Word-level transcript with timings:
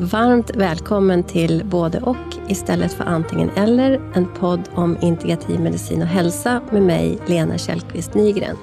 Varmt 0.00 0.56
välkommen 0.56 1.22
till 1.22 1.62
både 1.64 2.00
och 2.00 2.16
istället 2.48 2.92
för 2.92 3.04
antingen 3.04 3.50
eller, 3.50 4.12
en 4.14 4.34
podd 4.34 4.60
om 4.74 4.96
integrativ 5.00 5.60
medicin 5.60 6.02
och 6.02 6.08
hälsa 6.08 6.62
med 6.70 6.82
mig, 6.82 7.18
Lena 7.26 7.58
Källqvist 7.58 8.14
Nygren. 8.14 8.56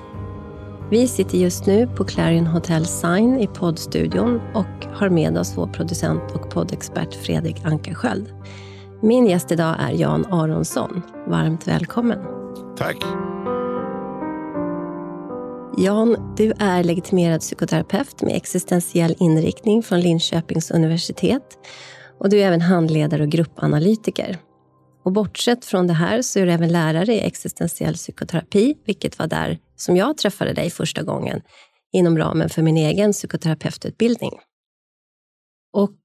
Vi 0.90 1.08
sitter 1.08 1.38
just 1.38 1.66
nu 1.66 1.88
på 1.88 2.04
Clarion 2.04 2.48
Hotel 2.48 2.86
Sign 2.86 3.40
i 3.40 3.48
poddstudion 3.48 4.42
och 4.54 4.86
har 4.94 5.10
med 5.10 5.38
oss 5.38 5.58
vår 5.58 5.68
producent 5.68 6.24
och 6.34 6.50
poddexpert 6.50 7.14
Fredrik 7.14 7.66
Ankarsköld. 7.66 8.34
Min 9.02 9.28
gäst 9.28 9.52
idag 9.52 9.76
är 9.80 9.92
Jan 9.92 10.26
Aronsson. 10.26 11.02
Varmt 11.28 11.68
välkommen. 11.68 12.20
Tack. 12.78 12.98
Jan, 15.78 16.36
du 16.38 16.54
är 16.60 16.84
legitimerad 16.84 17.42
psykoterapeut 17.42 18.22
med 18.22 18.36
existentiell 18.36 19.16
inriktning 19.20 19.84
från 19.84 20.02
Linköpings 20.02 20.72
universitet. 20.72 21.58
Och 22.20 22.30
du 22.30 22.40
är 22.40 22.48
även 22.48 22.62
handledare 22.62 23.24
och 23.24 23.30
gruppanalytiker. 23.30 24.38
Och 25.04 25.12
bortsett 25.12 25.66
från 25.66 25.88
det 25.88 25.94
här 25.94 26.22
så 26.22 26.40
är 26.40 26.46
du 26.46 26.52
även 26.52 26.72
lärare 26.72 27.14
i 27.14 27.20
existentiell 27.20 27.94
psykoterapi, 27.94 28.76
vilket 28.86 29.20
var 29.20 29.28
där 29.28 29.60
som 29.76 29.96
jag 29.96 30.18
träffade 30.18 30.54
dig 30.54 30.70
första 30.70 31.04
gången 31.04 31.42
inom 31.94 32.18
ramen 32.18 32.50
för 32.50 32.62
min 32.62 32.78
egen 32.78 33.14
psykoterapeututbildning. 33.14 34.32
Och 35.74 35.98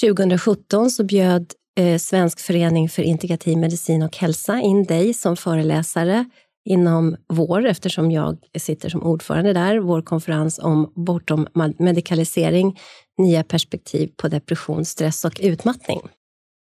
2017 0.00 0.90
så 0.90 1.04
bjöd 1.04 1.52
eh, 1.78 1.98
Svensk 1.98 2.40
förening 2.40 2.88
för 2.88 3.02
integrativ 3.02 3.58
medicin 3.58 4.02
och 4.02 4.16
hälsa 4.16 4.60
in 4.60 4.84
dig 4.84 5.14
som 5.14 5.36
föreläsare 5.36 6.24
inom 6.68 7.16
vår, 7.28 7.66
eftersom 7.66 8.10
jag 8.10 8.38
sitter 8.58 8.88
som 8.88 9.02
ordförande 9.02 9.52
där, 9.52 9.78
vår 9.78 10.02
konferens 10.02 10.58
om 10.58 10.92
Bortom 10.94 11.48
medikalisering, 11.78 12.80
nya 13.18 13.44
perspektiv 13.44 14.10
på 14.16 14.28
depression, 14.28 14.84
stress 14.84 15.24
och 15.24 15.40
utmattning. 15.42 16.00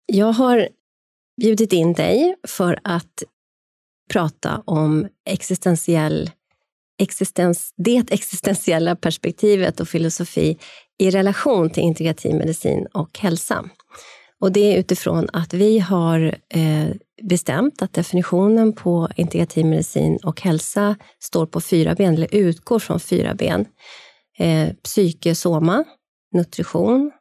Jag 0.05 0.33
har 0.33 0.67
bjudit 1.41 1.73
in 1.73 1.93
dig 1.93 2.35
för 2.47 2.79
att 2.83 3.23
prata 4.11 4.63
om 4.65 5.07
existentiell, 5.29 6.31
existens, 7.01 7.73
det 7.77 8.11
existentiella 8.11 8.95
perspektivet 8.95 9.79
och 9.79 9.87
filosofi 9.87 10.57
i 10.99 11.09
relation 11.09 11.69
till 11.69 11.83
integrativ 11.83 12.35
medicin 12.35 12.87
och 12.93 13.19
hälsa. 13.19 13.65
Och 14.39 14.51
det 14.51 14.73
är 14.73 14.79
utifrån 14.79 15.29
att 15.33 15.53
vi 15.53 15.79
har 15.79 16.35
eh, 16.49 16.89
bestämt 17.29 17.81
att 17.81 17.93
definitionen 17.93 18.73
på 18.73 19.09
integrativ 19.15 19.65
medicin 19.65 20.19
och 20.23 20.41
hälsa 20.41 20.95
står 21.19 21.45
på 21.45 21.61
fyra 21.61 21.95
ben, 21.95 22.13
eller 22.13 22.35
utgår 22.35 22.79
från 22.79 22.99
fyra 22.99 23.33
ben. 23.33 23.65
Eh, 24.37 24.73
psyke, 24.83 25.35
soma, 25.35 25.83
nutrition, 26.33 27.11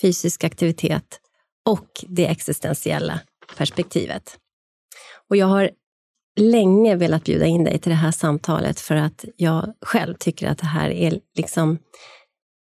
fysisk 0.00 0.44
aktivitet 0.44 1.20
och 1.66 1.88
det 2.08 2.26
existentiella 2.26 3.20
perspektivet. 3.56 4.38
Och 5.28 5.36
jag 5.36 5.46
har 5.46 5.70
länge 6.40 6.96
velat 6.96 7.24
bjuda 7.24 7.46
in 7.46 7.64
dig 7.64 7.78
till 7.78 7.90
det 7.90 7.96
här 7.96 8.10
samtalet 8.10 8.80
för 8.80 8.94
att 8.94 9.24
jag 9.36 9.74
själv 9.80 10.14
tycker 10.14 10.48
att 10.48 10.58
det 10.58 10.66
här 10.66 10.90
är 10.90 11.20
liksom 11.34 11.78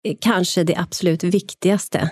eh, 0.03 0.15
kanske 0.21 0.63
det 0.63 0.75
absolut 0.75 1.23
viktigaste 1.23 2.09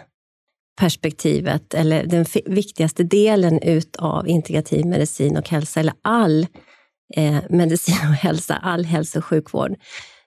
perspektivet 0.80 1.74
eller 1.74 2.04
den 2.04 2.26
viktigaste 2.46 3.04
delen 3.04 3.60
utav 3.62 4.28
integrativ 4.28 4.86
medicin 4.86 5.38
och 5.38 5.50
hälsa, 5.50 5.80
eller 5.80 5.94
all 6.02 6.48
eh, 7.16 7.44
medicin 7.50 8.10
och 8.10 8.16
hälsa, 8.16 8.56
all 8.56 8.86
hälso 8.86 9.20
och 9.20 9.26
sjukvård. 9.26 9.76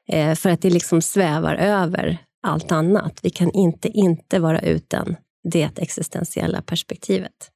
Eh, 0.09 0.35
för 0.35 0.51
att 0.51 0.63
det 0.63 0.71
liksom 0.71 1.03
svävar 1.03 1.55
över 1.55 2.19
allt 2.43 2.73
annat. 2.73 3.21
Vi 3.23 3.31
kan 3.31 3.51
inte 3.51 3.89
inte 3.89 4.39
vara 4.39 4.61
utan 4.61 5.17
det 5.53 5.79
existentiella 5.79 6.63
perspektivet. 6.63 7.51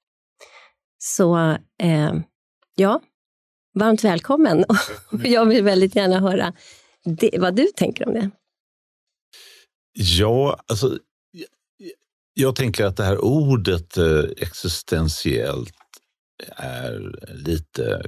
Så 0.99 1.37
eh, 1.83 2.15
ja, 2.77 3.01
varmt 3.75 4.05
välkommen. 4.05 4.65
jag 5.25 5.47
vill 5.47 5.65
väldigt 5.65 5.97
gärna 5.97 6.21
höra 6.21 6.53
det, 7.05 7.39
vad 7.39 7.57
du 7.57 7.67
tänker 7.67 8.09
om 8.09 8.15
det. 8.15 8.31
Ja, 9.93 10.61
alltså 10.67 10.99
jag 12.39 12.57
tänker 12.57 12.85
att 12.85 12.97
det 12.97 13.05
här 13.05 13.25
ordet 13.25 13.97
eh, 13.97 14.25
existentiellt 14.37 15.73
är 16.57 17.15
lite 17.35 18.03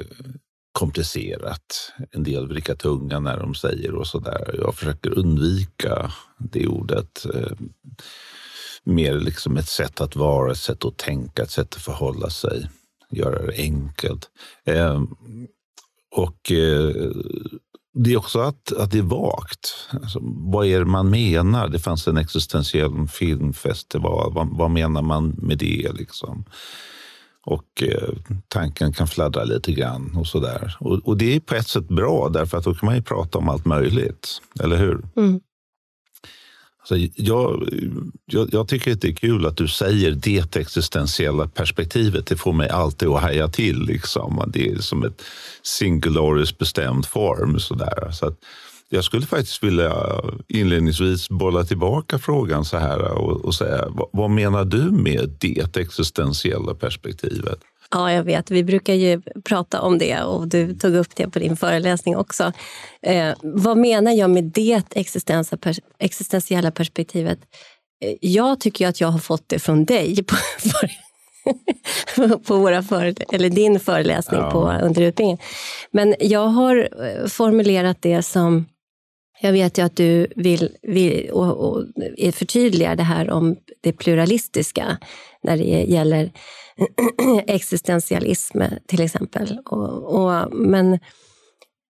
komplicerat. 0.72 1.92
En 2.10 2.22
del 2.22 2.48
vrickar 2.48 2.74
tunga 2.74 3.20
när 3.20 3.38
de 3.38 3.54
säger 3.54 3.94
och 3.94 4.06
så 4.06 4.18
där. 4.18 4.54
Jag 4.58 4.74
försöker 4.74 5.18
undvika 5.18 6.12
det 6.38 6.66
ordet. 6.66 7.26
Eh, 7.34 7.52
mer 8.84 9.14
liksom 9.14 9.56
ett 9.56 9.68
sätt 9.68 10.00
att 10.00 10.16
vara, 10.16 10.52
ett 10.52 10.58
sätt 10.58 10.84
att 10.84 10.96
tänka, 10.96 11.42
ett 11.42 11.50
sätt 11.50 11.74
att 11.74 11.82
förhålla 11.82 12.30
sig. 12.30 12.70
Göra 13.10 13.46
det 13.46 13.56
enkelt. 13.56 14.30
Ehm, 14.64 15.08
och 16.16 16.52
eh, 16.52 17.10
det 17.98 18.12
är 18.12 18.16
också 18.16 18.40
att, 18.40 18.72
att 18.72 18.90
det 18.90 18.98
är 18.98 19.02
vagt. 19.02 19.88
Alltså, 19.90 20.18
vad 20.22 20.66
är 20.66 20.78
det 20.78 20.84
man 20.84 21.10
menar? 21.10 21.68
Det 21.68 21.78
fanns 21.78 22.08
en 22.08 22.16
existentiell 22.16 23.08
filmfestival. 23.08 24.32
Vad, 24.32 24.48
vad 24.50 24.70
menar 24.70 25.02
man 25.02 25.34
med 25.38 25.58
det? 25.58 25.92
Liksom? 25.94 26.44
Och 27.44 27.82
eh, 27.82 28.08
tanken 28.48 28.92
kan 28.92 29.08
fladdra 29.08 29.44
lite 29.44 29.72
grann 29.72 30.16
och 30.16 30.26
sådär. 30.26 30.76
Och, 30.80 31.08
och 31.08 31.16
det 31.16 31.36
är 31.36 31.40
på 31.40 31.54
ett 31.54 31.68
sätt 31.68 31.88
bra, 31.88 32.28
därför 32.28 32.58
att 32.58 32.64
då 32.64 32.74
kan 32.74 32.86
man 32.86 32.96
ju 32.96 33.02
prata 33.02 33.38
om 33.38 33.48
allt 33.48 33.64
möjligt. 33.64 34.40
Eller 34.60 34.76
hur? 34.76 35.04
Mm. 35.16 35.40
Så 36.88 36.96
jag, 37.14 37.68
jag, 38.26 38.48
jag, 38.52 38.68
tycker 38.68 38.92
att 38.92 39.00
det 39.00 39.08
är 39.08 39.12
kul 39.12 39.46
att 39.46 39.56
du 39.56 39.68
säger 39.68 40.10
det 40.10 40.56
existentiella 40.56 41.48
perspektivet. 41.48 42.26
Det 42.26 42.36
får 42.36 42.52
mig 42.52 42.68
alltid 42.68 43.08
att 43.08 43.22
haja 43.22 43.48
till. 43.48 43.82
Liksom. 43.82 44.42
Det 44.46 44.70
är 44.70 44.78
som 44.78 45.04
ett 45.04 45.22
singularis 45.62 46.58
bestämd 46.58 47.06
form. 47.06 47.60
Sådär. 47.60 48.10
Så 48.12 48.26
att 48.26 48.34
jag 48.88 49.04
skulle 49.04 49.26
faktiskt 49.26 49.62
vilja 49.62 50.20
inledningsvis 50.48 51.28
bolla 51.28 51.64
tillbaka 51.64 52.18
frågan 52.18 52.64
så 52.64 52.78
här 52.78 53.02
och, 53.02 53.44
och 53.44 53.54
säga, 53.54 53.84
vad, 53.88 54.08
vad 54.12 54.30
menar 54.30 54.64
du 54.64 54.82
med 54.82 55.36
det 55.38 55.76
existentiella 55.76 56.74
perspektivet? 56.74 57.58
Ja, 57.90 58.12
jag 58.12 58.22
vet. 58.22 58.50
Vi 58.50 58.64
brukar 58.64 58.94
ju 58.94 59.22
prata 59.44 59.80
om 59.80 59.98
det 59.98 60.22
och 60.22 60.48
du 60.48 60.74
tog 60.74 60.94
upp 60.94 61.16
det 61.16 61.28
på 61.28 61.38
din 61.38 61.56
föreläsning 61.56 62.16
också. 62.16 62.52
Eh, 63.02 63.34
vad 63.42 63.76
menar 63.76 64.12
jag 64.12 64.30
med 64.30 64.44
det 64.44 64.82
existentiella 65.98 66.70
perspektivet? 66.70 67.38
Eh, 68.04 68.14
jag 68.20 68.60
tycker 68.60 68.88
att 68.88 69.00
jag 69.00 69.08
har 69.08 69.18
fått 69.18 69.48
det 69.48 69.58
från 69.58 69.84
dig 69.84 70.24
på, 70.24 70.36
på 72.44 72.56
våra 72.56 72.82
före, 72.82 73.14
eller 73.32 73.50
din 73.50 73.80
föreläsning 73.80 74.40
ja. 74.40 74.50
på 74.50 74.70
under 74.86 75.02
utbildningen. 75.02 75.38
Men 75.90 76.14
jag 76.20 76.46
har 76.46 76.88
eh, 77.04 77.26
formulerat 77.26 77.96
det 78.00 78.22
som 78.22 78.66
jag 79.40 79.52
vet 79.52 79.78
ju 79.78 79.82
att 79.82 79.96
du 79.96 80.26
vill, 80.36 80.76
vill 80.82 81.30
och, 81.30 81.56
och 81.56 81.84
förtydliga 82.32 82.96
det 82.96 83.02
här 83.02 83.30
om 83.30 83.56
det 83.80 83.92
pluralistiska 83.92 84.98
när 85.42 85.56
det 85.56 85.64
gäller 85.64 86.32
existentialism 87.46 88.62
till 88.86 89.00
exempel. 89.00 89.58
Och, 89.64 90.14
och 90.14 90.52
men 90.52 90.98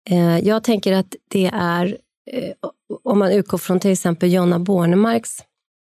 eh, 0.09 0.40
jag 0.40 0.64
tänker 0.64 0.94
att 0.94 1.16
det 1.30 1.52
är, 1.53 1.98
eh, 2.31 2.53
om 3.03 3.20
man 3.20 3.31
utgår 3.31 3.58
från 3.58 3.80
till 3.80 3.92
exempel 3.92 4.34
Jonna 4.34 4.59
Bornemarks, 4.59 5.38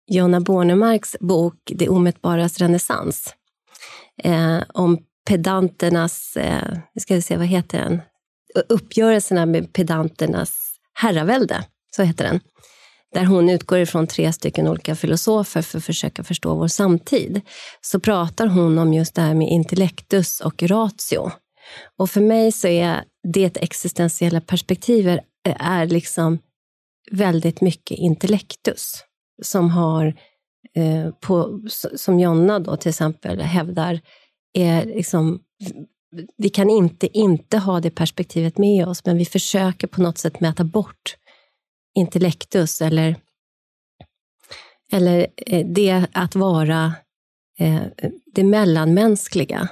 Jonna 0.07 0.41
Bornemarks 0.41 1.15
bok 1.19 1.55
Det 1.65 1.89
omätbaras 1.89 2.59
renässans, 2.59 3.35
eh, 4.23 4.59
om 4.73 4.97
pedanternas, 5.27 6.37
eh, 6.37 6.77
ska 6.99 7.15
vi 7.15 7.21
se, 7.21 7.37
vad 7.37 7.47
heter 7.47 7.79
den? 7.79 8.01
Uppgörelserna 8.69 9.45
med 9.45 9.73
pedanternas 9.73 10.71
herravälde, 10.93 11.65
så 11.95 12.03
heter 12.03 12.23
den 12.23 12.39
där 13.13 13.25
hon 13.25 13.49
utgår 13.49 13.79
ifrån 13.79 14.07
tre 14.07 14.33
stycken 14.33 14.67
olika 14.67 14.95
filosofer 14.95 15.61
för 15.61 15.77
att 15.77 15.83
försöka 15.83 16.23
förstå 16.23 16.55
vår 16.55 16.67
samtid, 16.67 17.41
så 17.81 17.99
pratar 17.99 18.47
hon 18.47 18.77
om 18.77 18.93
just 18.93 19.15
det 19.15 19.21
här 19.21 19.33
med 19.33 19.47
intellektus 19.47 20.41
och 20.41 20.63
ratio. 20.63 21.31
Och 21.97 22.09
för 22.09 22.21
mig 22.21 22.51
så 22.51 22.67
är 22.67 23.03
det 23.33 23.57
existentiella 23.57 24.41
perspektivet 24.41 25.19
eh, 25.47 25.71
är 25.71 25.87
liksom 25.87 26.39
väldigt 27.11 27.61
mycket 27.61 27.97
intellektus 27.97 29.03
som 29.41 29.69
har, 29.69 30.05
eh, 30.75 31.11
på, 31.21 31.61
som 31.95 32.19
Jonna 32.19 32.59
då 32.59 32.77
till 32.77 32.89
exempel 32.89 33.41
hävdar, 33.41 33.99
är 34.53 34.85
liksom 34.85 35.39
vi 36.37 36.49
kan 36.49 36.69
inte 36.69 37.17
inte 37.17 37.57
ha 37.57 37.79
det 37.79 37.89
perspektivet 37.89 38.57
med 38.57 38.87
oss, 38.87 39.05
men 39.05 39.17
vi 39.17 39.25
försöker 39.25 39.87
på 39.87 40.01
något 40.01 40.17
sätt 40.17 40.39
mäta 40.39 40.63
bort 40.63 41.15
intellektus 41.95 42.81
eller, 42.81 43.15
eller 44.91 45.27
eh, 45.37 45.67
det 45.67 46.05
att 46.11 46.35
vara 46.35 46.93
eh, 47.59 47.81
det 48.25 48.43
mellanmänskliga, 48.43 49.67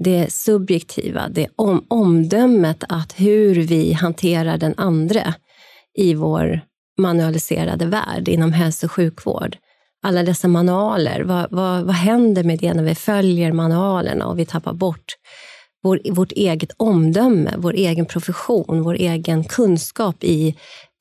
det 0.00 0.32
subjektiva, 0.32 1.28
det 1.28 1.48
om, 1.56 1.86
omdömet 1.88 2.84
att 2.88 3.20
hur 3.20 3.54
vi 3.54 3.92
hanterar 3.92 4.58
den 4.58 4.74
andre 4.76 5.34
i 5.94 6.14
vår 6.14 6.60
manualiserade 6.98 7.86
värld 7.86 8.28
inom 8.28 8.52
hälso 8.52 8.86
och 8.86 8.92
sjukvård. 8.92 9.56
alla 10.02 10.22
dessa 10.22 10.48
manualer. 10.48 11.20
Vad, 11.20 11.50
vad, 11.50 11.84
vad 11.84 11.94
händer 11.94 12.44
med 12.44 12.58
det 12.58 12.74
när 12.74 12.82
vi 12.82 12.94
följer 12.94 13.52
manualerna 13.52 14.26
och 14.26 14.38
vi 14.38 14.46
tappar 14.46 14.72
bort 14.72 15.16
vår, 15.84 16.00
vårt 16.10 16.32
eget 16.32 16.72
omdöme, 16.76 17.54
vår 17.56 17.72
egen 17.72 18.06
profession, 18.06 18.82
vår 18.82 18.94
egen 18.94 19.44
kunskap 19.44 20.24
i 20.24 20.54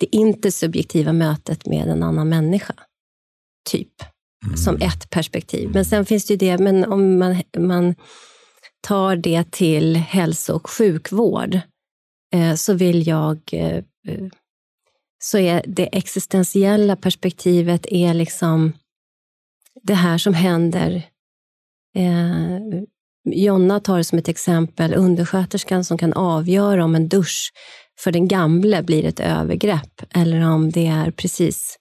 det 0.04 0.16
intersubjektiva 0.16 1.14
mötet 1.14 1.66
med 1.66 1.88
en 1.88 2.04
annan 2.04 2.30
människa. 2.30 2.74
Typ. 3.70 3.94
Mm. 4.46 4.58
Som 4.58 4.76
ett 4.76 5.10
perspektiv. 5.10 5.70
Men 5.74 5.86
sen 5.86 6.06
finns 6.06 6.26
det 6.26 6.34
ju 6.34 6.38
det, 6.38 6.58
men 6.58 6.86
om 6.86 7.20
man, 7.20 7.42
man 7.58 7.96
tar 8.82 9.16
det 9.16 9.52
till 9.52 9.96
hälso 9.96 10.54
och 10.54 10.70
sjukvård 10.70 11.60
eh, 12.34 12.56
så 12.56 12.74
vill 12.74 13.08
jag 13.08 13.40
eh, 13.52 13.84
så 15.24 15.38
är 15.38 15.64
det 15.68 15.98
existentiella 15.98 16.96
perspektivet 16.96 17.86
är 17.90 18.14
liksom 18.14 18.74
det 19.84 19.94
här 19.94 20.18
som 20.18 20.34
händer. 20.34 21.04
Eh, 21.98 22.60
Jonna 23.26 23.80
tar 23.80 23.98
det 23.98 24.04
som 24.04 24.18
ett 24.18 24.28
exempel, 24.28 24.94
undersköterskan 24.94 25.84
som 25.84 25.98
kan 25.98 26.14
avgöra 26.14 26.84
om 26.84 26.96
en 26.96 27.08
dusch 27.08 27.52
för 28.04 28.12
den 28.12 28.28
gamle 28.28 28.84
blir 28.84 29.06
ett 29.06 29.20
övergrepp 29.20 30.02
eller 30.16 30.50
om 30.50 30.72
det 30.72 30.88
är 30.88 31.12
precis 31.12 31.78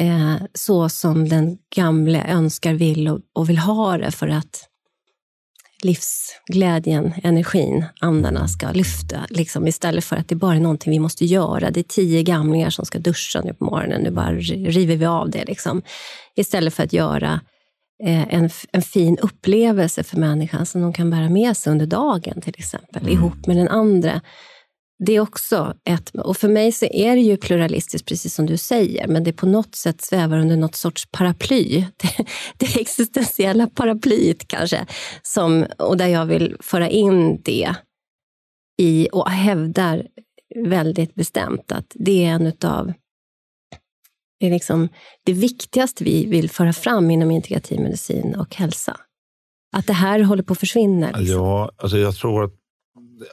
eh, 0.00 0.36
så 0.54 0.88
som 0.88 1.28
den 1.28 1.58
gamle 1.76 2.24
önskar, 2.28 2.74
vill 2.74 3.08
och, 3.08 3.20
och 3.32 3.50
vill 3.50 3.58
ha 3.58 3.98
det 3.98 4.10
för 4.10 4.28
att 4.28 4.68
livsglädjen, 5.82 7.12
energin, 7.22 7.84
andarna 8.00 8.48
ska 8.48 8.70
lyfta. 8.72 9.26
Liksom, 9.30 9.66
istället 9.66 10.04
för 10.04 10.16
att 10.16 10.28
det 10.28 10.34
bara 10.34 10.54
är 10.54 10.60
någonting 10.60 10.90
vi 10.90 10.98
måste 10.98 11.24
göra. 11.24 11.70
Det 11.70 11.80
är 11.80 11.84
tio 11.84 12.22
gamlingar 12.22 12.70
som 12.70 12.84
ska 12.84 12.98
duscha 12.98 13.40
nu 13.40 13.54
på 13.54 13.64
morgonen. 13.64 14.02
Nu 14.02 14.10
bara 14.10 14.32
river 14.32 14.96
vi 14.96 15.06
av 15.06 15.30
det. 15.30 15.44
Liksom. 15.44 15.82
Istället 16.36 16.74
för 16.74 16.82
att 16.82 16.92
göra 16.92 17.40
eh, 18.04 18.34
en, 18.34 18.50
en 18.72 18.82
fin 18.82 19.18
upplevelse 19.18 20.02
för 20.02 20.16
människan 20.16 20.66
som 20.66 20.80
de 20.80 20.92
kan 20.92 21.10
bära 21.10 21.28
med 21.28 21.56
sig 21.56 21.70
under 21.70 21.86
dagen, 21.86 22.40
till 22.40 22.54
exempel, 22.58 23.02
mm. 23.02 23.12
ihop 23.12 23.46
med 23.46 23.56
den 23.56 23.68
andra 23.68 24.20
det 24.98 25.12
är 25.12 25.20
också 25.20 25.74
ett... 25.84 26.10
Och 26.14 26.36
för 26.36 26.48
mig 26.48 26.72
så 26.72 26.86
är 26.86 27.16
det 27.16 27.22
ju 27.22 27.36
pluralistiskt, 27.36 28.08
precis 28.08 28.34
som 28.34 28.46
du 28.46 28.56
säger, 28.56 29.06
men 29.08 29.24
det 29.24 29.32
på 29.32 29.46
något 29.46 29.74
sätt 29.74 30.00
svävar 30.00 30.38
under 30.38 30.56
något 30.56 30.74
sorts 30.74 31.06
paraply. 31.10 31.84
Det, 31.96 32.26
det 32.56 32.80
existentiella 32.80 33.66
paraplyet 33.66 34.48
kanske, 34.48 34.86
som, 35.22 35.66
och 35.78 35.96
där 35.96 36.06
jag 36.06 36.26
vill 36.26 36.56
föra 36.60 36.88
in 36.88 37.42
det 37.42 37.74
i 38.82 39.08
och 39.12 39.30
hävdar 39.30 40.06
väldigt 40.54 41.14
bestämt 41.14 41.72
att 41.72 41.92
det 41.94 42.24
är 42.24 42.28
en 42.28 42.52
av 42.64 42.92
det, 44.40 44.46
är 44.46 44.50
liksom 44.50 44.88
det 45.24 45.32
viktigaste 45.32 46.04
vi 46.04 46.26
vill 46.26 46.50
föra 46.50 46.72
fram 46.72 47.10
inom 47.10 47.30
integrativ 47.30 47.80
medicin 47.80 48.34
och 48.34 48.54
hälsa. 48.54 48.96
Att 49.76 49.86
det 49.86 49.92
här 49.92 50.20
håller 50.20 50.42
på 50.42 50.52
att 50.52 50.58
försvinna. 50.58 51.06
Liksom. 51.06 51.26
Ja, 51.26 51.70
alltså 51.76 51.98
jag 51.98 52.16
tror 52.16 52.44
att 52.44 52.57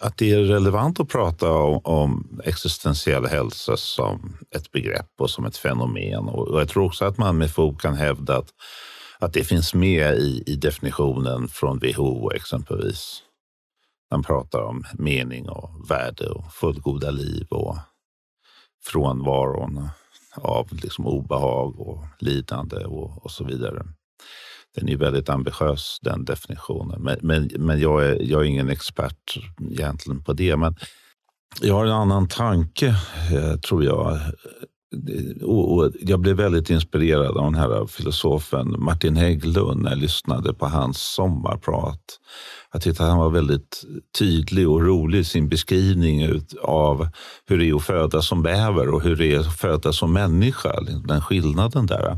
att 0.02 0.18
det 0.18 0.32
är 0.32 0.40
relevant 0.40 1.00
att 1.00 1.10
prata 1.10 1.52
om, 1.52 1.82
om, 1.84 2.42
existentiell 2.44 3.26
hälsa 3.26 3.78
som 3.78 4.38
ett 4.52 4.72
begrepp 4.72 5.12
och 5.18 5.30
som 5.30 5.46
ett 5.46 5.58
fenomen. 5.58 6.30
Och 6.30 6.62
jag 6.62 6.70
tror 6.70 6.86
också 6.86 7.06
att 7.06 7.18
man 7.18 7.38
med 7.38 7.52
fog 7.52 7.82
kan 7.82 7.96
hävda 7.96 8.38
att, 8.38 8.50
att 9.20 9.34
det 9.34 9.44
finns 9.44 9.74
med 9.74 10.16
i, 10.18 10.44
i 10.46 10.56
definitionen 10.56 11.48
från 11.48 11.80
WHO 11.80 12.32
exempelvis. 12.32 13.22
Man 14.12 14.24
pratar 14.24 14.62
om 14.62 14.84
mening 14.94 15.50
och 15.50 15.92
värde 15.92 16.30
och 16.30 16.54
fullgoda 16.54 17.12
liv 17.12 17.48
och 17.50 17.78
frånvaron 18.84 19.90
av 20.36 20.68
liksom 20.72 21.08
obehag 21.08 21.80
och 21.80 22.06
lidande 22.20 22.86
och, 22.86 23.26
och 23.26 23.32
så 23.32 23.44
vidare. 23.44 23.86
Den 24.76 24.90
är 24.90 24.98
väldigt 24.98 25.30
ambitiös, 25.30 26.00
den 26.02 26.26
definitionen. 26.26 27.02
Men, 27.02 27.18
men, 27.22 27.50
men 27.58 27.80
jag, 27.80 28.06
är, 28.06 28.22
jag 28.22 28.42
är 28.42 28.46
ingen 28.46 28.70
expert 28.70 29.38
egentligen 29.72 30.24
på 30.24 30.34
det. 30.34 30.56
Men 30.56 30.76
jag 31.62 31.76
har 31.76 31.86
en 31.86 31.92
annan 31.92 32.28
tanke, 32.28 32.88
eh, 33.34 33.60
tror 33.60 33.84
jag. 33.84 34.20
Och 35.42 35.92
jag 36.02 36.20
blev 36.20 36.36
väldigt 36.36 36.70
inspirerad 36.70 37.38
av 37.38 37.44
den 37.44 37.56
här 37.56 37.86
filosofen 37.86 38.76
Martin 38.78 39.16
Hägglund 39.16 39.82
när 39.82 39.90
jag 39.90 40.00
lyssnade 40.00 40.54
på 40.54 40.66
hans 40.66 41.02
sommarprat. 41.02 42.20
Jag 42.72 42.82
tyckte 42.82 43.04
att 43.04 43.10
han 43.10 43.18
var 43.18 43.30
väldigt 43.30 43.84
tydlig 44.20 44.70
och 44.70 44.82
rolig 44.82 45.20
i 45.20 45.24
sin 45.24 45.50
beskrivning 45.50 46.42
av 46.62 47.08
hur 47.46 47.58
det 47.58 47.70
är 47.70 47.76
att 47.76 47.84
födas 47.84 48.28
som 48.28 48.44
bäver 48.44 48.90
och 48.90 49.02
hur 49.02 49.16
det 49.16 49.34
är 49.34 49.40
att 49.40 49.58
födas 49.58 49.98
som 49.98 50.14
människa. 50.14 50.82
Den 51.08 51.22
skillnaden 51.22 51.86
där. 51.86 52.18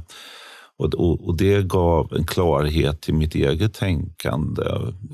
Och, 0.79 0.93
och, 0.93 1.27
och, 1.27 1.37
det 1.37 1.67
gav 1.67 2.13
en 2.13 2.25
klarhet 2.25 3.01
till 3.01 3.13
mitt 3.13 3.35
eget 3.35 3.73
tänkande 3.73 4.63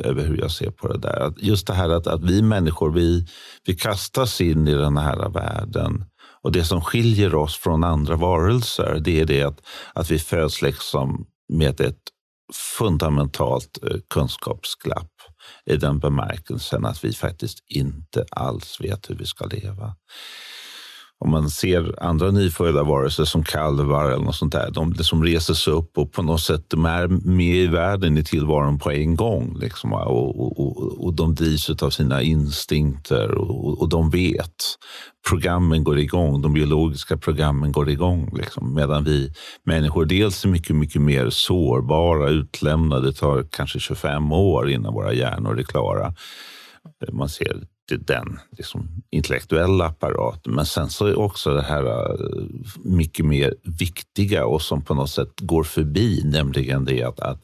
över 0.03 0.25
hur 0.25 0.37
jag 0.37 0.51
ser 0.51 0.71
på 0.71 0.87
det 0.87 0.99
där. 0.99 1.33
Just 1.37 1.67
det 1.67 1.73
här 1.73 1.89
att, 1.89 2.07
att 2.07 2.23
vi 2.23 2.41
människor, 2.41 2.91
vi, 2.91 3.27
vi 3.65 3.75
kastas 3.75 4.41
in 4.41 4.67
i 4.67 4.73
den 4.73 4.97
här 4.97 5.29
världen. 5.29 6.05
Och 6.41 6.51
det 6.51 6.63
som 6.63 6.81
skiljer 6.81 7.35
oss 7.35 7.57
från 7.57 7.83
andra 7.83 8.15
varelser, 8.15 8.99
det 9.03 9.19
är 9.19 9.25
det 9.25 9.43
att, 9.43 9.61
att 9.93 10.11
vi 10.11 10.19
föds 10.19 10.61
liksom 10.61 11.25
med 11.53 11.81
ett 11.81 12.01
fundamentalt 12.77 13.83
eh, 13.83 13.97
kunskapsglapp 14.09 15.11
i 15.65 15.77
den 15.77 15.99
bemärkelsen 15.99 16.85
att 16.85 17.03
vi 17.03 17.13
faktiskt 17.13 17.59
inte 17.67 18.25
alls 18.31 18.81
vet 18.81 19.09
hur 19.09 19.15
vi 19.15 19.25
ska 19.25 19.45
leva 19.45 19.95
om 21.23 21.31
man 21.31 21.49
ser 21.49 22.03
andra 22.03 22.31
nyfödda 22.31 22.83
varelser 22.83 23.25
som 23.25 23.43
kalvar 23.43 24.05
eller 24.05 24.25
något 24.25 24.35
sånt 24.35 24.53
där, 24.53 24.71
de 24.71 24.93
liksom 24.93 25.13
som 25.13 25.23
reser 25.23 25.53
sig 25.53 25.73
upp 25.73 25.97
och 25.97 26.11
på 26.11 26.21
något 26.21 26.41
sätt 26.41 26.65
de 26.67 26.85
är 26.85 27.07
med 27.07 27.55
i 27.55 27.67
världen, 27.67 28.17
i 28.17 28.23
tillvaron 28.23 28.79
på 28.79 28.91
en 28.91 29.15
gång. 29.15 29.57
Liksom, 29.59 29.93
och, 29.93 30.39
och, 30.39 30.59
och, 30.59 31.05
och 31.05 31.13
de 31.13 31.35
drivs 31.35 31.69
av 31.69 31.89
sina 31.89 32.21
instinkter 32.21 33.31
och, 33.31 33.81
och 33.81 33.89
de 33.89 34.09
vet. 34.09 34.55
Programmen 35.29 35.83
går 35.83 35.99
igång, 35.99 36.41
de 36.41 36.53
biologiska 36.53 37.17
programmen 37.17 37.71
går 37.71 37.89
igång. 37.89 38.29
Liksom, 38.37 38.73
medan 38.73 39.03
vi 39.03 39.33
människor 39.65 40.05
dels 40.05 40.45
är 40.45 40.49
mycket, 40.49 40.75
mycket 40.75 41.01
mer 41.01 41.29
sårbara, 41.29 42.29
utlämnade. 42.29 43.07
Det 43.07 43.13
tar 43.13 43.45
kanske 43.51 43.79
25 43.79 44.31
år 44.31 44.69
innan 44.69 44.93
våra 44.93 45.13
hjärnor 45.13 45.59
är 45.59 45.63
klara. 45.63 46.13
Man 47.11 47.29
ser 47.29 47.63
den 47.99 48.39
liksom, 48.57 48.87
intellektuella 49.11 49.85
apparaten. 49.85 50.53
Men 50.53 50.65
sen 50.65 50.89
så 50.89 51.05
är 51.05 51.19
också 51.19 51.53
det 51.53 51.61
här 51.61 51.85
eh, 51.85 52.45
mycket 52.83 53.25
mer 53.25 53.55
viktiga 53.63 54.45
och 54.45 54.61
som 54.61 54.81
på 54.81 54.93
något 54.93 55.09
sätt 55.09 55.39
går 55.41 55.63
förbi, 55.63 56.21
nämligen 56.25 56.85
det 56.85 57.03
att, 57.03 57.19
att 57.19 57.41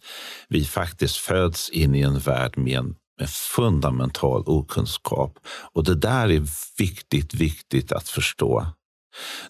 vi 0.47 0.65
faktiskt 0.65 1.17
föds 1.17 1.69
in 1.69 1.95
i 1.95 2.01
en 2.01 2.19
värld 2.19 2.57
med 2.57 2.77
en 2.77 2.95
med 3.19 3.29
fundamental 3.29 4.43
okunskap. 4.45 5.39
Och 5.73 5.83
det 5.83 5.95
där 5.95 6.31
är 6.31 6.43
viktigt, 6.77 7.33
viktigt 7.33 7.91
att 7.91 8.09
förstå. 8.09 8.65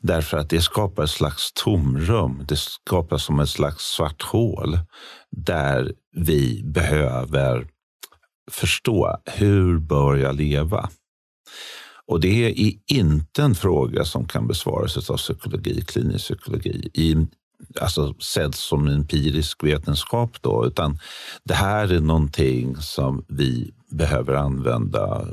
Därför 0.02 0.38
att 0.38 0.50
det 0.50 0.62
skapar 0.62 1.04
ett 1.04 1.10
slags 1.10 1.52
tomrum. 1.54 2.46
Det 2.48 2.60
skapar 2.60 3.18
som 3.18 3.40
ett 3.40 3.50
slags 3.50 3.84
svart 3.84 4.22
hål 4.22 4.80
där 5.32 5.94
vi 6.16 6.62
behöver 6.64 7.68
förstå 8.52 9.18
hur 9.26 9.80
bör 9.80 10.16
jag 10.16 10.36
leva? 10.36 10.90
Och 12.06 12.20
det 12.20 12.46
är 12.46 12.74
inte 12.88 13.44
en 13.44 13.56
fråga 13.56 14.06
som 14.06 14.28
kan 14.28 14.48
besvaras 14.48 15.10
av 15.10 15.18
psykologi, 15.18 15.82
klinisk 15.82 16.26
psykologi, 16.26 16.90
i, 16.94 17.28
alltså 17.82 18.14
sedd 18.20 18.56
som 18.56 18.88
empirisk 18.88 19.64
vetenskap, 19.64 20.42
då, 20.42 20.66
utan 20.68 21.00
det 21.44 21.54
här 21.54 21.94
är 21.94 22.00
någonting 22.00 22.76
som 22.76 23.26
vi 23.28 23.72
behöver 23.92 24.34
använda 24.34 25.28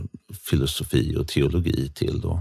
filosofi 0.51 1.17
och 1.17 1.29
teologi 1.29 1.93
till. 1.95 2.21
Då. 2.21 2.41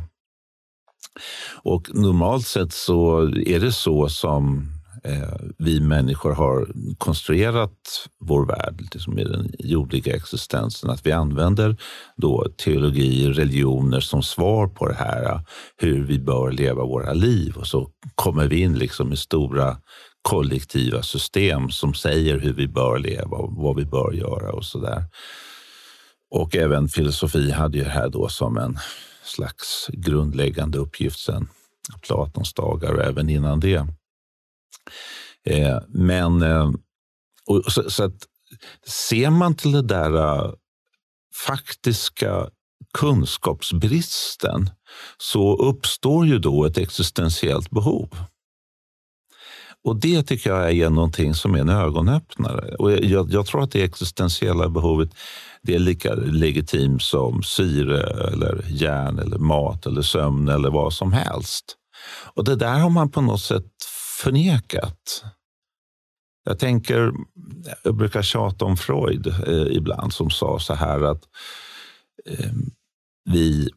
Och 1.63 1.89
normalt 1.93 2.47
sett 2.47 2.73
så 2.73 3.21
är 3.27 3.59
det 3.59 3.71
så 3.71 4.09
som 4.09 4.67
Eh, 5.05 5.39
vi 5.57 5.79
människor 5.79 6.31
har 6.31 6.67
konstruerat 6.97 8.07
vår 8.19 8.45
värld 8.45 8.81
liksom 8.93 9.19
i 9.19 9.23
den 9.23 9.51
jordliga 9.59 10.15
existensen. 10.15 10.89
Att 10.89 11.05
vi 11.05 11.11
använder 11.11 11.77
då 12.15 12.47
teologi, 12.57 13.29
religioner 13.29 13.99
som 13.99 14.23
svar 14.23 14.67
på 14.67 14.87
det 14.87 14.93
här, 14.93 15.41
hur 15.77 16.03
vi 16.03 16.19
bör 16.19 16.51
leva 16.51 16.85
våra 16.85 17.13
liv. 17.13 17.57
Och 17.57 17.67
så 17.67 17.89
kommer 18.15 18.47
vi 18.47 18.61
in 18.61 18.77
liksom 18.77 19.13
i 19.13 19.17
stora 19.17 19.77
kollektiva 20.21 21.01
system 21.01 21.69
som 21.69 21.93
säger 21.93 22.39
hur 22.39 22.53
vi 22.53 22.67
bör 22.67 22.99
leva 22.99 23.37
och 23.37 23.53
vad 23.55 23.75
vi 23.75 23.85
bör 23.85 24.13
göra 24.13 24.51
och 24.51 24.65
så 24.65 24.79
där. 24.79 25.03
Och 26.31 26.55
även 26.55 26.87
filosofi 26.87 27.51
hade 27.51 27.77
ju 27.77 27.83
det 27.83 27.89
här 27.89 28.09
då 28.09 28.29
som 28.29 28.57
en 28.57 28.77
slags 29.23 29.89
grundläggande 29.93 30.77
uppgift 30.77 31.19
sen 31.19 31.47
Platons 32.01 32.53
dagar 32.53 32.93
och 32.93 33.03
även 33.03 33.29
innan 33.29 33.59
det. 33.59 33.87
Eh, 35.45 35.79
men 35.87 36.41
eh, 36.41 36.71
och, 37.47 37.63
så, 37.71 37.89
så, 37.89 38.03
att 38.03 38.27
ser 38.87 39.29
man 39.29 39.55
till 39.55 39.71
det 39.71 39.81
där 39.81 40.15
eh, 40.15 40.53
faktiska 41.47 42.49
kunskapsbristen 42.93 44.69
så 45.17 45.55
uppstår 45.55 46.25
ju 46.25 46.39
då 46.39 46.65
ett 46.65 46.77
existentiellt 46.77 47.69
behov. 47.69 48.17
Och 49.83 49.95
det 49.95 50.23
tycker 50.23 50.49
jag 50.49 50.71
är 50.71 50.89
någonting 50.89 51.33
som 51.33 51.55
är 51.55 51.59
en 51.59 51.69
ögonöppnare. 51.69 52.75
Och 52.75 52.91
jag, 52.91 53.31
jag 53.31 53.45
tror 53.45 53.63
att 53.63 53.71
det 53.71 53.83
existentiella 53.83 54.69
behovet 54.69 55.09
det 55.61 55.75
är 55.75 55.79
lika 55.79 56.13
legitimt 56.13 57.01
som 57.01 57.43
syre, 57.43 58.27
eller 58.27 58.65
järn, 58.67 59.19
eller 59.19 59.37
mat, 59.37 59.85
eller 59.85 60.01
sömn 60.01 60.47
eller 60.47 60.69
vad 60.69 60.93
som 60.93 61.13
helst. 61.13 61.75
Och 62.33 62.43
det 62.43 62.55
där 62.55 62.79
har 62.79 62.89
man 62.89 63.11
på 63.11 63.21
något 63.21 63.41
sätt 63.41 63.65
förnekat. 64.21 65.23
Jag 66.43 66.59
tänker, 66.59 67.11
jag 67.83 67.95
brukar 67.95 68.21
tjata 68.21 68.65
om 68.65 68.77
Freud 68.77 69.27
eh, 69.27 69.77
ibland 69.77 70.13
som 70.13 70.29
sa 70.29 70.59
så 70.59 70.73
här 70.73 71.01
att 71.01 71.23
eh, 72.25 72.51
vi, 73.29 73.69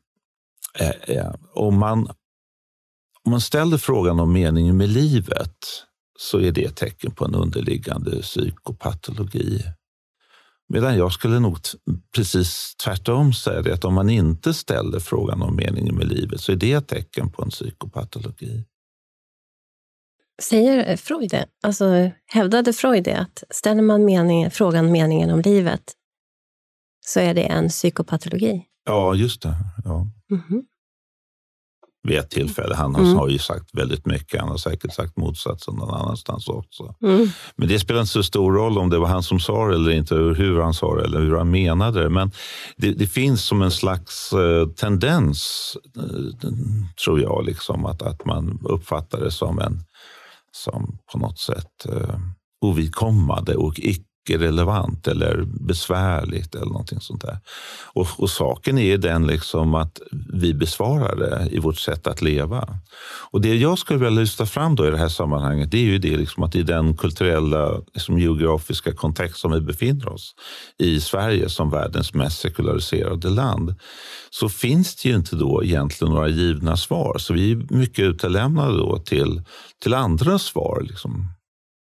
eh, 0.79 1.17
eh, 1.17 1.35
om, 1.55 1.79
man, 1.79 2.07
om 3.25 3.31
man 3.31 3.41
ställer 3.41 3.79
frågan 3.79 4.21
om 4.21 4.33
meningen 4.33 4.77
med 4.77 4.89
livet 4.89 5.57
så 6.19 6.41
är 6.41 6.53
det 6.53 6.65
ett 6.65 6.77
tecken 6.77 7.11
på 7.11 7.25
en 7.25 7.35
underliggande 7.35 8.23
psykopatologi. 8.23 9.65
Medan 10.69 10.97
jag 10.97 11.13
skulle 11.13 11.39
nog 11.39 11.59
precis 12.15 12.75
tvärtom 12.85 13.33
säga 13.33 13.63
det, 13.63 13.75
att 13.75 13.85
om 13.85 13.95
man 13.95 14.11
inte 14.11 14.55
ställer 14.55 15.01
frågan 15.01 15.43
om 15.43 15.57
meningen 15.57 15.95
med 15.95 16.09
livet 16.09 16.41
så 16.41 16.53
är 16.53 16.57
det 16.57 16.73
ett 16.73 16.89
tecken 16.89 17.31
på 17.31 17.43
en 17.43 17.51
psykopatologi. 17.51 18.65
Säger 20.43 20.97
Freud 20.97 21.31
det? 21.31 21.47
Alltså, 21.63 22.11
hävdade 22.27 22.73
Freud 22.73 23.05
det, 23.05 23.19
att 23.19 23.45
ställer 23.51 23.83
man 23.83 24.05
mening, 24.05 24.51
frågan 24.51 24.93
meningen 24.93 25.31
om 25.31 25.41
livet 25.41 25.83
så 27.07 27.21
är 27.21 27.35
det 27.35 27.43
en 27.43 27.69
psykopatologi? 27.69 28.65
Ja, 28.85 29.15
just 29.15 29.43
det. 29.43 29.55
Ja. 29.85 30.07
Mm 30.31 30.43
-hmm 30.49 30.63
vid 32.09 32.19
ett 32.19 32.31
tillfälle. 32.31 32.75
Han 32.75 32.97
mm. 32.97 33.17
har 33.17 33.29
ju 33.29 33.39
sagt 33.39 33.71
väldigt 33.73 34.07
mycket. 34.07 34.41
Han 34.41 34.49
har 34.49 34.57
säkert 34.57 34.95
sagt 34.95 35.17
motsatsen 35.17 35.75
någon 35.75 35.95
annanstans 35.95 36.49
också. 36.49 36.95
Mm. 37.03 37.29
Men 37.57 37.69
det 37.69 37.79
spelar 37.79 38.01
inte 38.01 38.13
så 38.13 38.23
stor 38.23 38.53
roll 38.53 38.79
om 38.79 38.91
det 38.91 38.99
var 38.99 39.07
han 39.07 39.23
som 39.23 39.41
sa 39.41 39.69
det 39.69 39.75
eller 39.75 39.91
inte, 39.91 40.15
hur 40.15 40.61
han 40.61 40.75
sa 40.75 40.97
det 40.97 41.05
eller 41.05 41.21
hur 41.21 41.37
han 41.37 41.51
menade 41.51 42.03
det. 42.03 42.11
Men 42.11 42.31
det, 42.77 42.93
det 42.93 43.07
finns 43.07 43.45
som 43.45 43.63
en 43.63 43.71
slags 43.71 44.33
eh, 44.33 44.69
tendens, 44.69 45.77
eh, 45.97 46.53
tror 47.05 47.21
jag, 47.21 47.45
liksom, 47.45 47.87
att, 47.87 48.03
att 48.03 48.25
man 48.25 48.59
uppfattar 48.65 49.21
det 49.21 49.31
som 49.31 49.59
en 49.59 49.85
som 50.59 50.99
på 51.13 51.19
något 51.19 51.39
sätt 51.39 51.87
eh, 51.89 52.19
ovidkommande 52.61 53.57
och 53.57 53.79
icke 53.79 54.08
icke-relevant 54.29 55.09
eller 55.09 55.45
besvärligt 55.47 56.55
eller 56.55 56.67
någonting 56.67 57.01
sånt 57.01 57.23
där. 57.23 57.39
Och, 57.85 58.07
och, 58.17 58.31
saken 58.31 58.79
är 58.79 58.99
den 58.99 59.27
liksom 59.27 59.75
att 59.75 60.01
vi 60.33 60.55
besvarar 60.55 61.17
det 61.17 61.49
i 61.51 61.59
vårt 61.59 61.79
sätt 61.79 62.07
att 62.07 62.23
leva. 62.23 62.79
Och 63.31 63.41
det 63.41 63.55
jag 63.55 63.79
skulle 63.79 63.99
vilja 63.99 64.21
lyfta 64.21 64.47
fram 64.47 64.77
då 64.77 64.87
i 64.87 64.91
det 64.91 64.99
här 64.99 65.09
sammanhanget, 65.09 65.71
det 65.71 65.79
är 65.79 65.83
ju 65.83 65.99
det 65.99 66.17
liksom 66.17 66.43
att 66.43 66.55
i 66.55 66.63
den 66.63 66.97
kulturella, 66.97 67.81
liksom 67.95 68.19
geografiska 68.19 68.95
kontext 68.95 69.41
som 69.41 69.53
vi 69.53 69.61
befinner 69.61 70.09
oss 70.09 70.35
i 70.79 71.01
Sverige 71.01 71.49
som 71.49 71.71
världens 71.71 72.15
mest 72.15 72.41
sekulariserade 72.41 73.31
land, 73.31 73.75
så 74.31 74.49
finns 74.49 74.97
det 74.97 75.09
ju 75.09 75.15
inte 75.15 75.37
då 75.37 75.65
egentligen 75.65 76.15
några 76.15 76.29
givna 76.29 76.77
svar. 76.77 77.19
Så 77.19 77.35
vi 77.35 77.53
är 77.53 77.75
mycket 77.75 78.05
utelämnade 78.05 78.77
då 78.77 78.99
till, 78.99 79.43
till 79.83 79.95
andra 79.95 80.39
svar. 80.39 80.81
Liksom. 80.89 81.29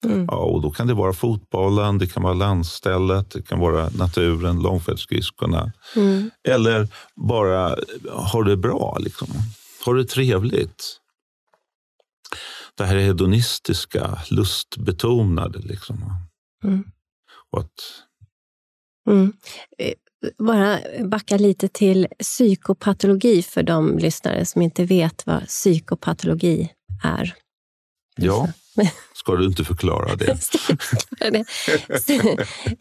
Mm. 0.07 0.27
Ja, 0.31 0.37
och 0.37 0.63
då 0.63 0.71
kan 0.71 0.87
det 0.87 0.95
vara 0.95 1.13
fotbollen, 1.13 1.99
det 1.99 2.07
kan 2.07 2.23
vara 2.23 2.35
landstället, 2.35 3.31
det 3.31 3.43
kan 3.43 3.59
vara 3.59 3.89
naturen, 3.89 4.63
långfärdsskridskorna. 4.63 5.73
Mm. 5.97 6.31
Eller 6.49 6.89
bara 7.17 7.77
ha 8.13 8.43
det 8.43 8.57
bra, 8.57 8.97
liksom. 9.01 9.29
ha 9.85 9.93
det 9.93 10.05
trevligt. 10.05 11.01
Det 12.75 12.85
här 12.85 12.97
hedonistiska, 12.97 14.19
lustbetonade. 14.31 15.59
Liksom. 15.59 15.97
Mm. 16.65 16.85
Och 17.51 17.61
att... 17.61 18.03
Mm. 19.09 19.33
Eh, 19.79 19.93
bara 20.39 20.79
backa 21.05 21.37
lite 21.37 21.69
till 21.69 22.07
psykopatologi 22.19 23.43
för 23.43 23.63
de 23.63 23.99
lyssnare 23.99 24.47
som 24.47 24.63
inte 24.63 24.85
vet 24.85 25.27
vad 25.27 25.47
psykopatologi 25.47 26.73
är. 27.03 27.35
Ja. 28.17 28.49
Ska 29.15 29.37
du 29.37 29.45
inte 29.45 29.65
förklara 29.65 30.17
det? 30.17 30.39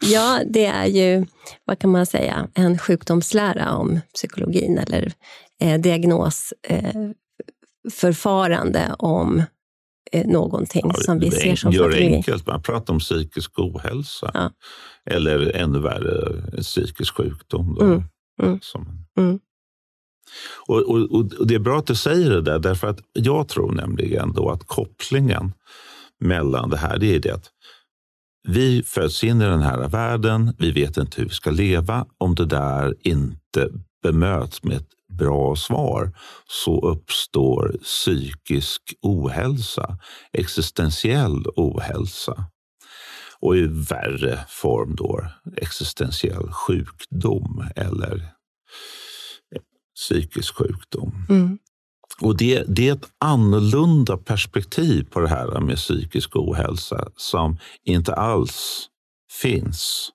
ja, 0.00 0.40
det 0.46 0.66
är 0.66 0.86
ju, 0.86 1.26
vad 1.64 1.78
kan 1.78 1.90
man 1.90 2.06
säga, 2.06 2.48
en 2.54 2.78
sjukdomslära 2.78 3.72
om 3.72 4.00
psykologin 4.14 4.78
eller 4.78 5.12
eh, 5.60 5.80
diagnosförfarande 5.80 8.80
eh, 8.80 8.94
om 8.98 9.42
eh, 10.12 10.26
någonting 10.26 10.90
ja, 10.94 10.96
som 11.00 11.18
vi 11.18 11.30
ser 11.30 11.56
som 11.56 11.72
Gör 11.72 11.90
det 11.90 11.96
enkelt, 11.96 12.46
man 12.46 12.62
pratar 12.62 12.94
om 12.94 13.00
psykisk 13.00 13.58
ohälsa. 13.58 14.30
Ja. 14.34 14.50
Eller 15.10 15.56
ännu 15.56 15.78
värre, 15.78 16.42
psykisk 16.62 17.16
sjukdom. 17.16 17.76
Då, 17.78 17.84
mm. 17.84 18.02
Mm. 18.42 18.58
Som, 18.62 19.06
mm. 19.18 19.38
Och, 20.66 20.82
och, 20.82 21.12
och, 21.12 21.46
Det 21.46 21.54
är 21.54 21.58
bra 21.58 21.78
att 21.78 21.86
du 21.86 21.94
säger 21.94 22.30
det 22.30 22.42
där, 22.42 22.58
därför 22.58 22.86
att 22.86 23.00
jag 23.12 23.48
tror 23.48 23.72
nämligen 23.72 24.32
då 24.32 24.50
att 24.50 24.66
kopplingen 24.66 25.52
mellan 26.20 26.70
det 26.70 26.76
här, 26.76 26.98
det 26.98 27.14
är 27.14 27.20
det 27.20 27.34
att 27.34 27.50
vi 28.48 28.82
föds 28.82 29.24
in 29.24 29.42
i 29.42 29.44
den 29.44 29.62
här 29.62 29.88
världen, 29.88 30.54
vi 30.58 30.70
vet 30.70 30.96
inte 30.96 31.20
hur 31.20 31.28
vi 31.28 31.34
ska 31.34 31.50
leva. 31.50 32.06
Om 32.18 32.34
det 32.34 32.46
där 32.46 32.94
inte 33.00 33.68
bemöts 34.02 34.62
med 34.62 34.76
ett 34.76 34.88
bra 35.18 35.56
svar 35.56 36.12
så 36.48 36.88
uppstår 36.90 37.76
psykisk 37.82 38.82
ohälsa, 39.02 39.98
existentiell 40.32 41.46
ohälsa 41.56 42.46
och 43.40 43.56
i 43.56 43.66
värre 43.66 44.38
form 44.48 44.94
då 44.96 45.26
existentiell 45.56 46.52
sjukdom 46.52 47.64
eller 47.76 48.28
psykisk 49.96 50.54
sjukdom. 50.54 51.26
Mm. 51.28 51.58
Och 52.20 52.36
det, 52.36 52.64
det, 52.68 52.88
är 52.88 52.92
ett 52.92 53.08
annorlunda 53.18 54.16
perspektiv 54.16 55.06
på 55.10 55.20
det 55.20 55.28
här 55.28 55.60
med 55.60 55.76
psykisk 55.76 56.36
ohälsa 56.36 57.08
som 57.16 57.58
inte 57.84 58.14
alls 58.14 58.86
finns 59.42 60.10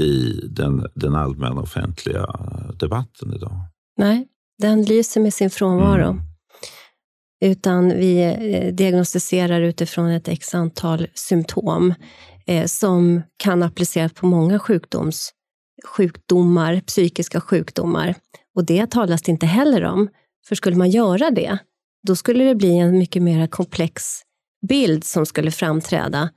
i 0.00 0.40
den, 0.48 0.86
den 0.94 1.14
allmänna 1.14 1.60
offentliga 1.60 2.26
debatten 2.78 3.34
idag. 3.34 3.52
Nej, 3.96 4.28
den 4.58 4.82
lyser 4.82 5.20
med 5.20 5.34
sin 5.34 5.50
frånvaro. 5.50 6.08
Mm. 6.08 6.22
Utan 7.44 7.88
vi 7.88 8.22
eh, 8.22 8.74
diagnostiserar 8.74 9.60
utifrån 9.60 10.10
ett 10.10 10.28
x 10.28 10.54
antal 10.54 11.06
symptom 11.14 11.94
eh, 12.46 12.66
som 12.66 13.22
kan 13.36 13.62
appliceras 13.62 14.12
på 14.12 14.26
många 14.26 14.58
sjukdoms, 14.58 15.32
sjukdomar, 15.84 16.80
psykiska 16.80 17.40
sjukdomar. 17.40 18.14
Och 18.54 18.64
det 18.64 18.90
talas 18.90 19.22
det 19.22 19.32
inte 19.32 19.46
heller 19.46 19.84
om. 19.84 20.08
För 20.48 20.54
skulle 20.54 20.76
man 20.76 20.90
göra 20.90 21.30
det, 21.30 21.58
då 22.06 22.16
skulle 22.16 22.44
det 22.44 22.54
bli 22.54 22.78
en 22.78 22.98
mycket 22.98 23.22
mer 23.22 23.46
komplex 23.46 24.22
bild 24.68 25.04
som 25.04 25.26
skulle 25.26 25.50
framträda. 25.50 26.30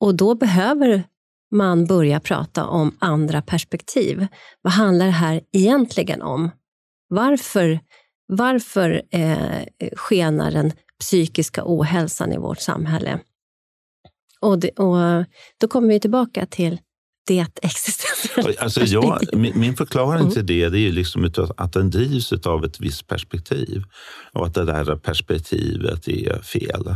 Och 0.00 0.14
då 0.14 0.34
behöver 0.34 1.04
man 1.50 1.86
börja 1.86 2.20
prata 2.20 2.66
om 2.66 2.96
andra 2.98 3.42
perspektiv. 3.42 4.26
Vad 4.62 4.72
handlar 4.72 5.06
det 5.06 5.12
här 5.12 5.40
egentligen 5.52 6.22
om? 6.22 6.50
Varför, 7.08 7.80
varför 8.26 9.02
eh, 9.10 9.62
skenar 9.96 10.50
den 10.50 10.72
psykiska 11.00 11.62
ohälsan 11.64 12.32
i 12.32 12.38
vårt 12.38 12.60
samhälle? 12.60 13.18
Och, 14.40 14.58
det, 14.58 14.70
och 14.70 15.24
Då 15.60 15.68
kommer 15.68 15.88
vi 15.88 16.00
tillbaka 16.00 16.46
till 16.46 16.80
det 17.28 17.48
existentiella 17.62 18.52
alltså 18.58 18.80
jag, 18.84 19.20
Min 19.56 19.76
förklaring 19.76 20.20
mm. 20.20 20.32
till 20.32 20.46
det, 20.46 20.68
det 20.68 20.78
är 20.78 20.92
liksom 20.92 21.30
att 21.56 21.72
den 21.72 21.90
drivs 21.90 22.32
av 22.32 22.64
ett 22.64 22.80
visst 22.80 23.06
perspektiv 23.06 23.82
och 24.32 24.46
att 24.46 24.54
det 24.54 24.64
där 24.64 24.96
perspektivet 24.96 26.08
är 26.08 26.42
fel. 26.42 26.94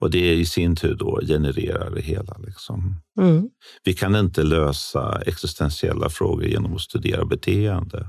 Och 0.00 0.10
det 0.10 0.34
i 0.34 0.46
sin 0.46 0.76
tur 0.76 0.94
då 0.94 1.20
genererar 1.26 1.90
det 1.90 2.00
hela. 2.00 2.36
Liksom. 2.46 2.96
Mm. 3.20 3.48
Vi 3.84 3.94
kan 3.94 4.16
inte 4.16 4.42
lösa 4.42 5.22
existentiella 5.26 6.10
frågor 6.10 6.44
genom 6.44 6.74
att 6.74 6.80
studera 6.80 7.24
beteende. 7.24 8.08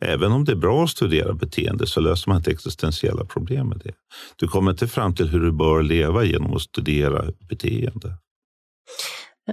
Även 0.00 0.32
om 0.32 0.44
det 0.44 0.52
är 0.52 0.56
bra 0.56 0.84
att 0.84 0.90
studera 0.90 1.34
beteende 1.34 1.86
så 1.86 2.00
löser 2.00 2.30
man 2.30 2.36
inte 2.36 2.50
existentiella 2.50 3.24
problem 3.24 3.68
med 3.68 3.80
det. 3.84 3.92
Du 4.36 4.48
kommer 4.48 4.70
inte 4.70 4.88
fram 4.88 5.14
till 5.14 5.28
hur 5.28 5.40
du 5.40 5.52
bör 5.52 5.82
leva 5.82 6.24
genom 6.24 6.54
att 6.54 6.62
studera 6.62 7.24
beteende. 7.48 8.16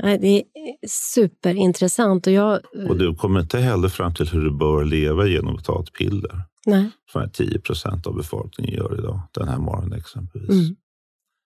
Det 0.01 0.37
är 0.37 0.43
superintressant. 0.87 2.27
Och, 2.27 2.33
jag... 2.33 2.59
och 2.89 2.97
du 2.97 3.15
kommer 3.15 3.39
inte 3.39 3.59
heller 3.59 3.89
fram 3.89 4.13
till 4.13 4.29
hur 4.29 4.41
du 4.41 4.51
bör 4.51 4.85
leva 4.85 5.27
genom 5.27 5.55
att 5.55 5.65
ta 5.65 5.81
ett 5.81 5.93
piller. 5.93 6.41
Nej. 6.65 6.89
Som 7.11 7.29
10 7.29 7.59
procent 7.59 8.07
av 8.07 8.15
befolkningen 8.15 8.73
gör 8.73 8.99
idag, 8.99 9.19
den 9.31 9.47
här 9.47 9.57
morgonen 9.57 9.99
exempelvis. 9.99 10.49
Mm. 10.49 10.75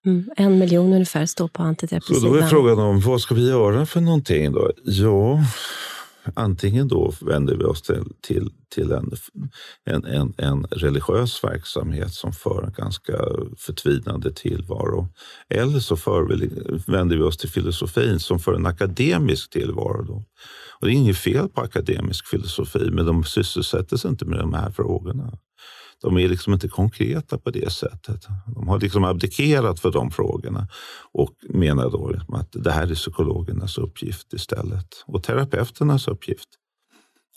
Mm. 0.05 0.29
En 0.37 0.59
miljon 0.59 0.93
ungefär 0.93 1.25
står 1.25 1.47
på 1.47 1.63
antidepressiva. 1.63 2.19
Så 2.19 2.27
då 2.27 2.35
är 2.35 2.47
frågan 2.47 2.79
om 2.79 2.99
vad 2.99 3.21
ska 3.21 3.35
vi 3.35 3.49
göra 3.49 3.85
för 3.85 4.01
någonting 4.01 4.51
då? 4.51 4.71
Ja, 4.83 5.43
antingen 6.35 6.87
då 6.87 7.13
vänder 7.21 7.55
vi 7.55 7.63
oss 7.63 7.81
till, 7.81 8.03
till, 8.21 8.51
till 8.75 8.91
en, 8.91 9.11
en, 9.85 10.05
en, 10.05 10.33
en 10.37 10.63
religiös 10.63 11.43
verksamhet 11.43 12.13
som 12.13 12.33
för 12.33 12.63
en 12.63 12.73
ganska 12.73 13.13
förtvinande 13.57 14.33
tillvaro. 14.33 15.07
Eller 15.49 15.79
så 15.79 15.97
för 15.97 16.23
vi, 16.23 16.49
vänder 16.87 17.17
vi 17.17 17.23
oss 17.23 17.37
till 17.37 17.49
filosofin 17.49 18.19
som 18.19 18.39
för 18.39 18.53
en 18.53 18.65
akademisk 18.65 19.49
tillvaro. 19.49 20.03
Då. 20.03 20.23
Och 20.79 20.87
det 20.87 20.93
är 20.93 20.95
inget 20.95 21.17
fel 21.17 21.49
på 21.49 21.61
akademisk 21.61 22.27
filosofi, 22.27 22.89
men 22.91 23.05
de 23.05 23.23
sysselsätter 23.23 23.97
sig 23.97 24.09
inte 24.09 24.25
med 24.25 24.39
de 24.39 24.53
här 24.53 24.71
frågorna 24.71 25.31
de 26.01 26.17
är 26.17 26.27
liksom 26.27 26.53
inte 26.53 26.67
konkreta 26.67 27.37
på 27.37 27.51
det 27.51 27.71
sättet. 27.71 28.27
De 28.55 28.67
har 28.67 28.79
liksom 28.79 29.03
abdikerat 29.03 29.79
för 29.79 29.91
de 29.91 30.11
frågorna 30.11 30.67
och 31.11 31.33
menar 31.49 31.89
då 31.89 32.15
att 32.37 32.49
det 32.51 32.71
här 32.71 32.87
är 32.91 32.95
psykologernas 32.95 33.77
uppgift 33.77 34.33
istället 34.33 35.03
och 35.05 35.23
terapeuternas 35.23 36.07
uppgift. 36.07 36.49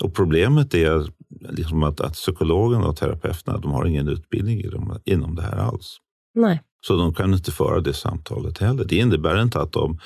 Och 0.03 0.15
problemet 0.15 0.75
är 0.75 1.09
liksom 1.51 1.83
att, 1.83 2.01
att 2.01 2.13
psykologerna 2.13 2.87
och 2.87 2.97
terapeuterna 2.97 3.59
de 3.59 3.71
har 3.71 3.87
ingen 3.87 4.09
utbildning 4.09 4.63
inom 5.05 5.35
det 5.35 5.43
här 5.43 5.57
alls. 5.57 5.97
Nej. 6.35 6.63
Så 6.87 6.97
de 6.97 7.15
kan 7.15 7.35
inte 7.35 7.51
föra 7.51 7.81
det 7.81 7.95
samtalet 7.95 8.59
heller. 8.59 8.85
Det 8.85 8.97
innebär 8.97 9.43
inte 9.43 9.61
att 9.61 9.73
de, 9.73 9.99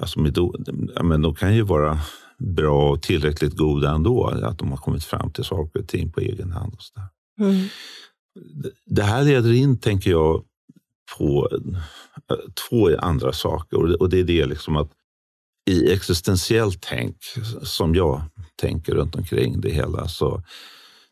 alltså 0.00 0.20
men 1.02 1.22
de 1.22 1.34
kan 1.34 1.54
ju 1.54 1.62
vara 1.62 1.98
bra 2.38 2.90
och 2.90 3.02
tillräckligt 3.02 3.56
goda 3.56 3.90
ändå, 3.90 4.26
att 4.26 4.58
de 4.58 4.70
har 4.70 4.76
kommit 4.76 5.04
fram 5.04 5.30
till 5.30 5.44
saker 5.44 5.80
och 5.80 5.88
ting 5.88 6.12
på 6.12 6.20
egen 6.20 6.50
hand. 6.50 6.74
Och 6.74 6.82
så 6.82 7.00
där. 7.00 7.08
Mm. 7.40 7.68
Det 8.86 9.02
här 9.02 9.24
leder 9.24 9.52
in, 9.52 9.80
tänker 9.80 10.10
jag, 10.10 10.44
på 11.18 11.48
eh, 12.30 12.36
två 12.68 12.96
andra 12.98 13.32
saker. 13.32 14.02
Och 14.02 14.08
det 14.08 14.18
är 14.18 14.24
det 14.24 14.46
liksom 14.46 14.76
att 14.76 14.90
i 15.70 15.92
existentiellt 15.92 16.80
tänk, 16.80 17.16
som 17.62 17.94
jag 17.94 18.22
tänker 18.56 18.94
runt 18.94 19.14
omkring 19.14 19.60
det 19.60 19.70
hela, 19.70 20.08
så 20.08 20.42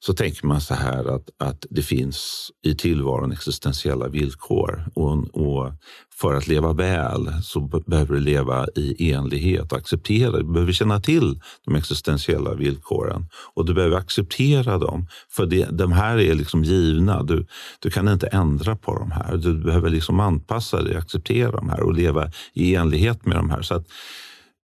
så 0.07 0.15
tänker 0.15 0.47
man 0.47 0.61
så 0.61 0.75
här 0.75 1.15
att, 1.15 1.31
att 1.39 1.67
det 1.71 1.83
finns 1.83 2.51
i 2.63 2.75
tillvaron 2.75 3.33
existentiella 3.33 4.09
villkor 4.09 4.85
och, 4.95 5.35
och 5.35 5.73
för 6.15 6.35
att 6.35 6.49
leva 6.49 6.73
väl 6.73 7.33
så 7.43 7.61
behöver 7.61 8.15
du 8.15 8.21
leva 8.21 8.67
i 8.75 9.13
enlighet 9.13 9.73
och 9.73 9.79
acceptera. 9.79 10.37
Du 10.37 10.45
behöver 10.45 10.73
känna 10.73 11.01
till 11.01 11.41
de 11.65 11.75
existentiella 11.75 12.55
villkoren 12.55 13.27
och 13.55 13.65
du 13.67 13.75
behöver 13.75 13.97
acceptera 13.97 14.79
dem. 14.79 15.07
För 15.31 15.47
det, 15.47 15.69
de 15.71 15.93
här 15.93 16.19
är 16.19 16.35
liksom 16.35 16.65
givna. 16.65 17.23
Du, 17.23 17.47
du 17.79 17.91
kan 17.91 18.09
inte 18.09 18.27
ändra 18.27 18.77
på 18.77 18.99
de 18.99 19.11
här. 19.11 19.37
Du 19.37 19.55
behöver 19.55 19.91
liksom 19.91 20.21
anpassa 20.21 20.83
dig, 20.83 20.97
acceptera 20.97 21.51
de 21.51 21.69
här 21.69 21.81
och 21.81 21.95
leva 21.95 22.31
i 22.55 22.75
enlighet 22.75 23.27
med 23.27 23.37
de 23.37 23.51
här. 23.51 23.63
Så 23.63 23.75
att 23.75 23.87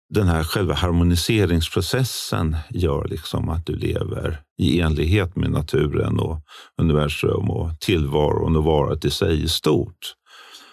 den 0.08 0.28
här 0.28 0.44
själva 0.44 0.74
harmoniseringsprocessen 0.74 2.56
gör 2.70 3.08
liksom 3.08 3.48
att 3.48 3.66
du 3.66 3.76
lever 3.76 4.40
i 4.58 4.80
enlighet 4.80 5.36
med 5.36 5.50
naturen 5.50 6.18
och 6.20 6.40
universum 6.78 7.50
och 7.50 7.80
tillvaron 7.80 8.56
och 8.56 8.64
varat 8.64 9.04
i 9.04 9.10
sig 9.10 9.42
i 9.42 9.48
stort. 9.48 10.14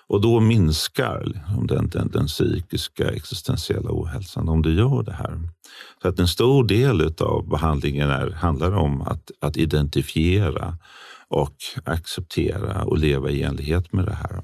Och 0.08 0.22
då 0.22 0.40
minskar 0.40 1.24
liksom 1.26 1.68
den, 1.68 1.90
den, 1.90 2.12
den 2.12 2.28
psykiska 2.28 3.12
existentiella 3.12 3.90
ohälsan 3.92 4.50
om 4.50 4.62
du 4.62 4.74
gör 4.74 5.04
det 5.04 5.14
här. 5.14 5.40
Så 6.02 6.08
att 6.08 6.20
en 6.20 6.28
stor 6.28 6.64
del 6.64 7.14
av 7.20 7.48
behandlingen 7.48 8.10
är, 8.10 8.30
handlar 8.30 8.72
om 8.72 9.02
att, 9.02 9.32
att 9.42 9.58
identifiera 9.58 10.78
och 11.28 11.56
acceptera 11.84 12.84
och 12.84 12.98
leva 12.98 13.30
i 13.30 13.44
enlighet 13.44 13.94
med 13.94 14.06
det 14.06 14.14
här 14.14 14.44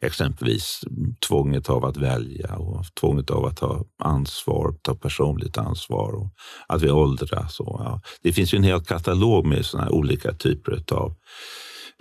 exempelvis 0.00 0.80
tvånget 1.28 1.70
av 1.70 1.84
att 1.84 1.96
välja 1.96 2.54
och 2.54 2.84
tvånget 3.00 3.30
av 3.30 3.44
att 3.44 3.56
ta 3.56 3.84
ansvar, 4.02 4.74
ta 4.82 4.94
personligt 4.94 5.58
ansvar 5.58 6.12
och 6.12 6.32
att 6.66 6.82
vi 6.82 6.90
åldras. 6.90 7.60
Och, 7.60 7.80
ja. 7.84 8.00
Det 8.22 8.32
finns 8.32 8.54
ju 8.54 8.56
en 8.56 8.64
hel 8.64 8.80
katalog 8.80 9.46
med 9.46 9.66
såna 9.66 9.90
olika 9.90 10.32
typer 10.32 10.82
av 10.92 11.14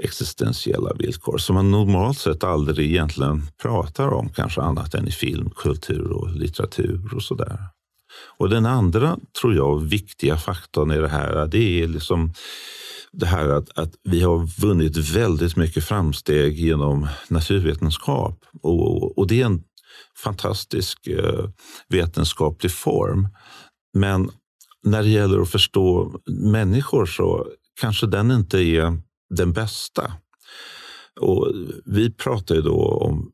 existentiella 0.04 0.94
villkor 0.94 1.38
som 1.38 1.56
man 1.56 1.72
normalt 1.72 2.18
sett 2.18 2.44
aldrig 2.44 2.92
egentligen 2.92 3.48
pratar 3.62 4.14
om, 4.14 4.30
kanske 4.30 4.62
annat 4.62 4.94
än 4.94 5.08
i 5.08 5.12
film, 5.12 5.50
kultur 5.56 6.12
och 6.12 6.30
litteratur 6.30 7.16
och 7.16 7.24
sådär. 7.24 7.60
Och 8.38 8.50
den 8.50 8.66
andra, 8.66 9.18
tror 9.42 9.56
jag, 9.56 9.80
viktiga 9.80 10.38
faktorn 10.38 10.92
i 10.92 10.98
det 10.98 11.08
här, 11.08 11.48
det 11.48 11.84
är 11.84 11.88
liksom 11.88 12.34
det 13.18 13.26
här 13.26 13.50
att, 13.50 13.78
att 13.78 13.94
vi 14.04 14.22
har 14.22 14.62
vunnit 14.62 14.98
väldigt 14.98 15.56
mycket 15.56 15.84
framsteg 15.84 16.60
genom 16.60 17.08
naturvetenskap 17.28 18.46
och, 18.62 19.18
och 19.18 19.28
det 19.28 19.42
är 19.42 19.46
en 19.46 19.64
fantastisk 20.24 21.08
eh, 21.08 21.50
vetenskaplig 21.90 22.72
form. 22.72 23.28
Men 23.94 24.30
när 24.84 25.04
det 25.04 25.10
gäller 25.10 25.42
att 25.42 25.50
förstå 25.50 26.16
människor 26.30 27.06
så 27.06 27.48
kanske 27.82 28.08
den 28.08 28.32
inte 28.32 28.58
är 28.58 29.02
den 29.30 29.54
bästa. 29.54 30.14
Och 31.20 31.52
vi 31.86 32.12
pratar 32.12 32.56
ju 32.56 32.62
då 32.62 32.82
om 32.82 33.32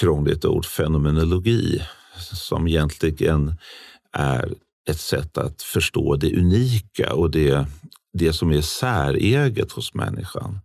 krångligt 0.00 0.44
ord 0.44 0.66
fenomenologi 0.66 1.82
som 2.18 2.68
egentligen 2.68 3.54
är 4.12 4.54
ett 4.90 5.00
sätt 5.00 5.38
att 5.38 5.62
förstå 5.62 6.16
det 6.16 6.36
unika 6.38 7.14
och 7.14 7.30
det 7.30 7.66
det 8.16 8.32
som 8.32 8.52
är 8.52 8.60
säreget 8.60 9.72
hos 9.72 9.94
människan. 9.94 10.58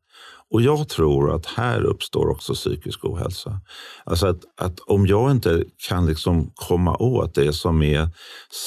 Och 0.51 0.61
jag 0.61 0.89
tror 0.89 1.35
att 1.35 1.45
här 1.45 1.83
uppstår 1.83 2.29
också 2.29 2.53
psykisk 2.53 3.05
ohälsa. 3.05 3.61
Alltså 4.03 4.27
att, 4.27 4.41
att 4.57 4.79
om 4.79 5.07
jag 5.07 5.31
inte 5.31 5.63
kan 5.87 6.05
liksom 6.05 6.51
komma 6.55 6.97
åt 6.97 7.35
det 7.35 7.53
som 7.53 7.81
är 7.81 8.09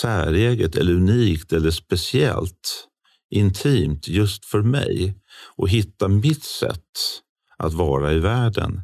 säreget 0.01 0.77
eller 0.77 0.93
unikt 0.93 1.53
eller 1.53 1.71
speciellt, 1.71 2.89
intimt 3.31 4.09
just 4.09 4.45
för 4.45 4.63
mig 4.63 5.19
och 5.57 5.69
hitta 5.69 6.09
mitt 6.09 6.45
sätt 6.45 6.81
att 7.57 7.73
vara 7.73 8.13
i 8.13 8.19
världen, 8.19 8.81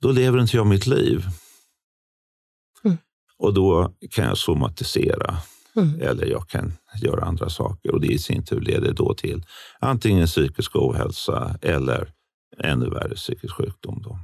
då 0.00 0.12
lever 0.12 0.40
inte 0.40 0.56
jag 0.56 0.66
mitt 0.66 0.86
liv. 0.86 1.26
Mm. 2.84 2.98
Och 3.38 3.54
då 3.54 3.94
kan 4.10 4.24
jag 4.24 4.38
somatisera 4.38 5.36
Mm. 5.76 6.00
Eller 6.00 6.26
jag 6.26 6.48
kan 6.48 6.72
göra 7.02 7.24
andra 7.24 7.50
saker 7.50 7.90
och 7.90 8.00
det 8.00 8.06
i 8.06 8.18
sin 8.18 8.44
tur 8.44 8.60
leder 8.60 8.92
då 8.92 9.14
till 9.14 9.44
antingen 9.80 10.26
psykisk 10.26 10.76
ohälsa 10.76 11.58
eller 11.62 12.08
ännu 12.58 12.90
värre 12.90 13.14
psykisk 13.14 13.54
sjukdom. 13.54 14.02
Då. 14.02 14.18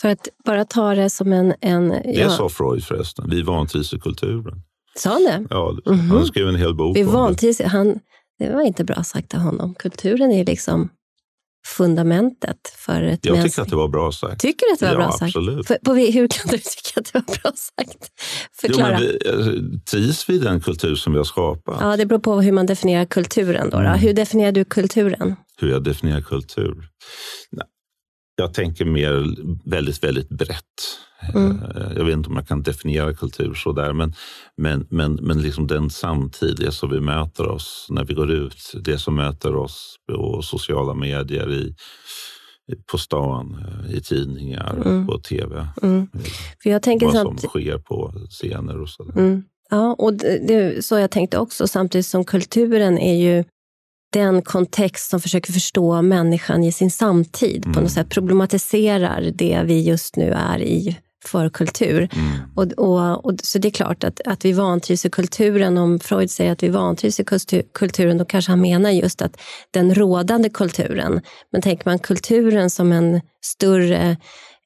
För 0.00 0.08
att 0.08 0.28
bara 0.44 0.64
ta 0.64 0.94
det 0.94 1.10
som 1.10 1.32
en... 1.32 1.54
en 1.60 1.88
det 1.88 2.02
ja. 2.04 2.30
sa 2.30 2.48
Freud 2.48 2.84
förresten. 2.84 3.30
Vi 3.30 3.42
vantrivs 3.42 3.94
i 3.94 3.98
kulturen. 3.98 4.62
Sa 4.96 5.10
han 5.10 5.22
det? 5.22 5.46
Ja, 5.50 5.70
mm 5.70 6.00
-hmm. 6.00 6.08
han 6.08 6.26
skrev 6.26 6.48
en 6.48 6.56
hel 6.56 6.74
bok 6.74 6.96
Vi 6.96 7.04
om 7.04 7.36
det. 7.40 7.64
Han, 7.64 8.00
det 8.38 8.52
var 8.52 8.62
inte 8.62 8.84
bra 8.84 9.02
sagt 9.02 9.34
av 9.34 9.40
honom. 9.40 9.74
Kulturen 9.74 10.32
är 10.32 10.44
liksom 10.44 10.90
fundamentet 11.76 12.74
för 12.76 13.02
ett 13.02 13.26
Jag 13.26 13.44
tycker 13.44 13.62
att 13.62 13.68
det 13.68 13.76
var 13.76 13.88
bra 13.88 14.12
sagt. 14.12 14.40
Tycker 14.40 14.66
du 14.66 14.72
att 14.72 14.78
det 14.78 14.86
var 14.86 14.92
ja, 14.92 14.98
bra 14.98 15.12
sagt? 15.12 15.22
Absolut. 15.22 15.66
För, 15.66 15.78
på, 15.84 15.94
hur 15.94 16.28
kan 16.28 16.46
du 16.50 16.58
tycka 16.58 17.00
att 17.00 17.12
det 17.12 17.14
var 17.14 17.40
bra 17.42 17.52
sagt? 17.52 18.08
Förklara. 18.60 19.00
Jo, 19.00 19.08
men 19.32 19.70
vi, 19.72 19.80
trivs 19.80 20.28
vi 20.28 20.38
den 20.38 20.60
kultur 20.60 20.94
som 20.94 21.12
vi 21.12 21.18
har 21.18 21.24
skapat? 21.24 21.78
Ja, 21.80 21.96
det 21.96 22.06
beror 22.06 22.20
på 22.20 22.40
hur 22.40 22.52
man 22.52 22.66
definierar 22.66 23.04
kulturen. 23.04 23.70
Då, 23.70 23.76
då. 23.76 23.82
Mm. 23.82 23.98
Hur 23.98 24.12
definierar 24.12 24.52
du 24.52 24.64
kulturen? 24.64 25.36
Hur 25.60 25.70
jag 25.70 25.84
definierar 25.84 26.20
kultur? 26.20 26.88
Jag 28.36 28.54
tänker 28.54 28.84
mer 28.84 29.36
väldigt, 29.70 30.04
väldigt 30.04 30.28
brett. 30.28 30.64
Mm. 31.34 31.62
Eh, 31.62 31.92
jag 31.96 32.04
vet 32.04 32.12
inte 32.12 32.28
om 32.28 32.36
jag 32.36 32.48
kan 32.48 32.62
definiera 32.62 33.14
kultur 33.14 33.54
så 33.54 33.72
där, 33.72 33.92
men, 33.92 34.14
men, 34.56 34.86
men, 34.90 35.14
men 35.14 35.42
liksom 35.42 35.66
den 35.66 35.90
samtid, 35.90 36.56
det 36.56 36.72
som 36.72 36.90
vi 36.90 37.00
möter 37.00 37.48
oss 37.48 37.86
när 37.90 38.04
vi 38.04 38.14
går 38.14 38.30
ut, 38.30 38.72
det 38.84 38.98
som 38.98 39.14
möter 39.14 39.56
oss 39.56 39.96
på 40.10 40.42
sociala 40.42 40.94
medier, 40.94 41.52
i, 41.52 41.74
på 42.90 42.98
stan, 42.98 43.64
eh, 43.68 43.96
i 43.96 44.00
tidningar, 44.00 44.82
mm. 44.84 45.06
på 45.06 45.18
tv. 45.18 45.68
Mm. 45.82 46.08
Eh, 46.14 46.20
För 46.62 46.70
jag 46.70 46.82
tänker 46.82 47.06
vad 47.06 47.14
samt... 47.14 47.40
som 47.40 47.48
sker 47.48 47.78
på 47.78 48.12
scener 48.30 48.80
och 48.80 48.88
sådär. 48.88 49.18
Mm. 49.18 49.42
Ja, 49.70 49.94
och 49.98 50.14
det, 50.14 50.46
det, 50.48 50.84
så 50.84 50.98
jag 50.98 51.10
tänkte 51.10 51.38
också, 51.38 51.68
samtidigt 51.68 52.06
som 52.06 52.24
kulturen 52.24 52.98
är 52.98 53.14
ju 53.14 53.44
den 54.12 54.42
kontext 54.42 55.10
som 55.10 55.20
försöker 55.20 55.52
förstå 55.52 56.02
människan 56.02 56.64
i 56.64 56.72
sin 56.72 56.90
samtid. 56.90 57.64
Mm. 57.64 57.74
På 57.74 57.80
något 57.80 57.90
sätt 57.90 58.08
problematiserar 58.08 59.30
det 59.34 59.62
vi 59.64 59.82
just 59.82 60.16
nu 60.16 60.30
är 60.32 60.62
i 60.62 60.96
för 61.28 61.48
kultur. 61.48 62.08
Mm. 62.12 62.28
Och, 62.56 62.72
och, 62.72 63.24
och, 63.24 63.32
så 63.42 63.58
det 63.58 63.68
är 63.68 63.72
klart 63.72 64.04
att, 64.04 64.20
att 64.24 64.44
vi 64.44 64.52
vantrivs 64.52 65.06
i 65.06 65.10
kulturen. 65.10 65.78
Om 65.78 66.00
Freud 66.00 66.30
säger 66.30 66.52
att 66.52 66.62
vi 66.62 66.68
vantrivs 66.68 67.20
i 67.20 67.24
kulturen, 67.74 68.18
då 68.18 68.24
kanske 68.24 68.52
han 68.52 68.60
menar 68.60 68.90
just 68.90 69.22
att 69.22 69.40
den 69.70 69.94
rådande 69.94 70.48
kulturen. 70.48 71.20
Men 71.52 71.62
tänker 71.62 71.90
man 71.90 71.98
kulturen 71.98 72.70
som 72.70 72.92
en 72.92 73.20
större 73.44 74.16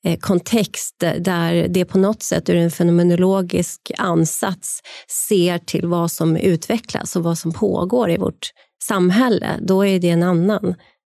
eh, 0.04 0.18
kontext 0.18 1.04
där 1.18 1.68
det 1.68 1.84
på 1.84 1.98
något 1.98 2.22
sätt 2.22 2.50
ur 2.50 2.56
en 2.56 2.70
fenomenologisk 2.70 3.92
ansats 3.98 4.80
ser 5.28 5.58
till 5.58 5.86
vad 5.86 6.10
som 6.10 6.36
utvecklas 6.36 7.16
och 7.16 7.22
vad 7.22 7.38
som 7.38 7.52
pågår 7.52 8.10
i 8.10 8.16
vårt 8.16 8.50
samhälle, 8.82 9.58
då 9.60 9.86
är 9.86 9.98
det 10.00 10.10
en 10.10 10.22
annan 10.22 10.74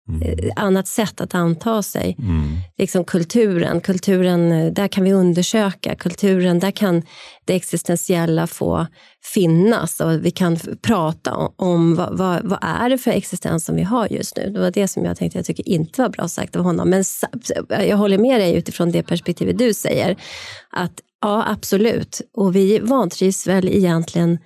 mm. 0.09 0.51
annat 0.55 0.87
sätt 0.87 1.21
att 1.21 1.35
anta 1.35 1.83
sig. 1.83 2.15
Mm. 2.19 2.57
Liksom 2.77 3.03
kulturen, 3.03 3.81
kulturen, 3.81 4.73
där 4.73 4.87
kan 4.87 5.03
vi 5.03 5.13
undersöka. 5.13 5.95
Kulturen, 5.95 6.59
där 6.59 6.71
kan 6.71 7.01
det 7.45 7.55
existentiella 7.55 8.47
få 8.47 8.87
finnas 9.33 9.99
och 9.99 10.25
vi 10.25 10.31
kan 10.31 10.57
prata 10.81 11.35
om, 11.35 11.53
om 11.55 11.95
vad, 11.95 12.17
vad, 12.17 12.41
vad, 12.43 12.59
är 12.61 12.89
det 12.89 12.97
för 12.97 13.11
existens 13.11 13.65
som 13.65 13.75
vi 13.75 13.83
har 13.83 14.07
just 14.07 14.37
nu. 14.37 14.49
Det 14.49 14.59
var 14.59 14.71
det 14.71 14.87
som 14.87 15.05
jag 15.05 15.17
tänkte 15.17 15.39
jag 15.39 15.45
tycker 15.45 15.69
inte 15.69 16.01
var 16.01 16.09
bra 16.09 16.27
sagt 16.27 16.55
av 16.55 16.63
honom. 16.63 16.89
Men 16.89 17.03
jag 17.69 17.97
håller 17.97 18.17
med 18.17 18.41
dig 18.41 18.55
utifrån 18.55 18.91
det 18.91 19.03
perspektivet 19.03 19.57
du 19.57 19.73
säger. 19.73 20.17
Att 20.69 20.93
ja, 21.21 21.43
absolut. 21.47 22.21
Och 22.33 22.55
vi 22.55 22.79
vantrivs 22.79 23.47
väl 23.47 23.67
egentligen 23.67 24.37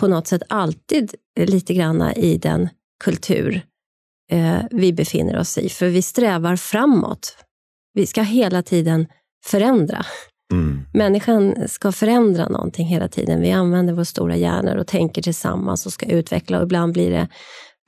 på 0.00 0.08
något 0.08 0.26
sätt 0.26 0.42
alltid 0.48 1.14
lite 1.40 1.74
grann 1.74 2.12
i 2.16 2.38
den 2.38 2.68
kultur 3.04 3.62
eh, 4.30 4.58
vi 4.70 4.92
befinner 4.92 5.38
oss 5.38 5.58
i. 5.58 5.68
För 5.68 5.86
vi 5.86 6.02
strävar 6.02 6.56
framåt. 6.56 7.36
Vi 7.94 8.06
ska 8.06 8.22
hela 8.22 8.62
tiden 8.62 9.06
förändra. 9.44 10.06
Mm. 10.52 10.80
Människan 10.92 11.54
ska 11.68 11.92
förändra 11.92 12.48
någonting 12.48 12.86
hela 12.86 13.08
tiden. 13.08 13.40
Vi 13.40 13.52
använder 13.52 13.94
våra 13.94 14.04
stora 14.04 14.36
hjärnor 14.36 14.76
och 14.76 14.86
tänker 14.86 15.22
tillsammans 15.22 15.86
och 15.86 15.92
ska 15.92 16.06
utveckla. 16.06 16.58
Och 16.58 16.64
ibland 16.64 16.92
blir 16.92 17.10
det, 17.10 17.28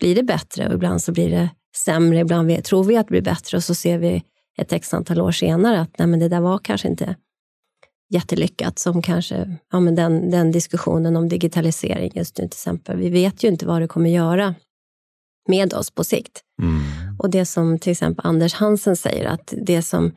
blir 0.01 0.15
det 0.15 0.23
bättre 0.23 0.69
och 0.69 0.75
ibland 0.75 1.03
så 1.03 1.13
blir 1.13 1.31
det 1.31 1.51
sämre. 1.77 2.19
Ibland 2.19 2.49
vi, 2.49 2.63
tror 2.63 2.85
vi 2.85 2.97
att 2.97 3.07
det 3.07 3.11
blir 3.11 3.23
bättre 3.23 3.57
och 3.57 3.65
så 3.65 3.75
ser 3.75 3.99
vi 3.99 4.23
ett 4.59 4.73
x 4.73 4.95
antal 4.95 5.21
år 5.21 5.33
senare 5.33 5.81
att 5.81 5.99
nej, 5.99 6.09
men 6.09 6.19
det 6.19 6.29
där 6.29 6.41
var 6.41 6.59
kanske 6.59 6.89
inte 6.89 7.17
jättelyckat 8.11 8.79
som 8.79 9.03
kanske 9.03 9.57
ja, 9.73 9.81
men 9.81 9.95
den, 9.95 10.31
den 10.31 10.53
diskussionen 10.53 11.17
om 11.17 11.29
digitalisering 11.29 12.13
just 12.15 12.39
nu 12.39 12.43
till 12.43 12.57
exempel. 12.57 12.97
Vi 12.97 13.11
vet 13.11 13.45
ju 13.45 13.49
inte 13.49 13.67
vad 13.67 13.83
det 13.83 13.89
kommer 13.89 14.11
göra 14.11 14.55
med 15.49 15.75
oss 15.75 15.91
på 15.91 16.05
sikt. 16.05 16.41
Mm. 16.63 16.81
Och 17.19 17.31
det 17.31 17.45
som 17.45 17.79
till 17.79 17.93
exempel 17.93 18.27
Anders 18.27 18.55
Hansen 18.55 18.97
säger, 18.97 19.27
att 19.29 19.55
det 19.67 19.83
som 19.83 20.13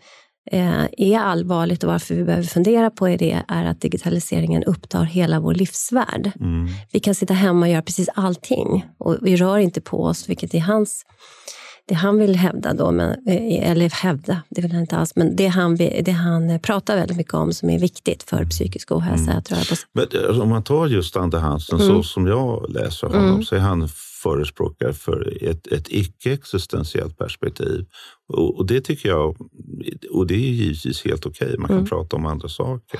eh, 0.51 0.83
är 0.97 1.19
allvarligt 1.19 1.83
och 1.83 1.91
varför 1.91 2.15
vi 2.15 2.23
behöver 2.23 2.47
fundera 2.47 2.89
på 2.89 3.07
det 3.07 3.43
är 3.47 3.65
att 3.65 3.81
digitaliseringen 3.81 4.63
upptar 4.63 5.03
hela 5.03 5.39
vår 5.39 5.53
livsvärld. 5.53 6.31
Mm. 6.39 6.67
Vi 6.91 6.99
kan 6.99 7.15
sitta 7.15 7.33
hemma 7.33 7.65
och 7.65 7.71
göra 7.71 7.81
precis 7.81 8.09
allting 8.15 8.85
och 8.97 9.17
vi 9.21 9.35
rör 9.35 9.57
inte 9.57 9.81
på 9.81 10.03
oss, 10.03 10.29
vilket 10.29 10.53
är 10.53 10.59
hans 10.59 11.05
det 11.91 11.95
han 11.95 12.17
vill 12.17 12.35
hävda 12.35 12.73
då, 12.73 12.91
men, 12.91 13.09
eh, 13.09 13.71
eller 13.71 13.89
hävda, 13.89 14.41
det 14.49 14.61
vill 14.61 14.71
han 14.71 14.81
inte 14.81 14.97
alls, 14.97 15.15
men 15.15 15.35
det 15.35 15.47
han, 15.47 15.75
det 15.75 16.11
han 16.11 16.59
pratar 16.59 16.95
väldigt 16.95 17.17
mycket 17.17 17.33
om 17.33 17.53
som 17.53 17.69
är 17.69 17.79
viktigt 17.79 18.23
för 18.23 18.45
psykisk 18.45 18.91
ohälsa. 18.91 19.23
Mm. 19.23 19.37
Att 19.37 19.51
röra 19.51 19.59
på 19.59 19.75
sig. 19.75 19.85
Men, 19.93 20.07
eh, 20.13 20.41
om 20.41 20.49
man 20.49 20.63
tar 20.63 20.87
just 20.87 21.17
Ander 21.17 21.39
Hansen, 21.39 21.79
mm. 21.79 21.87
så 21.87 22.03
som 22.03 22.27
jag 22.27 22.65
läser 22.69 23.07
honom, 23.07 23.29
mm. 23.29 23.43
så 23.43 23.55
är 23.55 23.59
han 23.59 23.89
förespråkar 24.23 24.91
för 24.91 25.43
ett, 25.43 25.67
ett 25.67 25.87
icke-existentiellt 25.89 27.17
perspektiv. 27.17 27.85
Och, 28.27 28.57
och, 28.57 28.65
det 28.65 28.81
tycker 28.81 29.09
jag, 29.09 29.37
och 30.11 30.27
det 30.27 30.33
är 30.33 30.37
givetvis 30.37 31.05
helt 31.05 31.25
okej. 31.25 31.47
Okay. 31.47 31.57
Man 31.57 31.67
kan 31.67 31.77
mm. 31.77 31.89
prata 31.89 32.15
om 32.15 32.25
andra 32.25 32.49
saker 32.49 32.99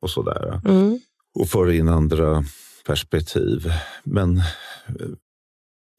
och 0.00 0.10
sådär. 0.10 0.60
Mm. 0.64 1.00
Och 1.34 1.48
föra 1.48 1.74
in 1.74 1.88
andra 1.88 2.44
perspektiv. 2.86 3.72
Men 4.04 4.36
eh, 4.36 5.08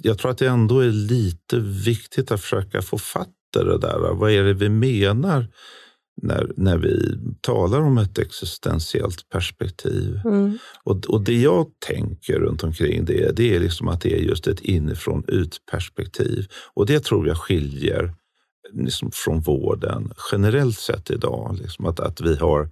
jag 0.04 0.18
tror 0.18 0.32
att 0.32 0.38
det 0.38 0.48
ändå 0.48 0.80
är 0.80 0.92
lite 0.92 1.60
viktigt 1.60 2.32
att 2.32 2.42
försöka 2.42 2.82
få 2.82 2.98
fatt 2.98 3.30
i 3.56 3.64
det 3.64 3.78
där. 3.78 4.14
Vad 4.14 4.32
är 4.32 4.44
det 4.44 4.54
vi 4.54 4.70
menar 4.70 5.48
när, 6.22 6.52
när 6.58 6.78
vi 6.78 7.18
talar 7.42 7.82
om 7.82 7.98
ett 7.98 8.20
existentiellt 8.20 9.30
perspektiv? 9.30 10.20
Mm. 10.26 10.58
Och, 10.84 11.06
och 11.06 11.22
det 11.22 11.42
jag 11.42 11.68
tänker 11.88 12.40
runt 12.40 12.64
omkring 12.64 13.06
det, 13.06 13.32
det 13.36 13.56
är 13.56 13.60
liksom 13.60 13.88
att 13.88 14.02
det 14.02 14.14
är 14.14 14.22
just 14.22 14.48
ett 14.48 14.60
inifrån 14.60 15.24
ut-perspektiv. 15.28 16.48
Och 16.74 16.86
det 16.86 17.00
tror 17.00 17.28
jag 17.28 17.38
skiljer 17.38 18.14
liksom 18.74 19.12
från 19.14 19.42
vården 19.42 20.12
generellt 20.32 20.80
sett 20.80 21.12
idag. 21.12 21.58
Liksom 21.62 21.86
att, 21.86 22.00
att 22.00 22.22
vi 22.22 22.36
har 22.36 22.70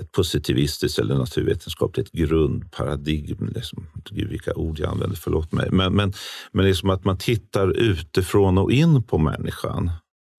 ett 0.00 0.12
positivistiskt 0.12 0.98
eller 0.98 1.14
naturvetenskapligt 1.14 2.12
grundparadigm. 2.12 3.52
Liksom, 3.54 3.86
gud 4.10 4.28
vilka 4.28 4.54
ord 4.54 4.78
jag 4.78 4.90
använder, 4.90 5.16
förlåt 5.16 5.52
mig. 5.52 5.68
Men, 5.70 5.94
men, 5.94 6.12
men 6.52 6.64
liksom 6.64 6.90
att 6.90 7.04
man 7.04 7.18
tittar 7.18 7.70
utifrån 7.70 8.58
och 8.58 8.72
in 8.72 9.02
på 9.02 9.18
människan. 9.18 9.90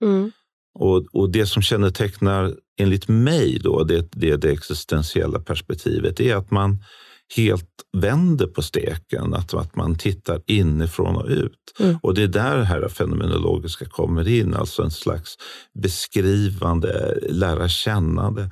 Mm. 0.04 0.32
Och, 0.80 1.06
och 1.14 1.30
det 1.30 1.46
som 1.46 1.62
kännetecknar, 1.62 2.56
enligt 2.80 3.08
mig, 3.08 3.60
då, 3.64 3.84
det, 3.84 4.12
det, 4.12 4.36
det 4.36 4.52
existentiella 4.52 5.40
perspektivet 5.40 6.20
är 6.20 6.36
att 6.36 6.52
man 6.52 6.84
helt 7.36 7.70
vänder 7.98 8.48
på 8.48 8.62
steken, 8.62 9.34
att, 9.34 9.54
att 9.54 9.76
man 9.76 9.96
tittar 9.96 10.42
inifrån 10.48 11.16
och 11.16 11.28
ut. 11.28 11.54
Mm. 11.80 11.98
Och 12.02 12.14
det 12.14 12.24
är 12.24 12.28
där 12.28 12.58
det 12.58 12.64
här 12.64 12.88
fenomenologiska 12.88 13.86
kommer 13.86 14.28
in, 14.28 14.54
alltså 14.54 14.84
en 14.84 14.92
slags 14.92 15.38
beskrivande, 15.84 17.20
lära 17.30 17.70
kännande 17.70 18.52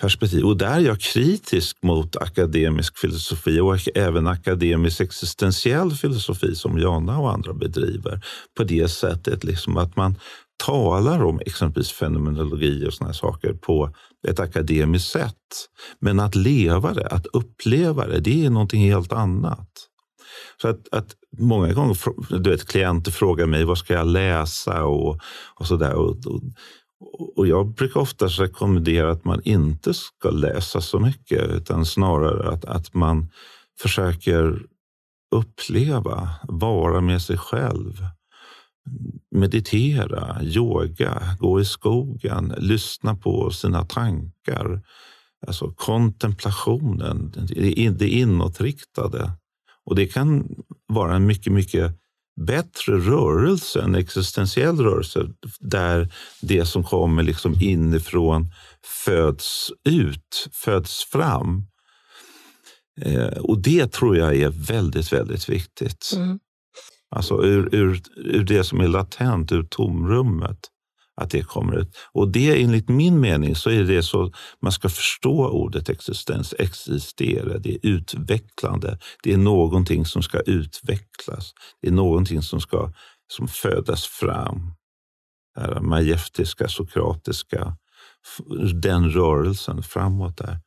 perspektiv. 0.00 0.44
Och 0.44 0.56
där 0.56 0.76
är 0.76 0.80
jag 0.80 1.00
kritisk 1.00 1.82
mot 1.82 2.16
akademisk 2.16 2.98
filosofi 2.98 3.60
och 3.60 3.78
även 3.94 4.26
akademisk 4.26 5.00
existentiell 5.00 5.90
filosofi 5.90 6.54
som 6.54 6.78
Jana 6.78 7.18
och 7.18 7.32
andra 7.32 7.52
bedriver. 7.52 8.20
På 8.56 8.64
det 8.64 8.88
sättet 8.88 9.44
liksom 9.44 9.76
att 9.76 9.96
man 9.96 10.16
talar 10.66 11.24
om 11.24 11.40
exempelvis 11.46 11.92
fenomenologi 11.92 12.86
och 12.88 12.94
såna 12.94 13.12
saker 13.12 13.52
på 13.52 13.90
ett 14.28 14.40
akademiskt 14.40 15.10
sätt. 15.10 15.68
Men 15.98 16.20
att 16.20 16.34
leva 16.34 16.94
det, 16.94 17.06
att 17.06 17.26
uppleva 17.26 18.06
det, 18.06 18.20
det 18.20 18.46
är 18.46 18.50
någonting 18.50 18.82
helt 18.82 19.12
annat. 19.12 19.70
Så 20.62 20.68
att, 20.68 20.88
att 20.92 21.14
många 21.38 21.72
gånger 21.72 21.96
du 22.42 22.50
vet, 22.50 22.68
klienter 22.68 23.10
frågar 23.10 23.46
mig 23.46 23.64
vad 23.64 23.78
ska 23.78 23.94
jag 23.94 24.06
läsa 24.06 24.84
och, 24.84 25.20
och 25.54 25.66
sådär. 25.66 25.94
Och, 25.94 26.16
och, 26.26 26.42
och 27.38 27.46
jag 27.46 27.74
brukar 27.74 28.00
oftast 28.00 28.40
rekommendera 28.40 29.10
att 29.10 29.24
man 29.24 29.40
inte 29.44 29.94
ska 29.94 30.30
läsa 30.30 30.80
så 30.80 30.98
mycket 30.98 31.50
utan 31.50 31.86
snarare 31.86 32.50
att, 32.50 32.64
att 32.64 32.94
man 32.94 33.28
försöker 33.82 34.62
uppleva, 35.34 36.28
vara 36.42 37.00
med 37.00 37.22
sig 37.22 37.38
själv. 37.38 38.04
Meditera, 39.30 40.42
yoga, 40.42 41.36
gå 41.38 41.60
i 41.60 41.64
skogen, 41.64 42.54
lyssna 42.58 43.16
på 43.16 43.50
sina 43.50 43.84
tankar. 43.84 44.82
Alltså 45.46 45.72
kontemplationen, 45.76 47.32
det 47.98 48.08
inåtriktade. 48.08 49.32
Och 49.84 49.96
det 49.96 50.06
kan 50.06 50.48
vara 50.86 51.16
en 51.16 51.26
mycket, 51.26 51.52
mycket 51.52 52.00
bättre 52.40 52.98
rörelse, 52.98 53.82
en 53.82 53.94
existentiell 53.94 54.80
rörelse 54.80 55.28
där 55.60 56.12
det 56.40 56.66
som 56.66 56.84
kommer 56.84 57.22
liksom 57.22 57.54
inifrån 57.60 58.52
föds 59.04 59.72
ut, 59.88 60.48
föds 60.52 61.04
fram. 61.04 61.66
Eh, 63.00 63.38
och 63.38 63.58
det 63.58 63.92
tror 63.92 64.16
jag 64.16 64.36
är 64.36 64.48
väldigt, 64.48 65.12
väldigt 65.12 65.48
viktigt. 65.48 66.12
Mm. 66.16 66.38
Alltså 67.10 67.42
ur, 67.44 67.74
ur, 67.74 68.02
ur 68.16 68.44
det 68.44 68.64
som 68.64 68.80
är 68.80 68.88
latent, 68.88 69.52
ur 69.52 69.62
tomrummet 69.62 70.58
att 71.20 71.30
det 71.30 71.42
kommer 71.42 71.76
ut. 71.76 71.96
Och 72.12 72.28
det 72.28 72.62
enligt 72.62 72.88
min 72.88 73.20
mening 73.20 73.54
så 73.54 73.70
är 73.70 73.84
det 73.84 74.02
så 74.02 74.32
man 74.62 74.72
ska 74.72 74.88
förstå 74.88 75.48
ordet 75.48 75.88
existens. 75.88 76.54
Existera, 76.58 77.58
det 77.58 77.74
är 77.74 77.78
utvecklande. 77.82 78.98
Det 79.22 79.32
är 79.32 79.36
någonting 79.36 80.04
som 80.04 80.22
ska 80.22 80.40
utvecklas. 80.40 81.52
Det 81.82 81.88
är 81.88 81.92
någonting 81.92 82.42
som 82.42 82.60
ska 82.60 82.92
som 83.32 83.48
födas 83.48 84.06
fram. 84.06 84.72
Det 85.54 85.60
här 85.60 85.80
majestiska, 85.80 86.68
sokratiska, 86.68 87.76
den 88.82 89.10
rörelsen 89.10 89.82
framåt 89.82 90.36
där. 90.36 90.60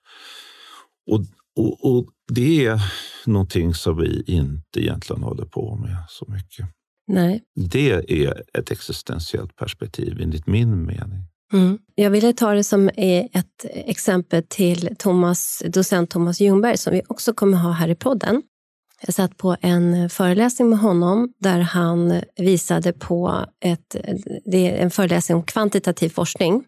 Och, 1.12 1.22
och, 1.56 1.98
och 1.98 2.10
det 2.32 2.66
är 2.66 2.82
någonting 3.26 3.74
som 3.74 3.98
vi 3.98 4.24
inte 4.28 4.80
egentligen 4.80 5.24
håller 5.24 5.46
på 5.46 5.76
med 5.76 5.98
så 6.10 6.26
mycket. 6.28 6.66
Nej. 7.08 7.44
Det 7.56 7.92
är 8.26 8.44
ett 8.54 8.72
existentiellt 8.72 9.56
perspektiv 9.56 10.22
enligt 10.22 10.48
min 10.48 10.86
mening. 10.86 11.28
Mm. 11.54 11.80
Jag 11.96 12.10
ville 12.10 12.34
ta 12.34 12.54
det 12.54 12.64
som 12.64 12.90
ett 12.96 13.66
exempel 13.74 14.44
till 14.48 14.96
Thomas, 15.00 15.64
docent 15.66 16.10
Thomas 16.10 16.40
Ljungberg 16.42 16.78
som 16.78 16.94
vi 16.94 17.02
också 17.08 17.34
kommer 17.34 17.58
ha 17.58 17.72
här 17.72 17.88
i 17.88 17.96
podden. 17.96 18.42
Jag 19.06 19.14
satt 19.14 19.38
på 19.38 19.56
en 19.62 20.10
föreläsning 20.10 20.70
med 20.70 20.80
honom 20.80 21.34
där 21.40 21.60
han 21.60 22.22
visade 22.36 22.94
på 22.94 23.46
ett, 23.66 23.96
det 24.46 24.70
är 24.70 24.84
en 24.84 24.92
föreläsning 24.92 25.38
om 25.38 25.44
kvantitativ 25.44 26.10
forskning, 26.10 26.64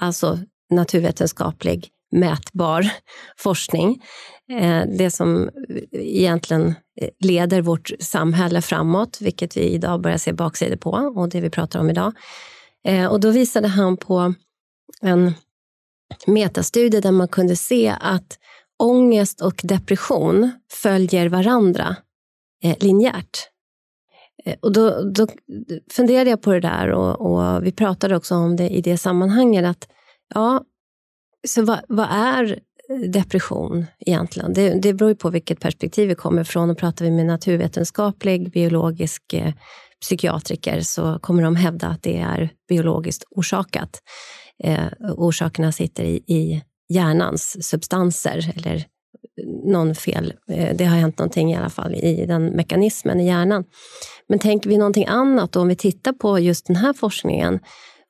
alltså 0.00 0.38
naturvetenskaplig 0.70 1.88
mätbar 2.12 2.90
forskning. 3.36 4.02
Eh, 4.52 4.82
det 4.98 5.10
som 5.10 5.48
eh, 5.48 5.50
egentligen 5.92 6.74
eh, 7.00 7.08
leder 7.20 7.62
vårt 7.62 7.90
samhälle 8.00 8.62
framåt, 8.62 9.20
vilket 9.20 9.56
vi 9.56 9.60
idag 9.60 10.00
börjar 10.00 10.18
se 10.18 10.32
baksidor 10.32 10.76
på 10.76 10.90
och 10.90 11.28
det 11.28 11.40
vi 11.40 11.50
pratar 11.50 11.80
om 11.80 11.90
idag. 11.90 12.12
Och 13.10 13.20
då 13.20 13.30
visade 13.30 13.68
han 13.68 13.96
på 13.96 14.34
en 15.02 15.34
metastudie 16.26 17.00
där 17.00 17.12
man 17.12 17.28
kunde 17.28 17.56
se 17.56 17.94
att 18.00 18.38
ångest 18.82 19.40
och 19.40 19.60
depression 19.62 20.50
följer 20.72 21.28
varandra 21.28 21.96
linjärt. 22.80 23.48
Och 24.60 24.72
då, 24.72 25.02
då 25.02 25.26
funderade 25.92 26.30
jag 26.30 26.42
på 26.42 26.52
det 26.52 26.60
där 26.60 26.90
och, 26.90 27.20
och, 27.20 27.66
vi 27.66 27.72
pratade 27.72 28.16
också 28.16 28.34
om 28.34 28.56
det 28.56 28.68
i 28.68 28.80
det 28.80 28.98
sammanhanget. 28.98 29.64
att 29.64 29.88
ja, 30.34 30.64
så 31.48 31.64
vad, 31.64 31.80
vad 31.88 32.08
är 32.10 32.58
eh, 32.88 33.10
depression 33.10 33.86
egentligen? 34.06 34.52
Det, 34.52 34.70
det 34.70 34.94
beror 34.94 35.10
ju 35.10 35.16
på 35.16 35.30
vilket 35.30 35.60
perspektiv 35.60 36.08
vi 36.08 36.14
kommer 36.14 36.42
ifrån. 36.42 36.70
Och 36.70 36.78
pratar 36.78 37.04
vi 37.04 37.10
med 37.10 37.26
naturvetenskaplig, 37.26 38.52
biologisk 38.52 39.32
eh, 39.32 39.52
psykiatriker 40.00 40.80
så 40.80 41.18
kommer 41.22 41.42
de 41.42 41.56
hävda 41.56 41.86
att 41.86 42.02
det 42.02 42.18
är 42.18 42.50
biologiskt 42.68 43.24
orsakat. 43.30 44.02
Eh, 44.64 44.86
orsakerna 45.16 45.72
sitter 45.72 46.04
i, 46.04 46.16
i 46.16 46.62
hjärnans 46.88 47.68
substanser 47.68 48.52
eller 48.56 48.74
eh, 48.74 49.70
någon 49.72 49.94
fel. 49.94 50.34
Eh, 50.50 50.76
det 50.76 50.84
har 50.84 50.96
hänt 50.96 51.18
någonting 51.18 51.52
i 51.52 51.56
alla 51.56 51.70
fall 51.70 51.94
i 51.94 52.26
den 52.26 52.46
mekanismen 52.46 53.20
i 53.20 53.26
hjärnan. 53.26 53.64
Men 54.28 54.38
tänker 54.38 54.70
vi 54.70 54.78
någonting 54.78 55.06
annat, 55.06 55.56
om 55.56 55.68
vi 55.68 55.76
tittar 55.76 56.12
på 56.12 56.38
just 56.38 56.66
den 56.66 56.76
här 56.76 56.92
forskningen 56.92 57.60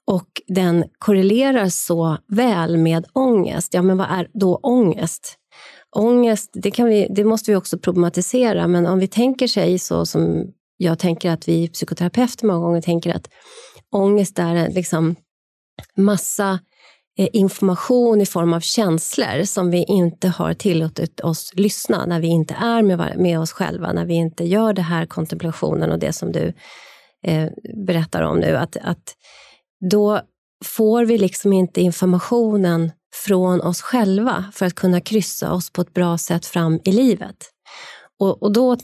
och 0.07 0.29
den 0.47 0.85
korrelerar 0.99 1.69
så 1.69 2.19
väl 2.29 2.77
med 2.77 3.07
ångest, 3.13 3.75
ja 3.75 3.83
men 3.83 3.97
vad 3.97 4.11
är 4.11 4.29
då 4.33 4.57
ångest? 4.57 5.39
Ångest, 5.97 6.51
det, 6.55 6.71
kan 6.71 6.87
vi, 6.87 7.09
det 7.11 7.25
måste 7.25 7.51
vi 7.51 7.57
också 7.57 7.79
problematisera, 7.79 8.69
men 8.69 8.87
om 8.87 8.99
vi 8.99 9.09
tänker 9.09 9.47
sig 9.47 9.79
så 9.79 10.07
som 10.07 10.47
jag 10.77 10.99
tänker 10.99 11.31
att 11.31 11.49
vi 11.49 11.69
psykoterapeuter 11.69 12.47
många 12.47 12.59
gånger 12.59 12.83
tänker 12.83 13.15
att 13.15 13.29
ångest 13.93 14.39
är 14.39 14.69
liksom 14.69 15.17
massa 15.97 16.59
eh, 17.19 17.29
information 17.33 18.21
i 18.21 18.27
form 18.27 18.53
av 18.53 18.61
känslor 18.61 19.45
som 19.45 19.71
vi 19.71 19.85
inte 19.89 20.29
har 20.29 20.55
tillåtit 20.55 21.21
oss 21.21 21.53
lyssna 21.55 22.07
när 22.07 22.21
vi 22.21 22.29
inte 22.29 22.55
är 22.55 22.83
med, 22.83 23.19
med 23.19 23.41
oss 23.41 23.53
själva, 23.53 23.93
när 23.93 24.05
vi 24.05 24.15
inte 24.15 24.45
gör 24.45 24.73
det 24.73 24.83
här 24.83 25.07
kontemplationen 25.07 25.93
och 25.93 25.99
det 25.99 26.13
som 26.13 26.33
du 26.33 26.53
eh, 27.27 27.49
berättar 27.87 28.23
om 28.23 28.41
nu. 28.41 28.57
Att, 28.57 28.77
att 28.77 29.17
då 29.91 30.21
får 30.65 31.05
vi 31.05 31.19
liksom 31.19 31.53
inte 31.53 31.81
informationen 31.81 32.93
från 33.15 33.61
oss 33.61 33.83
själva 33.83 34.45
för 34.53 34.67
att 34.67 34.75
kunna 34.75 35.01
kryssa 35.01 35.53
oss 35.53 35.71
på 35.71 35.83
ett 35.83 35.95
bra 35.95 36.19
sätt 36.19 36.47
fram 36.47 36.81
i 36.85 36.93
livet. 36.93 37.37
Och, 38.21 38.43
och, 38.43 38.53
då 38.53 38.77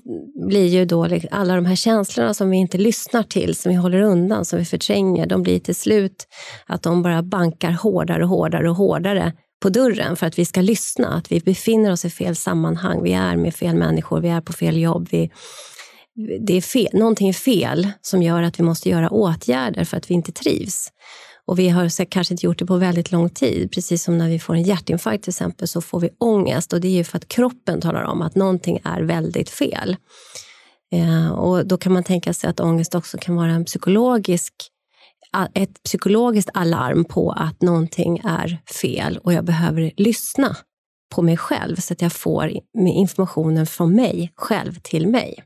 blir 0.48 0.66
ju 0.66 0.84
då 0.84 1.06
liksom 1.06 1.28
alla 1.32 1.54
de 1.54 1.66
här 1.66 1.76
känslorna 1.76 2.34
som 2.34 2.50
vi 2.50 2.56
inte 2.56 2.78
lyssnar 2.78 3.22
till, 3.22 3.54
som 3.54 3.70
vi 3.70 3.76
håller 3.76 4.00
undan, 4.00 4.44
som 4.44 4.58
vi 4.58 4.64
förtränger, 4.64 5.26
de 5.26 5.42
blir 5.42 5.58
till 5.58 5.74
slut 5.74 6.26
att 6.66 6.82
de 6.82 7.02
bara 7.02 7.22
bankar 7.22 7.70
hårdare 7.70 8.22
och 8.22 8.28
hårdare 8.28 8.70
och 8.70 8.76
hårdare 8.76 9.32
på 9.62 9.68
dörren 9.68 10.16
för 10.16 10.26
att 10.26 10.38
vi 10.38 10.44
ska 10.44 10.60
lyssna, 10.60 11.08
att 11.08 11.32
vi 11.32 11.40
befinner 11.40 11.92
oss 11.92 12.04
i 12.04 12.10
fel 12.10 12.36
sammanhang, 12.36 13.02
vi 13.02 13.12
är 13.12 13.36
med 13.36 13.54
fel 13.54 13.76
människor, 13.76 14.20
vi 14.20 14.28
är 14.28 14.40
på 14.40 14.52
fel 14.52 14.76
jobb, 14.76 15.08
vi, 15.10 15.30
det 16.40 16.56
är 16.56 16.60
fel, 16.60 16.88
någonting 16.92 17.28
är 17.28 17.32
fel 17.32 17.88
som 18.00 18.22
gör 18.22 18.42
att 18.42 18.60
vi 18.60 18.64
måste 18.64 18.88
göra 18.88 19.10
åtgärder 19.10 19.84
för 19.84 19.96
att 19.96 20.10
vi 20.10 20.14
inte 20.14 20.32
trivs. 20.32 20.92
Och 21.46 21.58
vi 21.58 21.68
har 21.68 22.04
kanske 22.04 22.34
inte 22.34 22.46
gjort 22.46 22.58
det 22.58 22.66
på 22.66 22.76
väldigt 22.76 23.12
lång 23.12 23.30
tid. 23.30 23.72
Precis 23.72 24.02
som 24.02 24.18
när 24.18 24.28
vi 24.28 24.38
får 24.38 24.54
en 24.54 24.62
hjärtinfarkt 24.62 25.24
till 25.24 25.30
exempel 25.30 25.68
så 25.68 25.80
får 25.80 26.00
vi 26.00 26.10
ångest 26.18 26.72
och 26.72 26.80
det 26.80 26.88
är 26.88 26.92
ju 26.92 27.04
för 27.04 27.18
att 27.18 27.28
kroppen 27.28 27.80
talar 27.80 28.02
om 28.02 28.22
att 28.22 28.34
någonting 28.34 28.80
är 28.84 29.02
väldigt 29.02 29.50
fel. 29.50 29.96
Eh, 30.92 31.30
och 31.30 31.66
då 31.66 31.76
kan 31.78 31.92
man 31.92 32.04
tänka 32.04 32.34
sig 32.34 32.50
att 32.50 32.60
ångest 32.60 32.94
också 32.94 33.18
kan 33.18 33.36
vara 33.36 33.50
en 33.50 33.64
psykologisk 33.64 34.54
ett 35.54 35.82
psykologiskt 35.82 36.50
alarm 36.54 37.04
på 37.04 37.32
att 37.32 37.62
någonting 37.62 38.18
är 38.18 38.58
fel 38.80 39.18
och 39.18 39.32
jag 39.32 39.44
behöver 39.44 39.92
lyssna 39.96 40.56
på 41.14 41.22
mig 41.22 41.36
själv 41.36 41.76
så 41.76 41.92
att 41.92 42.02
jag 42.02 42.12
får 42.12 42.52
informationen 42.74 43.66
från 43.66 43.94
mig 43.94 44.32
själv 44.36 44.74
till 44.82 45.08
mig. 45.08 45.44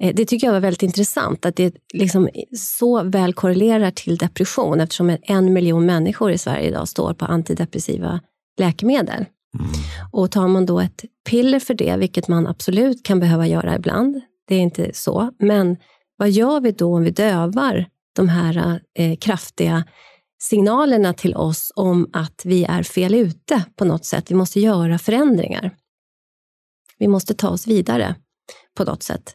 Eh, 0.00 0.14
det 0.14 0.24
tycker 0.24 0.46
jag 0.46 0.54
var 0.54 0.60
väldigt 0.60 0.82
intressant, 0.82 1.46
att 1.46 1.56
det 1.56 1.74
liksom 1.92 2.28
så 2.56 3.02
väl 3.02 3.34
korrelerar 3.34 3.90
till 3.90 4.16
depression 4.16 4.80
eftersom 4.80 5.16
en 5.22 5.52
miljon 5.52 5.86
människor 5.86 6.30
i 6.30 6.38
Sverige 6.38 6.68
idag 6.68 6.88
står 6.88 7.14
på 7.14 7.24
antidepressiva 7.24 8.20
läkemedel. 8.58 9.24
Mm. 9.58 9.70
Och 10.12 10.30
tar 10.30 10.48
man 10.48 10.66
då 10.66 10.80
ett 10.80 11.04
piller 11.28 11.60
för 11.60 11.74
det, 11.74 11.96
vilket 11.96 12.28
man 12.28 12.46
absolut 12.46 13.02
kan 13.02 13.20
behöva 13.20 13.46
göra 13.46 13.76
ibland, 13.76 14.20
det 14.48 14.54
är 14.54 14.60
inte 14.60 14.90
så, 14.94 15.30
men 15.38 15.76
vad 16.16 16.30
gör 16.30 16.60
vi 16.60 16.72
då 16.72 16.94
om 16.96 17.02
vi 17.04 17.10
dövar 17.10 17.86
de 18.16 18.28
här 18.28 18.80
eh, 18.98 19.16
kraftiga 19.16 19.84
signalerna 20.42 21.12
till 21.12 21.36
oss 21.36 21.72
om 21.76 22.10
att 22.12 22.42
vi 22.44 22.64
är 22.64 22.82
fel 22.82 23.14
ute 23.14 23.64
på 23.76 23.84
något 23.84 24.04
sätt? 24.04 24.30
Vi 24.30 24.34
måste 24.34 24.60
göra 24.60 24.98
förändringar. 24.98 25.74
Vi 26.98 27.08
måste 27.08 27.34
ta 27.34 27.48
oss 27.48 27.66
vidare 27.66 28.14
på 28.76 28.84
något 28.84 29.02
sätt. 29.02 29.34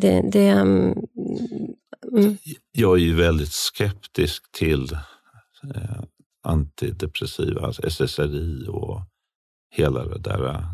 Det, 0.00 0.30
det, 0.32 0.48
mm. 0.48 0.94
mm. 2.12 2.36
Jag 2.72 2.94
är 2.94 3.00
ju 3.00 3.14
väldigt 3.14 3.52
skeptisk 3.52 4.52
till 4.52 4.92
eh, 5.74 6.02
antidepressiva, 6.42 7.66
alltså 7.66 7.82
SSRI 7.86 8.66
och 8.68 9.00
hela 9.70 10.04
det 10.04 10.18
där. 10.18 10.64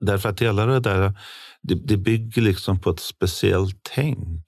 Därför 0.00 0.28
att 0.28 0.42
hela 0.42 0.66
det 0.66 0.80
där 0.80 1.18
det, 1.62 1.74
det 1.74 1.96
bygger 1.96 2.42
liksom 2.42 2.80
på 2.80 2.90
ett 2.90 3.00
speciellt 3.00 3.80
tänk. 3.94 4.44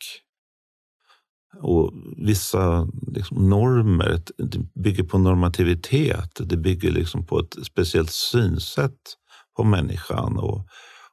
Och 1.61 1.92
vissa 2.16 2.88
liksom 3.07 3.48
normer, 3.48 4.22
det 4.38 4.59
bygger 4.75 5.05
på 5.05 5.18
normativitet. 5.18 6.40
Det 6.48 6.57
bygger 6.57 6.90
liksom 6.90 7.27
på 7.27 7.38
ett 7.38 7.57
speciellt 7.66 8.11
synsätt 8.11 9.16
på 9.57 9.64
människan. 9.64 10.38
Och, 10.38 10.66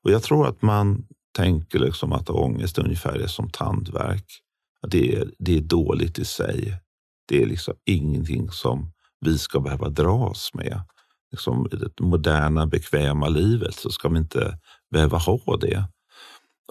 och 0.04 0.12
jag 0.12 0.24
tror 0.24 0.48
att 0.48 0.62
man 0.62 1.06
tänker 1.32 1.80
liksom 1.80 2.14
att 2.14 2.30
ångest 2.30 2.78
ungefär 2.78 3.20
är 3.20 3.28
som 3.28 3.50
tandvärk. 3.50 4.26
Att 4.82 4.92
det, 4.92 5.16
är, 5.16 5.32
det 5.40 5.58
är 5.58 5.62
dåligt 5.62 6.20
i 6.20 6.26
sig. 6.26 6.78
Det 7.28 7.42
är 7.44 7.46
liksom 7.46 7.74
ingenting 7.86 8.52
som 8.52 8.92
vi 9.26 9.38
ska 9.38 9.60
behöva 9.60 9.90
dras 9.90 10.54
med. 10.54 10.82
Liksom 11.32 11.68
I 11.72 11.76
det 11.76 12.00
moderna, 12.00 12.68
bekväma 12.68 13.28
livet 13.28 13.76
så 13.76 13.90
ska 13.90 14.10
vi 14.10 14.18
inte 14.18 14.58
behöva 14.92 15.18
ha 15.18 15.58
det. 15.62 15.84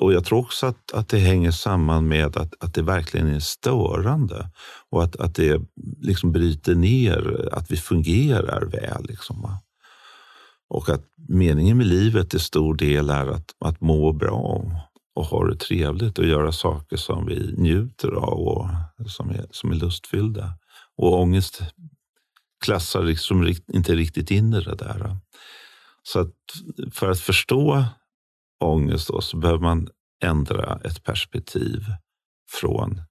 Och 0.00 0.12
Jag 0.12 0.24
tror 0.24 0.38
också 0.38 0.66
att, 0.66 0.92
att 0.92 1.08
det 1.08 1.18
hänger 1.18 1.50
samman 1.50 2.08
med 2.08 2.36
att, 2.36 2.64
att 2.64 2.74
det 2.74 2.82
verkligen 2.82 3.28
är 3.28 3.40
störande 3.40 4.50
och 4.90 5.04
att, 5.04 5.16
att 5.16 5.34
det 5.34 5.60
liksom 6.00 6.32
bryter 6.32 6.74
ner 6.74 7.48
att 7.52 7.70
vi 7.70 7.76
fungerar 7.76 8.64
väl. 8.64 9.06
Liksom. 9.08 9.56
Och 10.68 10.88
att 10.88 11.04
meningen 11.28 11.76
med 11.76 11.86
livet 11.86 12.30
till 12.30 12.40
stor 12.40 12.74
del 12.74 13.10
är 13.10 13.26
att, 13.26 13.54
att 13.58 13.80
må 13.80 14.12
bra 14.12 14.64
och 15.14 15.24
ha 15.24 15.46
det 15.46 15.56
trevligt 15.56 16.18
och 16.18 16.26
göra 16.26 16.52
saker 16.52 16.96
som 16.96 17.26
vi 17.26 17.54
njuter 17.56 18.08
av 18.08 18.38
och 18.38 18.68
som 19.10 19.30
är, 19.30 19.46
som 19.50 19.70
är 19.70 19.74
lustfyllda. 19.74 20.58
Och 20.96 21.20
ångest 21.20 21.62
klassar 22.64 23.02
liksom 23.02 23.54
inte 23.72 23.94
riktigt 23.94 24.30
in 24.30 24.54
i 24.54 24.60
det 24.60 24.74
där. 24.74 25.16
Så 26.02 26.20
att 26.20 26.34
för 26.92 27.10
att 27.10 27.20
förstå 27.20 27.84
ångest 28.64 29.08
då, 29.08 29.20
så 29.20 29.36
behöver 29.36 29.60
man 29.60 29.88
ändra 30.24 30.80
ett 30.84 31.04
perspektiv 31.04 31.84
från 32.50 33.02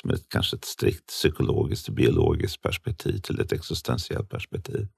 som 0.00 0.10
ett, 0.10 0.28
kanske 0.28 0.56
ett 0.56 0.64
strikt 0.64 1.06
psykologiskt, 1.06 1.88
biologiskt 1.88 2.62
perspektiv 2.62 3.18
till 3.18 3.40
ett 3.40 3.52
existentiellt 3.52 4.28
perspektiv. 4.28 4.88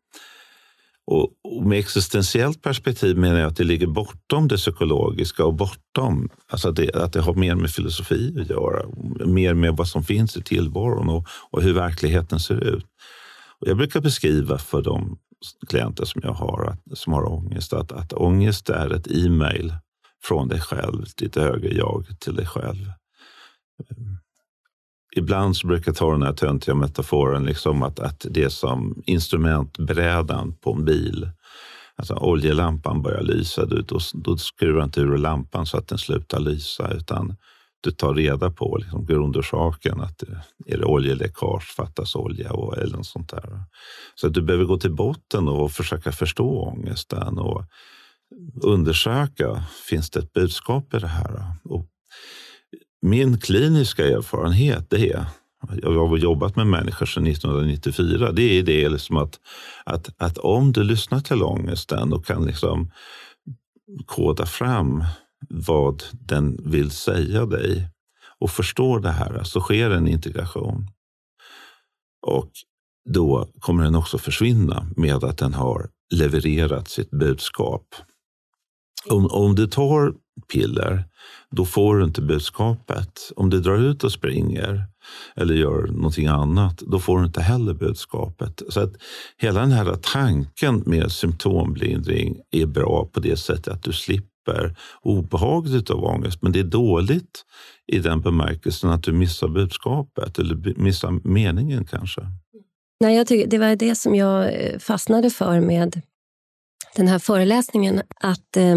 Och, 1.11 1.29
och, 1.45 1.67
med 1.67 1.79
existentiellt 1.79 2.63
perspektiv 2.63 3.17
menar 3.17 3.39
jag 3.39 3.49
att 3.49 3.57
det 3.57 3.65
ligger 3.65 3.87
bortom 3.87 4.49
det 4.49 4.57
psykologiska 4.57 5.45
och 5.45 5.55
bortom, 5.55 6.29
alltså 6.49 6.73
det, 6.73 6.95
att 6.95 7.13
det 7.13 7.21
har 7.21 7.35
mer 7.35 7.55
med 7.55 7.71
filosofi 7.71 8.41
att 8.41 8.51
göra, 8.51 8.87
mer 9.27 9.55
med 9.55 9.77
vad 9.77 9.89
som 9.89 10.05
finns 10.05 10.37
i 10.37 10.43
tillvaron 10.43 11.09
och, 11.09 11.27
och 11.51 11.63
hur 11.63 11.73
verkligheten 11.73 12.41
ser 12.41 12.65
ut. 12.65 12.87
Och 13.61 13.69
jag 13.69 13.77
brukar 13.77 14.01
beskriva 14.01 14.59
för 14.59 14.83
de 14.83 15.19
klienter 15.69 16.05
som 16.05 16.21
jag 16.25 16.33
har 16.33 16.65
att, 16.65 16.99
som 16.99 17.13
har 17.13 17.33
ångest 17.33 17.73
att, 17.73 17.93
att 17.93 18.13
ångest 18.13 18.71
är 18.71 18.95
ett 18.95 19.07
e-mail 19.11 19.75
från 20.23 20.49
dig 20.49 20.61
själv, 20.61 21.05
ditt 21.17 21.37
högre 21.37 21.75
jag, 21.75 22.07
till 22.21 22.35
dig 22.35 22.47
själv 22.47 22.93
ibland 25.19 25.57
så 25.57 25.67
brukar 25.67 25.89
jag 25.89 25.97
ta 25.97 26.13
den 26.13 26.23
här 26.23 26.33
töntiga 26.33 26.75
metaforen, 26.75 27.45
liksom 27.45 27.83
att, 27.83 28.01
att 28.01 28.27
det 28.31 28.43
är 28.43 28.49
som 28.49 29.03
instrumentbrädan 29.07 30.55
på 30.55 30.73
en 30.73 30.85
bil. 30.85 31.31
Alltså 31.97 32.15
oljelampan 32.15 33.03
börjar 33.03 33.23
lysa, 33.23 33.67
du, 33.67 33.83
då, 33.83 33.99
då 34.13 34.37
skruvar 34.37 34.85
inte 34.85 35.01
ur 35.01 35.17
lampan 35.17 35.67
så 35.67 35.79
att 35.79 35.89
den 35.89 35.99
slutar 35.99 36.41
lysa, 36.41 36.91
utan 36.91 37.37
du 37.81 37.91
tar 37.91 38.15
reda 38.15 38.51
på 38.51 38.77
liksom 38.77 39.07
grundorsaken. 39.07 40.01
Att 40.01 40.23
eh, 40.23 40.39
är 40.67 40.79
det 40.79 40.85
oljeläckage, 40.85 41.75
fattas 41.77 42.17
olja 42.17 42.53
och, 42.53 42.79
eller 42.79 42.97
något 42.97 43.07
sånt 43.07 43.31
där. 43.31 43.63
Så 44.15 44.29
du 44.29 44.43
behöver 44.43 44.65
gå 44.65 44.79
till 44.79 44.95
botten 44.95 45.49
och 45.49 45.73
försöka 45.73 46.13
förstå 46.13 46.63
ångesten 46.63 47.39
och 47.39 47.65
undersöka, 48.63 49.65
finns 49.89 50.11
det 50.11 50.21
ett 50.21 50.33
budskap 50.33 50.95
i 50.95 50.99
det 50.99 51.09
här? 51.09 51.43
Och 51.65 51.87
min 53.03 53.39
kliniska 53.39 54.07
erfarenhet 54.07 54.93
är, 54.93 55.27
jag 55.83 56.09
har 56.09 56.17
jobbat 56.17 56.57
med 56.57 56.67
människor 56.67 57.07
sedan 57.07 57.27
1994, 57.27 58.33
det 58.33 58.59
är 58.59 58.63
det 58.63 58.89
liksom 58.89 59.17
att, 59.17 59.41
att, 59.85 60.23
att 60.23 60.39
om 60.39 60.73
du 60.73 60.83
lyssnar 60.83 61.21
till 61.21 61.43
ångesten 61.43 62.13
och 62.13 62.27
kan 62.27 62.45
liksom 62.45 62.91
koda 64.07 64.47
fram 64.47 65.05
vad 65.49 66.03
den 66.13 66.71
vill 66.71 66.91
säga 66.91 67.47
dig 67.47 67.89
och 68.39 68.51
förstår 68.51 69.01
det 69.01 69.11
här 69.11 69.43
så 69.45 69.61
sker 69.61 69.91
en 69.91 70.09
integration. 70.09 70.91
Och 72.27 72.51
då 73.11 73.49
kommer 73.61 73.85
den 73.85 73.95
också 73.95 74.19
försvinna 74.19 74.87
med 74.97 75.25
att 75.25 75.39
den 75.39 75.55
har 75.55 75.89
levererat 76.15 76.89
sitt 76.89 77.11
budskap. 77.11 77.95
Om, 79.11 79.27
om 79.27 79.55
du 79.55 79.67
tar 79.67 80.15
piller, 80.53 81.05
då 81.51 81.65
får 81.65 81.97
du 81.97 82.05
inte 82.05 82.23
budskapet. 82.23 83.33
Om 83.37 83.51
du 83.51 83.61
drar 83.61 83.79
ut 83.79 84.05
och 84.05 84.13
springer 84.13 84.85
eller 85.37 85.55
gör 85.55 85.87
någonting 85.87 86.27
annat, 86.27 86.79
då 86.79 86.99
får 86.99 87.19
du 87.19 87.27
inte 87.27 87.43
heller 87.43 87.75
budskapet. 87.75 88.63
Så 88.69 88.81
att 88.81 88.93
hela 89.37 89.61
den 89.61 89.73
här 89.73 89.97
tanken 90.03 90.83
med 90.87 91.13
symptomlindring 91.13 92.37
är 92.51 92.67
bra 92.67 93.09
på 93.13 93.21
det 93.21 93.37
sättet 93.37 93.75
att 93.75 93.83
du 93.83 93.93
slipper 93.93 94.77
obehaget 95.03 95.91
av 95.91 96.05
ångest. 96.05 96.43
Men 96.43 96.53
det 96.53 96.61
är 96.61 96.65
dåligt 96.65 97.45
i 97.87 97.99
den 97.99 98.21
bemärkelsen 98.21 98.91
att 98.91 99.03
du 99.03 99.13
missar 99.13 99.49
budskapet 99.49 100.39
eller 100.39 100.81
missar 100.81 101.29
meningen 101.29 101.85
kanske. 101.85 102.21
Nej, 103.01 103.17
jag 103.17 103.27
tycker, 103.27 103.47
det 103.47 103.59
var 103.59 103.77
det 103.77 103.95
som 103.95 104.15
jag 104.15 104.55
eh, 104.55 104.79
fastnade 104.79 105.31
för 105.31 105.61
med 105.61 106.03
den 106.97 107.09
här 107.09 107.19
föreläsningen. 107.19 108.03
Att 108.21 108.57
eh, 108.57 108.77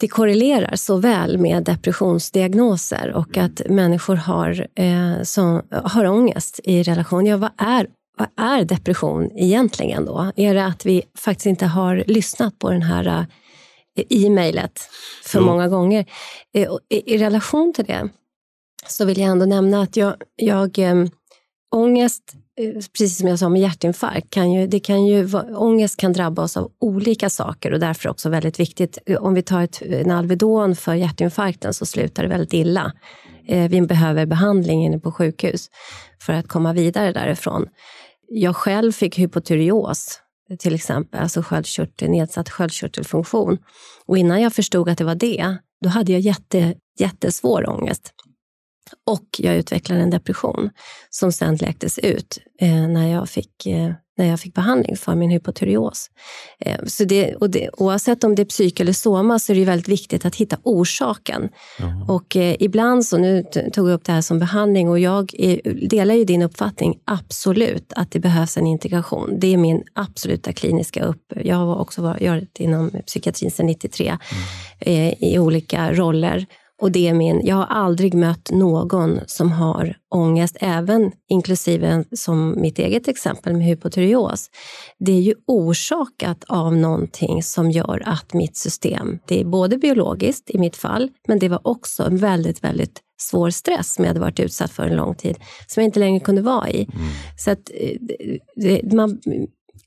det 0.00 0.08
korrelerar 0.08 0.76
så 0.76 0.96
väl 0.96 1.38
med 1.38 1.64
depressionsdiagnoser 1.64 3.12
och 3.12 3.36
att 3.36 3.62
människor 3.68 4.16
har, 4.16 4.66
eh, 4.74 5.22
som, 5.22 5.62
har 5.70 6.04
ångest 6.04 6.60
i 6.64 6.82
relation. 6.82 7.26
Ja, 7.26 7.36
vad 7.36 7.50
är, 7.58 7.86
vad 8.18 8.28
är 8.36 8.64
depression 8.64 9.30
egentligen 9.36 10.04
då? 10.04 10.32
Är 10.36 10.54
det 10.54 10.64
att 10.64 10.86
vi 10.86 11.02
faktiskt 11.18 11.46
inte 11.46 11.66
har 11.66 12.04
lyssnat 12.06 12.58
på 12.58 12.70
den 12.70 12.82
här 12.82 13.26
eh, 13.98 14.24
e-mailet 14.24 14.80
för 15.24 15.38
jo. 15.38 15.44
många 15.44 15.68
gånger? 15.68 16.06
Eh, 16.54 16.68
i, 16.90 17.14
I 17.14 17.18
relation 17.18 17.72
till 17.72 17.84
det 17.84 18.08
så 18.86 19.04
vill 19.04 19.18
jag 19.18 19.28
ändå 19.28 19.46
nämna 19.46 19.82
att 19.82 19.96
jag, 19.96 20.14
jag 20.36 20.78
eh, 20.78 21.04
ångest 21.74 22.34
Eh, 22.58 22.74
precis 22.74 23.18
som 23.18 23.28
jag 23.28 23.38
sa 23.38 23.48
med 23.48 23.60
hjärtinfarkt, 23.60 24.30
kan 24.30 24.52
ju, 24.52 24.66
det 24.66 24.80
kan 24.80 25.06
ju, 25.06 25.34
ångest 25.56 25.96
kan 25.96 26.12
drabba 26.12 26.42
oss 26.42 26.56
av 26.56 26.72
olika 26.80 27.30
saker 27.30 27.72
och 27.72 27.80
därför 27.80 28.08
också 28.08 28.28
väldigt 28.28 28.60
viktigt. 28.60 28.98
Eh, 29.06 29.16
om 29.16 29.34
vi 29.34 29.42
tar 29.42 29.62
ett, 29.62 29.82
en 29.82 30.10
Alvedon 30.10 30.76
för 30.76 30.94
hjärtinfarkten 30.94 31.74
så 31.74 31.86
slutar 31.86 32.22
det 32.22 32.28
väldigt 32.28 32.52
illa. 32.52 32.92
Eh, 33.48 33.68
vi 33.68 33.80
behöver 33.80 34.26
behandling 34.26 34.84
inne 34.84 34.98
på 34.98 35.12
sjukhus 35.12 35.70
för 36.20 36.32
att 36.32 36.48
komma 36.48 36.72
vidare 36.72 37.12
därifrån. 37.12 37.66
Jag 38.28 38.56
själv 38.56 38.92
fick 38.92 39.18
hypotyreos 39.18 40.20
till 40.58 40.74
exempel, 40.74 41.20
alltså 41.20 41.42
sköldkörtel, 41.42 42.10
nedsatt 42.10 42.48
sköldkörtelfunktion. 42.48 43.58
Och 44.06 44.18
innan 44.18 44.40
jag 44.40 44.52
förstod 44.52 44.88
att 44.88 44.98
det 44.98 45.04
var 45.04 45.14
det, 45.14 45.56
då 45.80 45.88
hade 45.88 46.12
jag 46.12 46.20
jätte, 46.20 46.74
jättesvår 46.98 47.68
ångest. 47.68 48.12
Och 49.06 49.26
jag 49.38 49.56
utvecklade 49.56 50.02
en 50.02 50.10
depression 50.10 50.70
som 51.10 51.32
sen 51.32 51.56
läktes 51.56 51.98
ut 51.98 52.38
eh, 52.60 52.88
när, 52.88 53.12
jag 53.12 53.28
fick, 53.28 53.66
eh, 53.66 53.92
när 54.18 54.26
jag 54.26 54.40
fick 54.40 54.54
behandling 54.54 54.96
för 54.96 55.14
min 55.14 55.30
hypotyreos. 55.30 56.10
Eh, 56.60 56.78
så 56.86 57.04
det, 57.04 57.34
och 57.34 57.50
det, 57.50 57.70
oavsett 57.72 58.24
om 58.24 58.34
det 58.34 58.42
är 58.42 58.46
psyk 58.46 58.80
eller 58.80 58.92
soma 58.92 59.38
så 59.38 59.52
är 59.52 59.56
det 59.56 59.64
väldigt 59.64 59.88
viktigt 59.88 60.24
att 60.24 60.34
hitta 60.34 60.56
orsaken. 60.62 61.48
Mm. 61.78 62.02
Och 62.02 62.36
eh, 62.36 62.56
ibland, 62.60 63.06
så 63.06 63.18
nu 63.18 63.44
tog 63.72 63.88
jag 63.88 63.94
upp 63.94 64.04
det 64.04 64.12
här 64.12 64.20
som 64.20 64.38
behandling 64.38 64.88
och 64.88 64.98
jag 64.98 65.34
är, 65.34 65.88
delar 65.88 66.14
ju 66.14 66.24
din 66.24 66.42
uppfattning 66.42 66.98
absolut 67.04 67.92
att 67.96 68.10
det 68.10 68.20
behövs 68.20 68.56
en 68.56 68.66
integration. 68.66 69.40
Det 69.40 69.54
är 69.54 69.56
min 69.56 69.82
absoluta 69.92 70.52
kliniska 70.52 71.04
upp... 71.04 71.32
Jag 71.44 71.56
har 71.56 71.76
också 71.80 72.02
varit 72.02 72.60
inom 72.60 72.90
psykiatrin 73.06 73.50
sedan 73.50 73.66
93 73.66 74.08
mm. 74.08 74.18
Eh, 74.80 75.14
i 75.22 75.38
olika 75.38 75.92
roller 75.92 76.46
och 76.80 76.92
det 76.92 77.08
är 77.08 77.14
min, 77.14 77.40
jag 77.44 77.56
har 77.56 77.66
aldrig 77.66 78.14
mött 78.14 78.50
någon 78.50 79.20
som 79.26 79.52
har 79.52 79.96
ångest, 80.14 80.56
även 80.60 81.12
inklusive 81.28 82.04
som 82.12 82.60
mitt 82.60 82.78
eget 82.78 83.08
exempel 83.08 83.52
med 83.56 83.66
hypotyreos. 83.66 84.50
Det 84.98 85.12
är 85.12 85.20
ju 85.20 85.34
orsakat 85.46 86.44
av 86.48 86.76
någonting 86.76 87.42
som 87.42 87.70
gör 87.70 88.02
att 88.06 88.34
mitt 88.34 88.56
system, 88.56 89.18
det 89.26 89.40
är 89.40 89.44
både 89.44 89.78
biologiskt 89.78 90.50
i 90.50 90.58
mitt 90.58 90.76
fall, 90.76 91.10
men 91.28 91.38
det 91.38 91.48
var 91.48 91.60
också 91.68 92.02
en 92.02 92.16
väldigt, 92.16 92.64
väldigt 92.64 93.00
svår 93.20 93.50
stress 93.50 93.94
som 93.94 94.04
jag 94.04 94.10
hade 94.10 94.20
varit 94.20 94.40
utsatt 94.40 94.70
för 94.70 94.82
en 94.82 94.96
lång 94.96 95.14
tid, 95.14 95.36
som 95.66 95.80
jag 95.80 95.88
inte 95.88 96.00
längre 96.00 96.20
kunde 96.20 96.42
vara 96.42 96.70
i. 96.70 96.84
Mm. 96.84 97.08
Så 97.38 97.50
att, 97.50 97.70
eh, 97.74 97.96
det, 98.56 98.92
man, 98.92 99.20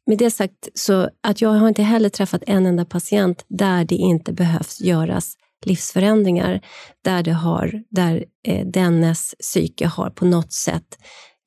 med 0.06 0.18
det 0.18 0.32
sagt, 0.32 0.70
så 0.74 1.10
att 1.24 1.42
jag 1.42 1.50
har 1.50 1.68
inte 1.68 1.84
heller 1.84 2.10
träffat 2.10 2.44
en 2.48 2.66
enda 2.66 2.86
patient 2.86 3.46
där 3.48 3.86
det 3.86 3.96
inte 3.96 4.34
behövs 4.34 4.82
göras 4.82 5.38
livsförändringar 5.66 6.62
där, 7.04 7.24
det 7.24 7.34
har, 7.34 7.84
där 7.90 8.26
eh, 8.48 8.68
dennes 8.68 9.36
psyke 9.40 9.88
har 9.88 10.10
på 10.10 10.26
något 10.26 10.52
sätt 10.54 10.98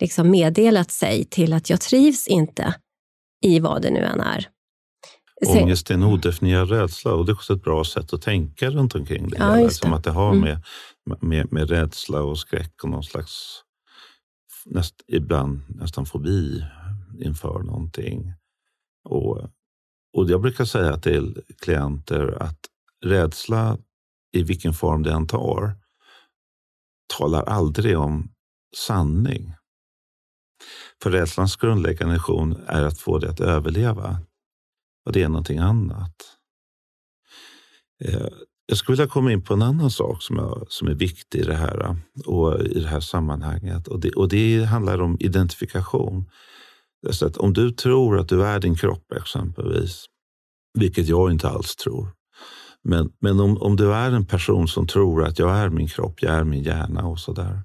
liksom 0.00 0.31
meddelat 0.31 0.90
sig 0.90 1.24
till 1.24 1.53
att 1.53 1.70
jag 1.70 1.81
trivs 1.81 2.27
inte 2.27 2.74
i 3.44 3.61
vad 3.61 3.83
det 3.83 3.90
nu 3.90 4.00
än 4.00 4.20
är. 4.20 4.48
Ångest 5.46 5.90
är 5.90 5.94
en 5.94 6.03
odefinierad 6.03 6.70
rädsla 6.70 7.12
och 7.14 7.27
det 7.27 7.33
är 7.33 7.35
också 7.35 7.53
ett 7.53 7.62
bra 7.62 7.85
sätt 7.85 8.12
att 8.12 8.22
tänka 8.22 8.70
runt 8.70 8.94
omkring 8.94 9.29
det. 9.29 9.37
Ja, 9.38 9.57
det. 9.57 9.70
Som 9.70 9.92
att 9.92 10.05
det 10.05 10.11
har 10.11 10.33
mm. 10.33 10.40
med, 10.40 10.62
med, 11.20 11.53
med 11.53 11.70
rädsla 11.70 12.22
och 12.22 12.38
skräck 12.38 12.85
och 12.85 12.90
någon 12.90 13.05
slags, 13.05 13.62
näst, 14.64 14.94
ibland 15.07 15.61
nästan 15.68 16.07
fobi 16.07 16.64
inför 17.20 17.59
någonting. 17.59 18.33
Och, 19.05 19.37
och 20.16 20.31
jag 20.31 20.40
brukar 20.40 20.64
säga 20.64 20.96
till 20.96 21.42
klienter 21.62 22.42
att 22.42 22.59
rädsla 23.05 23.79
i 24.35 24.42
vilken 24.42 24.75
form 24.75 25.03
den 25.03 25.27
tar, 25.27 25.77
talar 27.18 27.42
aldrig 27.42 27.99
om 27.99 28.33
sanning. 28.77 29.55
För 31.03 31.11
rädslans 31.11 31.57
grundläggande 31.57 32.14
funktion 32.14 32.57
är 32.66 32.83
att 32.83 32.99
få 32.99 33.18
det 33.18 33.31
att 33.31 33.40
överleva. 33.40 34.18
Och 35.07 35.12
det 35.12 35.23
är 35.23 35.29
någonting 35.29 35.59
annat. 35.59 36.14
Eh, 38.05 38.29
jag 38.66 38.79
skulle 38.79 38.97
vilja 38.97 39.11
komma 39.11 39.33
in 39.33 39.42
på 39.42 39.55
en 39.55 39.62
annan 39.62 39.90
sak 39.90 40.23
som, 40.23 40.37
jag, 40.37 40.66
som 40.68 40.88
är 40.88 40.94
viktig 40.94 41.38
i 41.38 41.42
det 41.42 41.55
här, 41.55 41.97
och 42.27 42.61
i 42.61 42.81
det 42.81 42.88
här 42.88 43.01
sammanhanget. 43.01 43.88
Och 43.88 44.01
det, 44.01 44.11
och 44.11 44.29
det 44.29 44.64
handlar 44.64 45.03
om 45.03 45.16
identifikation. 45.20 46.31
Så 47.11 47.27
att 47.27 47.37
om 47.37 47.53
du 47.53 47.70
tror 47.70 48.18
att 48.18 48.29
du 48.29 48.44
är 48.44 48.61
din 48.61 48.77
kropp 48.77 49.12
exempelvis, 49.12 50.05
vilket 50.79 51.09
jag 51.09 51.31
inte 51.31 51.49
alls 51.49 51.77
tror, 51.77 52.09
men, 52.85 53.12
men 53.20 53.40
om, 53.40 53.62
om 53.62 53.77
du 53.77 53.94
är 53.94 54.11
en 54.11 54.27
person 54.27 54.68
som 54.68 54.87
tror 54.87 55.25
att 55.25 55.38
jag 55.38 55.57
är 55.57 55.68
min 55.68 55.88
kropp, 55.88 56.23
jag 56.23 56.35
är 56.35 56.44
min 56.44 56.62
hjärna 56.62 57.07
och 57.07 57.18
så 57.18 57.33
där. 57.33 57.62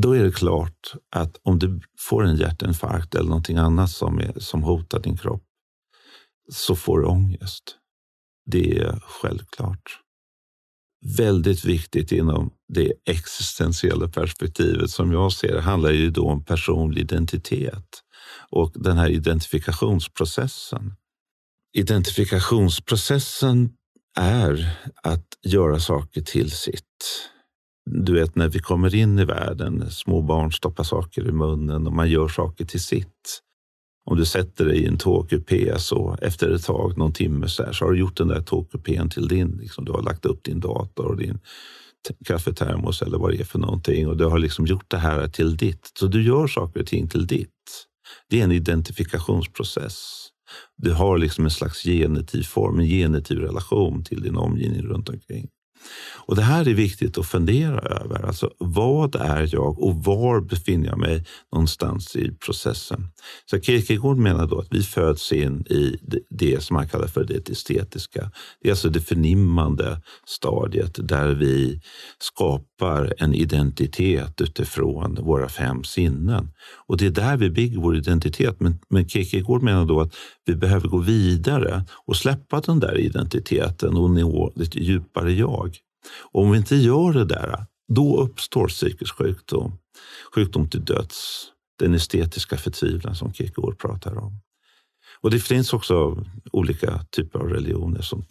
Då 0.00 0.12
är 0.16 0.24
det 0.24 0.32
klart 0.32 0.92
att 1.10 1.40
om 1.42 1.58
du 1.58 1.80
får 1.98 2.24
en 2.24 2.36
hjärtinfarkt 2.36 3.14
eller 3.14 3.28
någonting 3.28 3.56
annat 3.56 3.90
som, 3.90 4.18
är, 4.18 4.40
som 4.40 4.62
hotar 4.62 5.00
din 5.00 5.16
kropp 5.16 5.42
så 6.52 6.76
får 6.76 7.00
du 7.00 7.06
ångest. 7.06 7.76
Det 8.46 8.78
är 8.78 9.02
självklart. 9.06 10.00
Väldigt 11.16 11.64
viktigt 11.64 12.12
inom 12.12 12.50
det 12.68 12.92
existentiella 13.04 14.08
perspektivet 14.08 14.90
som 14.90 15.12
jag 15.12 15.32
ser 15.32 15.54
det 15.54 15.60
handlar 15.60 15.90
ju 15.90 16.10
då 16.10 16.28
om 16.28 16.44
personlig 16.44 17.00
identitet 17.00 18.02
och 18.50 18.72
den 18.74 18.96
här 18.96 19.08
identifikationsprocessen. 19.08 20.94
Identifikationsprocessen 21.76 23.70
är 24.16 24.78
att 25.02 25.26
göra 25.42 25.80
saker 25.80 26.20
till 26.20 26.50
sitt. 26.50 27.30
Du 27.90 28.14
vet 28.14 28.36
när 28.36 28.48
vi 28.48 28.58
kommer 28.58 28.94
in 28.94 29.18
i 29.18 29.24
världen, 29.24 29.90
små 29.90 30.22
barn 30.22 30.52
stoppar 30.52 30.84
saker 30.84 31.28
i 31.28 31.32
munnen 31.32 31.86
och 31.86 31.92
man 31.92 32.10
gör 32.10 32.28
saker 32.28 32.64
till 32.64 32.82
sitt. 32.82 33.40
Om 34.04 34.16
du 34.16 34.24
sätter 34.24 34.64
dig 34.64 34.78
i 34.78 34.86
en 34.86 34.98
tågkupé 34.98 35.78
så 35.78 36.18
efter 36.22 36.50
ett 36.50 36.64
tag, 36.64 36.98
någon 36.98 37.12
timme 37.12 37.48
så, 37.48 37.64
här, 37.64 37.72
så 37.72 37.84
har 37.84 37.92
du 37.92 37.98
gjort 37.98 38.16
den 38.16 38.28
där 38.28 38.42
tågkupén 38.42 39.10
till 39.10 39.28
din. 39.28 39.58
Liksom, 39.60 39.84
du 39.84 39.92
har 39.92 40.02
lagt 40.02 40.26
upp 40.26 40.44
din 40.44 40.60
dator 40.60 41.06
och 41.06 41.16
din 41.16 41.38
kaffetermos 42.26 43.02
eller 43.02 43.18
vad 43.18 43.30
det 43.30 43.40
är 43.40 43.44
för 43.44 43.58
någonting 43.58 44.08
och 44.08 44.16
du 44.16 44.24
har 44.24 44.38
liksom 44.38 44.66
gjort 44.66 44.90
det 44.90 44.98
här 44.98 45.28
till 45.28 45.56
ditt. 45.56 45.90
Så 45.98 46.06
du 46.06 46.22
gör 46.22 46.46
saker 46.46 46.80
och 46.80 46.86
ting 46.86 47.08
till 47.08 47.26
ditt. 47.26 47.50
Det 48.30 48.40
är 48.40 48.44
en 48.44 48.52
identifikationsprocess. 48.52 50.30
Du 50.76 50.92
har 50.92 51.18
liksom 51.18 51.44
en 51.44 51.50
slags 51.50 51.82
genitiv 51.82 52.42
form, 52.42 52.80
en 52.80 52.86
genitiv 52.86 53.38
relation 53.38 54.04
till 54.04 54.22
din 54.22 54.36
omgivning 54.36 54.82
runt 54.82 55.08
omkring. 55.08 55.48
Och 56.26 56.36
Det 56.36 56.42
här 56.42 56.68
är 56.68 56.74
viktigt 56.74 57.18
att 57.18 57.26
fundera 57.26 57.78
över. 57.78 58.26
Alltså, 58.26 58.50
vad 58.58 59.14
är 59.14 59.48
jag 59.52 59.82
och 59.82 60.04
var 60.04 60.40
befinner 60.40 60.88
jag 60.88 60.98
mig 60.98 61.24
någonstans 61.52 62.16
i 62.16 62.30
processen? 62.30 63.08
Så 63.50 63.60
Kierkegaard 63.60 64.16
menar 64.16 64.46
då 64.46 64.58
att 64.58 64.68
vi 64.70 64.82
föds 64.82 65.32
in 65.32 65.60
i 65.60 65.96
det 66.30 66.62
som 66.62 66.76
han 66.76 66.88
kallar 66.88 67.06
för 67.06 67.24
det 67.24 67.48
estetiska. 67.48 68.30
Det 68.62 68.68
är 68.68 68.72
alltså 68.72 68.88
det 68.88 69.00
förnimmande 69.00 70.02
stadiet 70.26 71.08
där 71.08 71.34
vi 71.34 71.80
skapar 72.18 73.14
en 73.18 73.34
identitet 73.34 74.40
utifrån 74.40 75.14
våra 75.14 75.48
fem 75.48 75.84
sinnen. 75.84 76.52
Och 76.86 76.96
det 76.96 77.06
är 77.06 77.10
där 77.10 77.36
vi 77.36 77.50
bygger 77.50 77.78
vår 77.78 77.96
identitet. 77.96 78.60
Men, 78.60 78.78
men 78.90 79.08
Kierkegaard 79.08 79.62
menar 79.62 79.84
då 79.84 80.00
att 80.00 80.14
vi 80.46 80.54
behöver 80.54 80.88
gå 80.88 80.98
vidare 80.98 81.84
och 82.06 82.16
släppa 82.16 82.60
den 82.60 82.80
där 82.80 82.98
identiteten 82.98 83.96
och 83.96 84.10
nå 84.10 84.52
ett 84.60 84.76
djupare 84.76 85.32
jag. 85.32 85.76
Och 86.32 86.42
om 86.42 86.50
vi 86.50 86.58
inte 86.58 86.76
gör 86.76 87.12
det 87.12 87.24
där, 87.24 87.66
då 87.88 88.20
uppstår 88.20 88.68
psykisk 88.68 89.14
sjukdom, 89.18 89.72
sjukdom 90.34 90.68
till 90.68 90.84
döds, 90.84 91.46
den 91.78 91.94
estetiska 91.94 92.56
förtvivlan 92.56 93.14
som 93.14 93.32
Kierkegaard 93.32 93.78
pratar 93.78 94.18
om. 94.18 94.40
Och 95.20 95.30
det 95.30 95.40
finns 95.40 95.72
också 95.72 96.24
olika 96.52 96.98
typer 97.10 97.38
av 97.38 97.48
religioner 97.48 98.02
som 98.02 98.24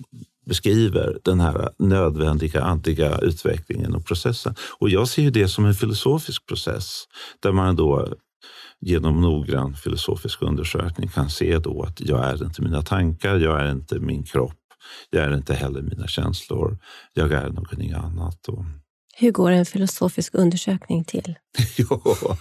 beskriver 0.46 1.20
den 1.24 1.40
här 1.40 1.70
nödvändiga 1.80 2.62
andliga 2.62 3.18
utvecklingen 3.18 3.96
och 3.96 4.06
processen. 4.06 4.56
Och 4.80 4.90
jag 4.90 5.08
ser 5.08 5.32
det 5.32 5.48
som 5.48 5.66
en 5.66 5.74
filosofisk 5.74 6.46
process 6.46 7.04
där 7.40 7.52
man 7.52 7.76
då 7.76 8.14
genom 8.86 9.22
noggrann 9.22 9.76
filosofisk 9.76 10.42
undersökning 10.42 11.10
kan 11.10 11.30
se 11.30 11.60
då 11.60 11.84
att 11.84 12.02
jag 12.02 12.26
är 12.26 12.46
inte 12.46 12.62
mina 12.62 12.82
tankar, 12.82 13.38
jag 13.38 13.62
är 13.62 13.72
inte 13.72 14.00
min 14.00 14.24
kropp, 14.24 14.60
jag 15.10 15.24
är 15.24 15.34
inte 15.34 15.54
heller 15.54 15.82
mina 15.82 16.08
känslor, 16.08 16.78
jag 17.14 17.32
är 17.32 17.50
någonting 17.50 17.92
annat. 17.92 18.48
Och... 18.48 18.66
Hur 19.16 19.32
går 19.32 19.52
en 19.52 19.66
filosofisk 19.66 20.36
undersökning 20.36 21.04
till? 21.04 21.36
ja. 21.78 22.38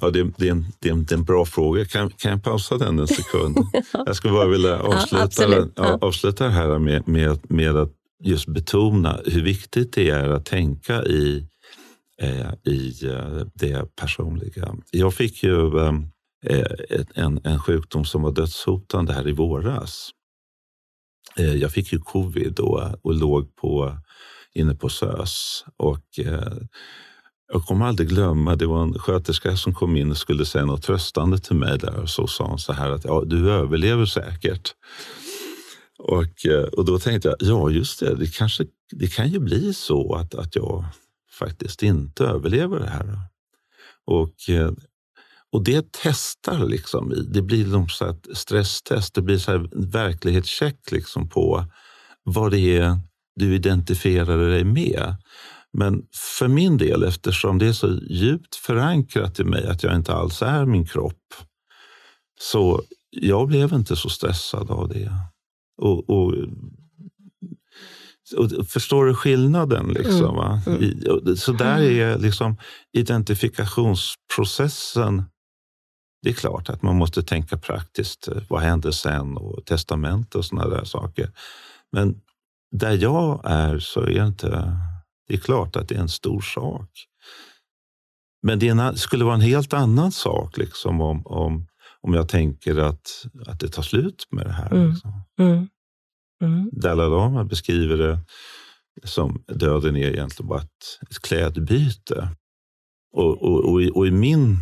Ja, 0.00 0.10
det, 0.10 0.30
det, 0.36 0.48
är 0.48 0.50
en, 0.50 0.66
det, 0.78 0.88
är 0.88 0.92
en, 0.92 1.04
det, 1.04 1.14
är 1.14 1.18
en, 1.18 1.24
bra 1.24 1.44
fråga. 1.44 1.84
Kan, 1.84 2.10
kan 2.10 2.30
jag 2.30 2.42
pausa 2.42 2.78
den 2.78 2.98
en 2.98 3.06
sekund? 3.06 3.58
Jag 4.06 4.16
skulle 4.16 4.32
bara 4.32 4.48
vilja 4.48 4.78
avsluta, 4.78 5.48
ja, 5.48 5.66
ja. 5.76 5.98
avsluta 6.00 6.44
det 6.44 6.50
här 6.50 6.78
med, 6.78 7.08
med, 7.08 7.50
med 7.50 7.76
att 7.76 7.92
just 8.24 8.48
betona 8.48 9.20
hur 9.26 9.42
viktigt 9.42 9.92
det 9.92 10.10
är 10.10 10.28
att 10.28 10.44
tänka 10.44 11.02
i, 11.02 11.46
Eh, 12.22 12.52
i 12.64 13.06
eh, 13.06 13.46
det 13.54 13.96
personliga. 13.96 14.74
Jag 14.90 15.14
fick 15.14 15.42
ju 15.42 15.78
eh, 15.78 15.94
en, 17.14 17.40
en 17.44 17.60
sjukdom 17.60 18.04
som 18.04 18.22
var 18.22 18.32
dödshotande 18.32 19.12
här 19.12 19.28
i 19.28 19.32
våras. 19.32 20.10
Jag 21.36 21.72
fick 21.72 21.92
ju 21.92 21.98
covid 21.98 22.52
då 22.52 22.92
och 23.02 23.14
låg 23.14 23.56
på, 23.56 23.96
inne 24.54 24.74
på 24.74 24.88
SÖS. 24.88 25.64
Och, 25.76 26.04
jag 27.52 27.62
kommer 27.62 27.86
aldrig 27.86 28.08
glömma, 28.08 28.56
det 28.56 28.66
var 28.66 28.82
en 28.82 28.98
sköterska 28.98 29.56
som 29.56 29.74
kom 29.74 29.96
in 29.96 30.10
och 30.10 30.16
skulle 30.16 30.46
säga 30.46 30.64
något 30.64 30.82
tröstande 30.82 31.38
till 31.38 31.56
mig 31.56 31.78
där 31.78 32.00
och 32.00 32.10
så 32.10 32.26
sa 32.26 32.46
hon 32.46 32.58
så 32.58 32.72
här 32.72 32.90
att 32.90 33.04
ja, 33.04 33.24
du 33.26 33.50
överlever 33.50 34.06
säkert. 34.06 34.74
Och, 35.98 36.46
och 36.72 36.84
då 36.84 36.98
tänkte 36.98 37.28
jag, 37.28 37.36
ja 37.40 37.70
just 37.70 38.00
det, 38.00 38.14
det, 38.14 38.34
kanske, 38.34 38.66
det 38.90 39.06
kan 39.14 39.28
ju 39.28 39.38
bli 39.38 39.74
så 39.74 40.14
att, 40.14 40.34
att 40.34 40.56
jag 40.56 40.84
faktiskt 41.38 41.82
inte 41.82 42.24
överlever 42.24 42.78
det 42.78 42.90
här. 42.90 43.18
Och, 44.06 44.50
eh, 44.50 44.72
och 45.52 45.64
det 45.64 45.86
testar 46.02 46.66
liksom, 46.66 47.26
det 47.32 47.42
blir 47.42 47.66
någon 47.66 47.88
så 47.88 48.06
ett 48.06 48.26
stresstest, 48.32 49.14
det 49.14 49.22
blir 49.22 49.38
så 49.38 49.50
här 49.50 49.90
verklighetscheck 49.92 50.90
liksom 50.90 51.28
på 51.28 51.64
vad 52.24 52.50
det 52.50 52.78
är 52.78 52.98
du 53.36 53.54
identifierar 53.54 54.48
dig 54.50 54.64
med. 54.64 55.16
Men 55.72 56.02
för 56.38 56.48
min 56.48 56.76
del, 56.76 57.02
eftersom 57.02 57.58
det 57.58 57.66
är 57.66 57.72
så 57.72 57.98
djupt 58.10 58.54
förankrat 58.54 59.40
i 59.40 59.44
mig 59.44 59.66
att 59.66 59.82
jag 59.82 59.94
inte 59.94 60.12
alls 60.14 60.42
är 60.42 60.66
min 60.66 60.86
kropp, 60.86 61.34
så 62.40 62.82
jag 63.10 63.48
blev 63.48 63.72
inte 63.72 63.96
så 63.96 64.08
stressad 64.08 64.70
av 64.70 64.88
det. 64.88 65.12
Och, 65.82 66.10
och 66.10 66.34
förstår 68.68 69.06
du 69.06 69.14
skillnaden? 69.14 69.88
Liksom, 69.88 70.38
mm. 70.38 70.60
Mm. 70.66 71.36
Så 71.36 71.52
där 71.52 71.82
är 71.82 72.18
liksom 72.18 72.56
identifikationsprocessen 72.92 75.24
det 76.22 76.28
är 76.28 76.34
klart 76.34 76.68
att 76.68 76.82
man 76.82 76.96
måste 76.96 77.22
tänka 77.22 77.58
praktiskt. 77.58 78.28
Vad 78.48 78.60
händer 78.60 78.90
sen? 78.90 79.36
Och 79.36 79.64
testament 79.64 80.34
och 80.34 80.44
sådana 80.44 80.68
där 80.68 80.84
saker. 80.84 81.30
Men 81.92 82.20
där 82.70 82.92
jag 82.92 83.40
är 83.44 83.78
så 83.78 84.00
är 84.00 84.06
det 84.06 84.26
inte 84.26 84.76
det 85.28 85.34
är 85.34 85.38
klart 85.38 85.76
att 85.76 85.88
det 85.88 85.94
är 85.94 86.00
en 86.00 86.08
stor 86.08 86.40
sak. 86.40 86.90
Men 88.42 88.58
det 88.58 88.98
skulle 88.98 89.24
vara 89.24 89.34
en 89.34 89.40
helt 89.40 89.72
annan 89.72 90.12
sak 90.12 90.56
liksom, 90.56 91.00
om, 91.00 91.26
om, 91.26 91.66
om 92.00 92.14
jag 92.14 92.28
tänker 92.28 92.78
att, 92.78 93.26
att 93.46 93.60
det 93.60 93.68
tar 93.68 93.82
slut 93.82 94.26
med 94.30 94.46
det 94.46 94.52
här. 94.52 94.72
Mm. 94.72 94.90
Liksom. 94.90 95.22
Mm. 95.40 95.68
Mm. 96.42 96.70
Dalai 96.72 97.08
Lama 97.08 97.44
beskriver 97.44 97.96
det 97.96 98.18
som 99.04 99.44
döden 99.46 99.96
är 99.96 100.10
egentligen 100.10 100.48
bara 100.48 100.60
ett, 100.60 100.98
ett 101.10 101.22
klädbyte. 101.22 102.28
Och, 103.12 103.42
och, 103.42 103.72
och, 103.72 103.82
i, 103.82 103.90
och 103.94 104.06
i 104.06 104.10
min 104.10 104.56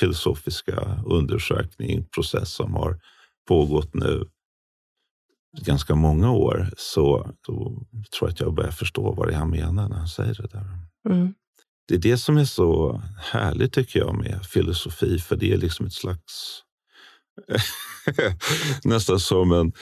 filosofiska 0.00 1.02
undersökning, 1.06 2.04
process 2.04 2.52
som 2.52 2.74
har 2.74 3.00
pågått 3.48 3.94
nu 3.94 4.24
ganska 5.62 5.94
många 5.94 6.32
år 6.32 6.70
så, 6.76 7.34
tror 7.46 7.86
jag 8.20 8.30
att 8.30 8.40
jag 8.40 8.54
börjar 8.54 8.70
förstå 8.70 9.12
vad 9.12 9.28
det 9.28 9.34
är 9.34 9.38
han 9.38 9.50
menar 9.50 9.88
när 9.88 9.96
han 9.96 10.08
säger 10.08 10.34
det 10.34 10.48
där. 10.48 10.66
Mm. 11.08 11.34
Det 11.88 11.94
är 11.94 11.98
det 11.98 12.18
som 12.18 12.36
är 12.36 12.44
så 12.44 13.02
härligt 13.18 13.72
tycker 13.72 14.00
jag 14.00 14.14
med 14.14 14.46
filosofi, 14.46 15.18
för 15.18 15.36
det 15.36 15.52
är 15.52 15.56
liksom 15.56 15.86
ett 15.86 15.92
slags 15.92 16.62
nästan 18.84 19.20
som 19.20 19.52
en... 19.52 19.72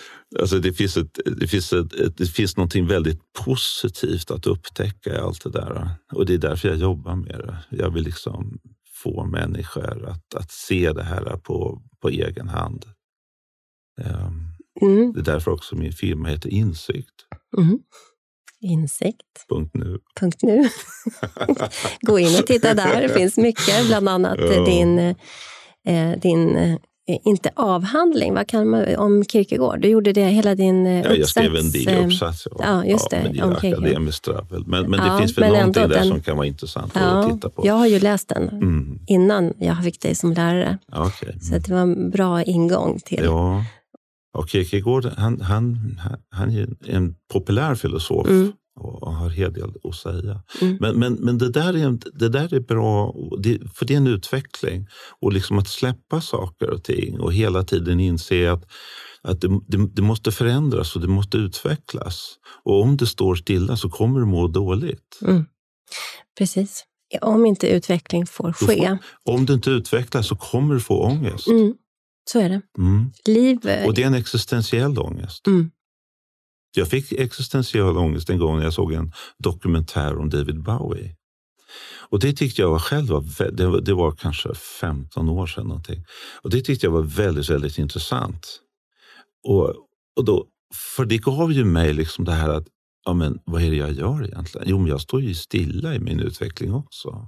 Alltså 0.41 0.59
det, 0.59 0.73
finns 0.73 0.97
ett, 0.97 1.19
det, 1.41 1.47
finns 1.47 1.73
ett, 1.73 2.17
det 2.17 2.27
finns 2.27 2.57
någonting 2.57 2.87
väldigt 2.87 3.21
positivt 3.45 4.31
att 4.31 4.47
upptäcka 4.47 5.15
i 5.15 5.19
allt 5.19 5.45
det 5.45 5.51
där. 5.51 5.91
Och 6.13 6.27
det 6.27 6.35
är 6.35 6.39
därför 6.39 6.69
jag 6.69 6.79
jobbar 6.79 7.17
med 7.17 7.39
det. 7.39 7.59
Jag 7.71 7.91
vill 7.91 8.05
liksom 8.05 8.59
få 9.03 9.25
människor 9.25 10.09
att, 10.09 10.35
att 10.35 10.51
se 10.51 10.93
det 10.93 11.03
här 11.03 11.37
på, 11.37 11.83
på 12.01 12.09
egen 12.09 12.49
hand. 12.49 12.85
Um, 14.01 14.53
Mm. 14.81 15.13
Det 15.13 15.21
är 15.21 15.25
därför 15.25 15.51
också 15.51 15.77
min 15.77 15.93
firma 15.93 16.29
heter 16.29 16.49
Insikt. 16.49 17.15
Mm. 17.59 17.79
Insikt. 18.61 19.47
Punkt 19.49 19.71
nu. 19.75 19.99
Punkt 20.21 20.39
nu. 20.43 20.69
Gå 22.01 22.19
in 22.19 22.39
och 22.39 22.47
titta 22.47 22.75
där. 22.75 23.03
Det 23.03 23.09
finns 23.09 23.37
mycket, 23.37 23.87
bland 23.87 24.09
annat 24.09 24.39
ja. 24.39 24.65
din, 24.65 24.99
eh, 24.99 26.19
din 26.19 26.57
eh, 26.57 26.79
inte 27.07 27.51
avhandling, 27.57 28.35
vad 28.35 28.47
kan 28.47 28.69
man, 28.69 28.97
om 28.97 29.25
Kierkegaard. 29.25 29.81
Du 29.81 29.89
gjorde 29.89 30.13
det 30.13 30.25
hela 30.25 30.55
din 30.55 30.87
eh, 30.87 30.99
uppsats. 30.99 31.15
Ja, 31.15 31.19
jag 31.19 31.29
skrev 31.29 31.57
en 31.57 31.71
digeruppsats. 31.71 32.49
Ja. 32.51 32.57
ja, 32.61 32.85
just 32.85 33.11
det. 33.11 33.17
Ja, 33.17 33.47
men 33.47 33.61
det 33.61 33.69
är 33.69 33.75
akademiskt 33.75 34.25
dravel. 34.25 34.65
Men, 34.67 34.91
men 34.91 35.01
det 35.01 35.19
finns 35.19 35.39
väl 35.39 35.53
någonting 35.53 35.83
där 35.83 35.89
den, 35.89 36.09
som 36.09 36.23
kan 36.23 36.37
vara 36.37 36.47
intressant 36.47 36.97
att 36.97 37.31
titta 37.31 37.49
på. 37.49 37.67
Jag 37.67 37.75
har 37.75 37.87
ju 37.87 37.99
läst 37.99 38.29
den 38.29 38.49
mm. 38.49 38.99
innan 39.07 39.53
jag 39.59 39.85
fick 39.85 40.01
dig 40.01 40.15
som 40.15 40.33
lärare. 40.33 40.79
Okay. 40.89 41.29
Mm. 41.29 41.41
Så 41.41 41.59
det 41.59 41.69
var 41.69 41.81
en 41.81 42.11
bra 42.11 42.43
ingång 42.43 43.01
till 43.05 43.25
ja. 43.25 43.65
Och 44.39 44.49
Kierkegaard 44.49 45.05
han, 45.17 45.41
han, 45.41 45.79
han 46.31 46.51
är 46.51 46.69
en 46.87 47.15
populär 47.33 47.75
filosof 47.75 48.27
mm. 48.29 48.53
Och 48.75 49.13
har 49.13 49.27
en 49.27 49.33
hel 49.33 49.53
del 49.53 49.73
att 49.85 49.95
säga. 49.95 50.43
Mm. 50.61 50.77
Men, 50.81 50.99
men, 50.99 51.15
men 51.15 51.39
det, 51.39 51.51
där 51.51 51.77
är, 51.77 51.99
det 52.19 52.29
där 52.29 52.55
är 52.55 52.61
bra, 52.61 53.15
för 53.75 53.87
det 53.87 53.95
är 53.95 53.97
en 53.97 54.07
utveckling. 54.07 54.87
Och 55.21 55.33
liksom 55.33 55.59
att 55.59 55.69
släppa 55.69 56.21
saker 56.21 56.71
och 56.71 56.85
ting 56.85 57.21
och 57.21 57.33
hela 57.33 57.65
tiden 57.65 58.01
inse 58.01 58.53
att, 58.53 58.65
att 59.23 59.41
det, 59.41 59.61
det, 59.67 59.87
det 59.93 60.03
måste 60.03 60.33
förändras 60.33 60.97
och 60.97 61.03
det 61.03 61.09
måste 61.09 61.37
utvecklas. 61.37 62.35
Och 62.63 62.83
om 62.83 62.97
det 62.97 63.07
står 63.07 63.35
stilla 63.35 63.77
så 63.77 63.91
kommer 63.91 64.21
du 64.21 64.27
må 64.27 64.49
dåligt. 64.49 65.19
Mm. 65.23 65.45
Precis. 66.39 66.85
Om 67.21 67.47
inte 67.47 67.67
utveckling 67.67 68.27
får 68.27 68.53
ske. 68.53 68.99
Får, 69.25 69.35
om 69.35 69.47
du 69.47 69.53
inte 69.53 69.71
utvecklas 69.71 70.27
så 70.27 70.37
kommer 70.37 70.75
du 70.75 70.81
få 70.81 71.03
ångest. 71.03 71.49
Mm. 71.49 71.75
Så 72.31 72.39
är 72.39 72.49
det. 72.49 72.61
Mm. 72.79 73.13
Liv... 73.27 73.59
Och 73.87 73.95
det 73.95 74.03
är 74.03 74.07
en 74.07 74.15
existentiell 74.15 74.99
ångest. 74.99 75.47
Jag 76.75 76.89
fick 76.89 77.13
existentiell 77.13 77.97
ångest 77.97 78.31
en 78.31 78.39
gång 78.39 78.57
när 78.57 78.65
jag 78.65 78.73
såg 78.73 78.93
en 78.93 79.13
dokumentär 79.39 80.19
om 80.19 80.31
David 80.31 80.63
Bowie. 80.63 81.17
Och 82.09 82.21
det 82.21 82.33
tyckte 82.33 82.63
jag 82.63 82.71
var 82.71 82.79
själv 82.79 83.09
var, 83.09 83.51
det 83.51 83.67
var, 83.67 83.81
det 83.81 83.95
var 83.95 84.13
kanske 84.13 84.55
15 84.55 85.29
år 85.29 85.47
sedan. 85.47 85.67
Någonting. 85.67 86.05
Och 86.43 86.51
det 86.51 86.61
tyckte 86.61 86.87
jag 86.87 86.93
var 86.93 87.03
väldigt, 87.03 87.51
väldigt 87.51 87.79
intressant. 87.79 88.61
Och, 89.49 89.69
och 90.17 90.25
då, 90.25 90.47
för 90.97 91.05
det 91.05 91.19
gav 91.19 91.53
ju 91.53 91.65
mig 91.65 91.93
liksom 91.93 92.25
det 92.25 92.33
här 92.33 92.49
att, 92.49 92.67
ja 93.05 93.13
men 93.13 93.39
vad 93.45 93.63
är 93.63 93.71
det 93.71 93.77
jag 93.77 93.93
gör 93.93 94.25
egentligen? 94.25 94.67
Jo, 94.71 94.79
men 94.79 94.87
jag 94.87 95.01
står 95.01 95.23
ju 95.23 95.35
stilla 95.35 95.95
i 95.95 95.99
min 95.99 96.21
utveckling 96.21 96.75
också 96.75 97.27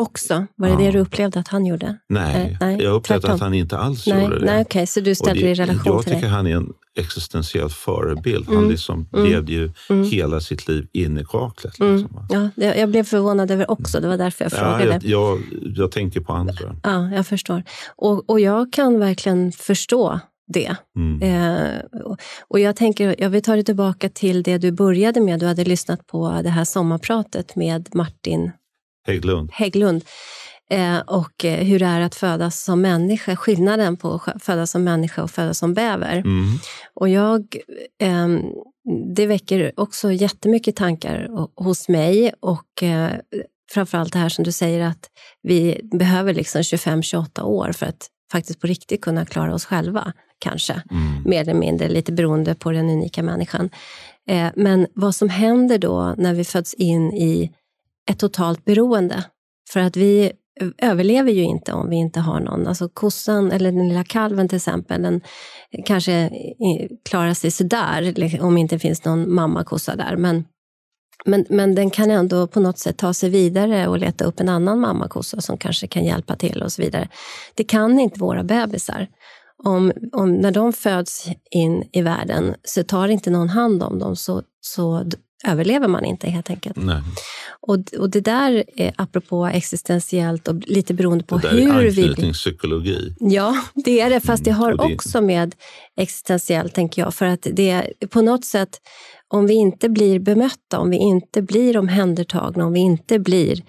också? 0.00 0.46
Var 0.56 0.68
det 0.68 0.74
ja. 0.74 0.80
det 0.80 0.90
du 0.90 0.98
upplevde 0.98 1.40
att 1.40 1.48
han 1.48 1.66
gjorde? 1.66 1.96
Nej, 2.08 2.50
eh, 2.50 2.56
nej 2.60 2.82
jag 2.82 2.94
upplevde 2.94 3.20
tvärtom. 3.20 3.34
att 3.34 3.40
han 3.40 3.54
inte 3.54 3.78
alls 3.78 4.06
nej, 4.06 4.22
gjorde 4.22 4.38
det. 4.38 4.46
Nej, 4.46 4.60
okay, 4.60 4.86
så 4.86 5.00
du 5.00 5.14
ställde 5.14 5.42
det 5.42 5.50
i 5.50 5.54
relation 5.54 5.82
jag 5.84 6.02
till 6.02 6.10
det? 6.10 6.16
Jag 6.16 6.22
tycker 6.22 6.28
han 6.28 6.46
är 6.46 6.56
en 6.56 6.72
existentiell 6.98 7.68
förebild. 7.68 8.46
Han 8.46 8.56
mm. 8.56 8.70
liksom 8.70 9.08
mm. 9.12 9.30
levde 9.30 9.52
ju 9.52 9.72
mm. 9.90 10.10
hela 10.10 10.40
sitt 10.40 10.68
liv 10.68 10.88
inne 10.92 11.20
i 11.20 11.24
kaklet. 11.24 11.80
Mm. 11.80 11.96
Liksom. 11.96 12.26
Ja, 12.28 12.74
jag 12.74 12.88
blev 12.88 13.04
förvånad 13.04 13.50
över 13.50 13.70
också. 13.70 14.00
Det 14.00 14.08
var 14.08 14.16
därför 14.16 14.44
jag 14.44 14.52
frågade. 14.52 14.84
Ja, 14.84 15.00
jag, 15.02 15.04
jag, 15.04 15.40
jag 15.76 15.92
tänker 15.92 16.20
på 16.20 16.32
andra. 16.32 16.76
Ja, 16.82 17.10
jag 17.10 17.26
förstår. 17.26 17.62
Och, 17.96 18.30
och 18.30 18.40
jag 18.40 18.72
kan 18.72 18.98
verkligen 18.98 19.52
förstå 19.52 20.20
det. 20.52 20.76
Mm. 20.96 21.22
Eh, 21.22 21.80
och 22.48 22.60
jag 22.60 22.76
tänker, 22.76 23.14
jag 23.18 23.30
vill 23.30 23.42
ta 23.42 23.54
dig 23.54 23.64
tillbaka 23.64 24.08
till 24.08 24.42
det 24.42 24.58
du 24.58 24.70
började 24.70 25.20
med. 25.20 25.40
Du 25.40 25.46
hade 25.46 25.64
lyssnat 25.64 26.06
på 26.06 26.40
det 26.42 26.50
här 26.50 26.64
sommarpratet 26.64 27.56
med 27.56 27.88
Martin 27.94 28.52
Hägglund. 29.06 29.50
Hägglund. 29.52 30.04
Eh, 30.70 30.98
och 30.98 31.44
eh, 31.44 31.64
hur 31.64 31.78
det 31.78 31.86
är 31.86 32.00
att 32.00 32.14
födas 32.14 32.62
som 32.62 32.80
människa, 32.80 33.36
skillnaden 33.36 33.96
på 33.96 34.20
att 34.26 34.42
födas 34.42 34.70
som 34.70 34.84
människa 34.84 35.22
och 35.22 35.30
födas 35.30 35.58
som 35.58 35.74
bäver. 35.74 36.16
Mm. 36.16 36.46
Och 36.94 37.08
jag, 37.08 37.56
eh, 38.02 38.28
det 39.14 39.26
väcker 39.26 39.72
också 39.76 40.12
jättemycket 40.12 40.76
tankar 40.76 41.28
hos 41.64 41.88
mig 41.88 42.32
och 42.40 42.82
eh, 42.82 43.10
framförallt 43.72 44.12
det 44.12 44.18
här 44.18 44.28
som 44.28 44.44
du 44.44 44.52
säger 44.52 44.80
att 44.80 45.10
vi 45.42 45.80
behöver 45.92 46.34
liksom 46.34 46.62
25-28 46.62 47.42
år 47.42 47.72
för 47.72 47.86
att 47.86 48.08
faktiskt 48.32 48.60
på 48.60 48.66
riktigt 48.66 49.00
kunna 49.00 49.26
klara 49.26 49.54
oss 49.54 49.64
själva, 49.64 50.12
kanske. 50.38 50.82
Mm. 50.90 51.22
Mer 51.24 51.40
eller 51.40 51.54
mindre, 51.54 51.88
lite 51.88 52.12
beroende 52.12 52.54
på 52.54 52.72
den 52.72 52.90
unika 52.90 53.22
människan. 53.22 53.70
Men 54.54 54.86
vad 54.94 55.14
som 55.14 55.28
händer 55.28 55.78
då 55.78 56.14
när 56.18 56.34
vi 56.34 56.44
föds 56.44 56.74
in 56.74 57.12
i 57.12 57.50
ett 58.10 58.18
totalt 58.18 58.64
beroende. 58.64 59.24
För 59.72 59.80
att 59.80 59.96
vi 59.96 60.32
överlever 60.78 61.32
ju 61.32 61.42
inte 61.42 61.72
om 61.72 61.90
vi 61.90 61.96
inte 61.96 62.20
har 62.20 62.40
någon. 62.40 62.66
Alltså 62.66 62.88
kossan 62.88 63.52
eller 63.52 63.72
den 63.72 63.88
lilla 63.88 64.04
kalven 64.04 64.48
till 64.48 64.56
exempel, 64.56 65.02
den 65.02 65.20
kanske 65.84 66.30
klarar 67.04 67.34
sig 67.34 67.50
sådär 67.50 68.12
liksom, 68.16 68.40
om 68.40 68.54
det 68.54 68.60
inte 68.60 68.78
finns 68.78 69.04
någon 69.04 69.34
mammakossa 69.34 69.96
där. 69.96 70.16
Men, 70.16 70.44
men, 71.24 71.46
men 71.48 71.74
den 71.74 71.90
kan 71.90 72.10
ändå 72.10 72.46
på 72.46 72.60
något 72.60 72.78
sätt 72.78 72.96
ta 72.96 73.14
sig 73.14 73.30
vidare 73.30 73.88
och 73.88 73.98
leta 73.98 74.24
upp 74.24 74.40
en 74.40 74.48
annan 74.48 74.80
mammakossa 74.80 75.40
som 75.40 75.58
kanske 75.58 75.86
kan 75.86 76.04
hjälpa 76.04 76.36
till 76.36 76.62
och 76.62 76.72
så 76.72 76.82
vidare. 76.82 77.08
Det 77.54 77.64
kan 77.64 78.00
inte 78.00 78.20
våra 78.20 78.44
bebisar. 78.44 79.08
Om, 79.64 79.92
om, 80.12 80.34
när 80.34 80.50
de 80.50 80.72
föds 80.72 81.28
in 81.50 81.88
i 81.92 82.02
världen 82.02 82.54
så 82.64 82.82
tar 82.82 83.08
inte 83.08 83.30
någon 83.30 83.48
hand 83.48 83.82
om 83.82 83.98
dem 83.98 84.16
så, 84.16 84.42
så 84.60 85.04
överlever 85.46 85.88
man 85.88 86.04
inte 86.04 86.30
helt 86.30 86.50
enkelt. 86.50 86.76
Nej. 86.76 87.02
Och, 87.60 87.78
och 87.98 88.10
det 88.10 88.20
där, 88.20 88.64
är, 88.76 88.92
apropå 88.96 89.46
existentiellt 89.46 90.48
och 90.48 90.54
lite 90.66 90.94
beroende 90.94 91.24
på 91.24 91.36
det 91.38 91.48
där 91.48 91.56
hur 91.56 91.70
är 91.86 91.90
vi... 91.90 92.02
anknytningspsykologi. 92.08 93.14
Ja, 93.20 93.56
det 93.74 94.00
är 94.00 94.10
det. 94.10 94.20
Fast 94.20 94.44
det 94.44 94.50
har 94.50 94.72
Mm, 94.72 94.88
det- 94.88 94.94
också 94.94 95.20
med 95.20 95.54
existentiellt, 95.96 96.74
tänker 96.74 97.02
jag. 97.02 97.14
För 97.14 97.26
att 97.26 97.46
det 97.52 97.70
är 97.70 97.92
på 98.10 98.22
något 98.22 98.44
sätt, 98.44 98.70
om 99.32 99.46
vi 99.46 99.54
inte 99.54 99.88
blir 99.88 100.18
bemötta, 100.18 100.78
om 100.78 100.90
vi 100.90 100.96
inte 100.96 101.42
blir 101.42 101.76
omhändertagna, 101.76 102.66
om 102.66 102.72
vi 102.72 102.80
inte 102.80 103.18
blir 103.18 103.62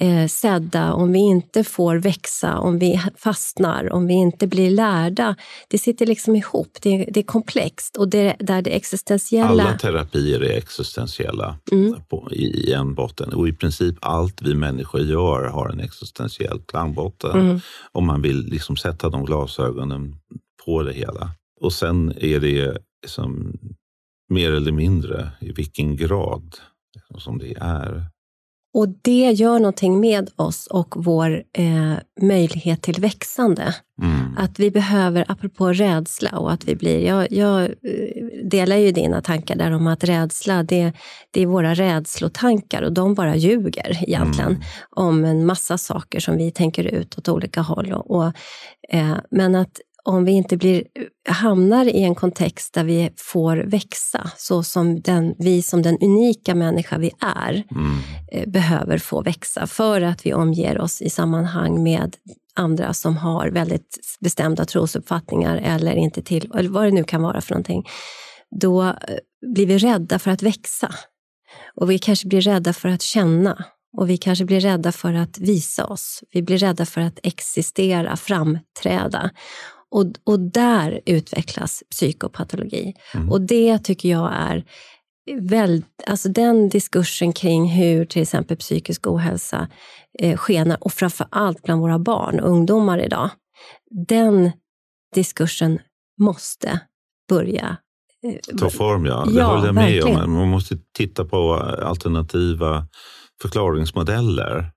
eh, 0.00 0.26
sedda, 0.26 0.92
om 0.92 1.12
vi 1.12 1.18
inte 1.18 1.64
får 1.64 1.96
växa, 1.96 2.58
om 2.58 2.78
vi 2.78 3.00
fastnar, 3.16 3.92
om 3.92 4.06
vi 4.06 4.14
inte 4.14 4.46
blir 4.46 4.70
lärda. 4.70 5.36
Det 5.68 5.78
sitter 5.78 6.06
liksom 6.06 6.36
ihop. 6.36 6.78
Det, 6.82 7.04
det 7.08 7.20
är 7.20 7.24
komplext 7.24 7.96
och 7.96 8.08
det, 8.08 8.36
där 8.38 8.62
det 8.62 8.70
existentiella... 8.70 9.62
Alla 9.62 9.78
terapier 9.78 10.40
är 10.40 10.56
existentiella 10.56 11.56
Mm. 11.72 11.94
på, 12.08 12.28
i, 12.32 12.44
i 12.44 12.72
en 12.72 12.94
botten. 12.94 13.32
Och 13.32 13.48
i 13.48 13.52
princip 13.52 13.96
allt 14.00 14.42
vi 14.42 14.54
människor 14.54 15.00
gör 15.00 15.44
har 15.44 15.68
en 15.68 15.80
existentiell 15.80 16.60
klangbotten. 16.68 17.40
Mm. 17.40 17.60
Om 17.92 18.06
man 18.06 18.22
vill 18.22 18.44
liksom 18.46 18.76
sätta 18.76 19.08
de 19.08 19.24
glasögonen 19.24 20.16
på 20.64 20.82
det 20.82 20.92
hela. 20.92 21.30
Och 21.60 21.72
sen 21.72 22.12
är 22.16 22.40
det 22.40 22.78
som 23.06 23.52
mer 24.32 24.52
eller 24.52 24.72
mindre 24.72 25.30
i 25.40 25.52
vilken 25.52 25.96
grad 25.96 26.56
som 27.18 27.38
det 27.38 27.54
är. 27.60 28.06
Och 28.74 28.88
det 29.02 29.30
gör 29.30 29.58
någonting 29.58 30.00
med 30.00 30.30
oss 30.36 30.66
och 30.66 30.94
vår 30.96 31.42
eh, 31.52 31.94
möjlighet 32.20 32.82
till 32.82 33.00
växande. 33.00 33.74
Mm. 34.02 34.36
Att 34.38 34.58
vi 34.58 34.70
behöver, 34.70 35.24
apropå 35.28 35.72
rädsla 35.72 36.38
och 36.38 36.52
att 36.52 36.64
vi 36.64 36.76
blir... 36.76 37.06
Jag, 37.06 37.32
jag 37.32 37.62
eh, 37.62 37.68
delar 38.44 38.76
ju 38.76 38.92
dina 38.92 39.20
tankar 39.20 39.56
där 39.56 39.70
om 39.70 39.86
att 39.86 40.04
rädsla, 40.04 40.62
det, 40.62 40.92
det 41.30 41.42
är 41.42 41.46
våra 41.46 41.74
rädslotankar 41.74 42.82
och 42.82 42.92
de 42.92 43.14
bara 43.14 43.36
ljuger 43.36 43.98
egentligen 44.02 44.50
Mm. 44.50 44.62
om 44.90 45.24
en 45.24 45.46
massa 45.46 45.78
saker 45.78 46.20
som 46.20 46.36
vi 46.36 46.50
tänker 46.50 46.84
ut 46.84 47.18
åt 47.18 47.28
olika 47.28 47.60
håll. 47.60 47.92
Och, 47.92 48.10
och, 48.10 48.32
eh, 48.88 49.16
men 49.30 49.54
att 49.54 49.80
om 50.04 50.24
vi 50.24 50.32
inte 50.32 50.56
blir, 50.56 50.84
hamnar 51.28 51.86
i 51.86 52.02
en 52.02 52.14
kontext 52.14 52.74
där 52.74 52.84
vi 52.84 53.10
får 53.16 53.56
växa, 53.56 54.30
så 54.36 54.62
som 54.62 55.00
den, 55.00 55.34
vi 55.38 55.62
som 55.62 55.82
den 55.82 55.98
unika 55.98 56.54
människa 56.54 56.98
vi 56.98 57.10
är, 57.20 57.62
Mm. 57.70 57.98
eh, 58.32 58.48
behöver 58.50 58.98
få 58.98 59.22
växa 59.22 59.66
för 59.66 60.00
att 60.00 60.26
vi 60.26 60.34
omger 60.34 60.80
oss 60.80 61.02
i 61.02 61.10
sammanhang 61.10 61.82
med 61.82 62.16
andra 62.54 62.94
som 62.94 63.16
har 63.16 63.48
väldigt 63.48 63.98
bestämda 64.20 64.64
trosuppfattningar 64.64 65.56
eller 65.56 65.94
inte 65.94 66.22
till, 66.22 66.50
eller 66.54 66.68
vad 66.70 66.84
det 66.84 66.90
nu 66.90 67.04
kan 67.04 67.22
vara 67.22 67.40
för 67.40 67.50
någonting. 67.54 67.84
Då 68.60 68.82
eh, 68.82 68.94
blir 69.54 69.66
vi 69.66 69.78
rädda 69.78 70.18
för 70.18 70.30
att 70.30 70.42
växa. 70.42 70.94
Och 71.74 71.90
vi 71.90 71.98
kanske 71.98 72.28
blir 72.28 72.40
rädda 72.40 72.72
för 72.72 72.88
att 72.88 73.02
känna. 73.02 73.64
Och 73.98 74.10
vi 74.10 74.16
kanske 74.16 74.44
blir 74.44 74.60
rädda 74.60 74.92
för 74.92 75.14
att 75.14 75.38
visa 75.38 75.86
oss. 75.86 76.24
Vi 76.32 76.42
blir 76.42 76.58
rädda 76.58 76.86
för 76.86 77.00
att 77.00 77.18
existera, 77.22 78.16
framträda. 78.16 79.30
Och, 79.92 80.06
och 80.24 80.40
där 80.40 81.00
utvecklas 81.06 81.82
psykopatologi. 81.90 82.94
Och 83.30 83.40
det 83.40 83.78
tycker 83.78 84.08
jag 84.08 84.32
är 84.34 84.64
väl, 85.40 85.84
alltså 86.06 86.28
den 86.28 86.68
diskursen 86.68 87.32
kring 87.32 87.66
hur 87.68 88.04
till 88.04 88.22
exempel 88.22 88.56
psykisk 88.56 89.06
ohälsa 89.06 89.68
eh, 90.18 90.36
skenar 90.36 90.76
och 90.80 90.92
framför 90.92 91.26
allt 91.30 91.62
bland 91.62 91.80
våra 91.80 91.98
barn 91.98 92.40
och 92.40 92.50
ungdomar 92.50 92.98
idag. 92.98 93.30
Den 94.08 94.50
diskursen 95.14 95.78
måste 96.20 96.80
börja 97.28 97.76
eh, 98.26 98.56
Ta 98.58 98.70
form, 98.70 99.06
ja. 99.06 99.24
Det 99.26 99.32
Ja, 99.40 99.44
håller 99.46 99.66
jag 99.66 99.74
med 99.74 99.84
verkligen. 99.94 100.20
om. 100.24 100.32
Man 100.32 100.48
måste 100.48 100.78
titta 100.96 101.24
på 101.24 101.54
alternativa 101.82 102.86
förklaringsmodeller. 103.42 104.70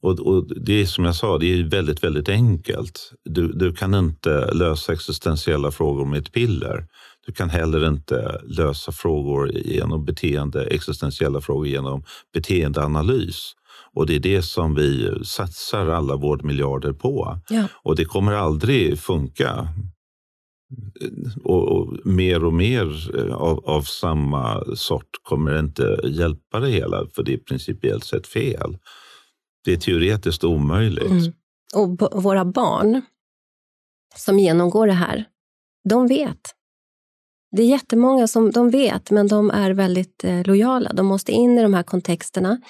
Och, 0.00 0.20
och 0.20 0.46
Det 0.64 0.80
är 0.80 0.86
som 0.86 1.04
jag 1.04 1.16
sa, 1.16 1.38
det 1.38 1.46
är 1.46 1.62
väldigt, 1.62 2.04
väldigt 2.04 2.28
enkelt. 2.28 3.12
Du, 3.24 3.52
du 3.52 3.72
kan 3.72 3.94
inte 3.94 4.52
lösa 4.54 4.92
existentiella 4.92 5.70
frågor 5.70 6.04
med 6.04 6.18
ett 6.18 6.32
piller. 6.32 6.86
Du 7.26 7.32
kan 7.32 7.50
heller 7.50 7.88
inte 7.88 8.40
lösa 8.44 8.92
frågor 8.92 9.52
genom 9.52 10.04
beteende, 10.04 10.64
existentiella 10.64 11.40
frågor 11.40 11.66
genom 11.66 12.04
beteendeanalys. 12.34 13.52
Och 13.94 14.06
det 14.06 14.14
är 14.14 14.20
det 14.20 14.42
som 14.42 14.74
vi 14.74 15.10
satsar 15.24 15.88
alla 15.88 16.16
vårdmiljarder 16.16 16.92
på. 16.92 17.40
Ja. 17.48 17.68
Och 17.82 17.96
det 17.96 18.04
kommer 18.04 18.32
aldrig 18.32 18.98
funka. 18.98 19.68
Och, 21.44 21.68
och 21.68 22.06
mer 22.06 22.44
och 22.44 22.52
mer 22.52 23.10
av, 23.32 23.64
av 23.66 23.82
samma 23.82 24.64
sort 24.74 25.10
kommer 25.22 25.58
inte 25.58 26.00
hjälpa 26.04 26.60
det 26.60 26.68
hela, 26.68 27.06
för 27.14 27.22
det 27.22 27.34
är 27.34 27.38
principiellt 27.38 28.04
sett 28.04 28.26
fel. 28.26 28.76
Det 29.64 29.72
är 29.72 29.76
teoretiskt 29.76 30.44
omöjligt. 30.44 31.10
Mm. 31.10 31.32
Och 31.74 32.22
våra 32.22 32.44
barn 32.44 33.02
som 34.16 34.38
genomgår 34.38 34.86
det 34.86 34.92
här, 34.92 35.24
de 35.88 36.06
vet. 36.06 36.40
Det 37.56 37.62
är 37.62 37.66
jättemånga 37.66 38.26
som 38.26 38.50
de 38.50 38.70
vet, 38.70 39.10
men 39.10 39.28
de 39.28 39.50
är 39.50 39.70
väldigt 39.70 40.24
eh, 40.24 40.42
lojala. 40.46 40.92
De 40.92 41.06
måste 41.06 41.32
in 41.32 41.58
i 41.58 41.62
de 41.62 41.74
här 41.74 41.82
kontexterna 41.82 42.60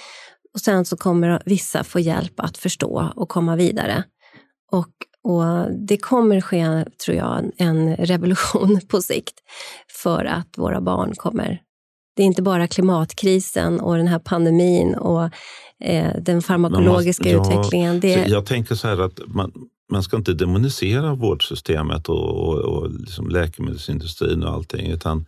och 0.55 0.61
sen 0.61 0.84
så 0.84 0.97
kommer 0.97 1.42
vissa 1.47 1.84
få 1.84 2.01
hjälp 2.01 2.40
att 2.40 2.59
förstå 2.59 3.12
och 3.16 3.28
komma 3.28 3.57
vidare. 3.57 4.05
Och, 4.72 4.88
och 5.22 5.72
det 5.88 5.97
kommer 5.97 6.40
ske, 6.40 6.84
tror 7.05 7.16
jag, 7.16 7.38
en- 7.38 7.53
en 7.57 7.97
revolution 7.97 8.80
på 8.88 9.03
sikt 9.03 9.34
för 10.03 10.24
att 10.24 10.59
våra 10.59 10.80
barn 10.80 11.14
kommer... 11.16 11.61
Det 12.16 12.22
är 12.22 12.26
inte 12.26 12.42
bara 12.42 12.66
klimatkrisen 12.68 13.80
och 13.80 13.97
den 13.97 14.07
här 14.09 14.18
pandemin 14.18 14.95
och 14.95 15.30
eh, 15.85 16.11
den 16.22 16.43
farmakologiska 16.43 17.24
Man 17.28 17.37
måste- 17.37 17.53
ja, 17.55 17.61
utvecklingen. 17.61 18.01
Det, 18.01 18.26
jag 18.28 18.47
tänker 18.47 18.74
så 18.74 18.89
här 18.89 19.01
att 19.01 19.20
man, 19.26 19.53
man 19.93 20.03
ska 20.03 20.16
inte 20.16 20.32
demonisera 20.32 21.14
vårdsystemet 21.14 22.09
och, 22.09 22.49
och, 22.49 22.55
och 22.59 22.91
liksom 22.91 23.28
läkemedelsindustrin 23.28 24.43
och 24.43 24.51
allting, 24.53 24.91
utan 24.91 25.26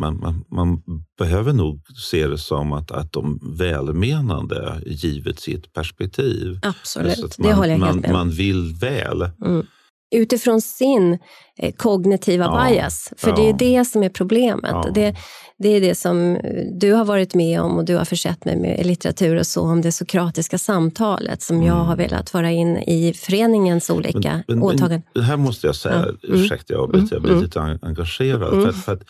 man, 0.00 0.16
man, 0.20 0.44
man 0.50 0.82
behöver 1.18 1.52
nog 1.52 1.80
se 1.96 2.26
det 2.26 2.38
som 2.38 2.72
att, 2.72 2.90
att 2.90 3.12
de 3.12 3.40
välmenande 3.58 4.80
givet 4.86 5.40
sitt 5.40 5.72
perspektiv. 5.72 6.58
Absolut, 6.62 7.18
Så 7.18 7.26
att 7.26 7.36
det 7.36 7.42
man, 7.42 7.52
håller 7.52 7.70
jag 7.70 7.80
man, 7.80 7.88
helt 7.88 8.00
med 8.00 8.10
om. 8.10 8.16
man 8.16 8.30
vill 8.30 8.74
väl. 8.80 9.22
Mm. 9.44 9.66
Utifrån 10.14 10.60
sin 10.60 11.18
eh, 11.58 11.74
kognitiva 11.76 12.44
Ja, 12.44 12.68
bias, 12.70 13.12
för 13.16 13.36
det 13.36 13.42
är 13.42 13.50
ja. 13.50 13.56
det 13.58 13.84
som 13.84 14.02
är 14.02 14.08
problemet. 14.08 14.70
Ja. 14.70 14.90
Det, 14.94 15.16
det 15.58 15.68
är 15.68 15.80
det 15.80 15.94
som 15.94 16.36
eh, 16.36 16.64
du 16.72 16.92
har 16.92 17.04
varit 17.04 17.34
med 17.34 17.60
om 17.60 17.76
och 17.76 17.84
du 17.84 17.96
har 17.96 18.04
försett 18.04 18.44
mig 18.44 18.56
med 18.56 18.86
litteratur 18.86 19.36
och 19.38 19.46
så 19.46 19.60
om 19.62 19.80
det 19.82 19.92
sokratiska 19.92 20.58
samtalet 20.58 21.42
som 21.42 21.62
jag 21.62 21.74
har 21.74 21.96
velat 21.96 22.30
föra 22.30 22.50
in 22.50 22.76
i 22.76 23.12
föreningens 23.16 23.90
olika 23.90 24.28
Mm. 24.30 24.42
Men- 24.48 24.58
men- 24.58 24.66
åtaganden. 24.68 25.02
Det 25.14 25.22
här 25.22 25.36
måste 25.36 25.66
jag 25.66 25.76
säga, 25.76 25.94
Ja. 26.22 26.28
Mm. 26.28 26.44
ursäkta 26.44 26.72
jag 26.74 26.82
avbryter, 26.82 27.14
jag 27.16 27.22
blir 27.22 27.32
Mm. 27.32 27.44
lite 27.44 27.60
en- 27.60 27.78
engagerad. 27.82 28.52
Mm. 28.52 28.62
För, 28.64 28.68
att, 28.70 28.84
för, 28.84 28.92
att, 28.92 29.02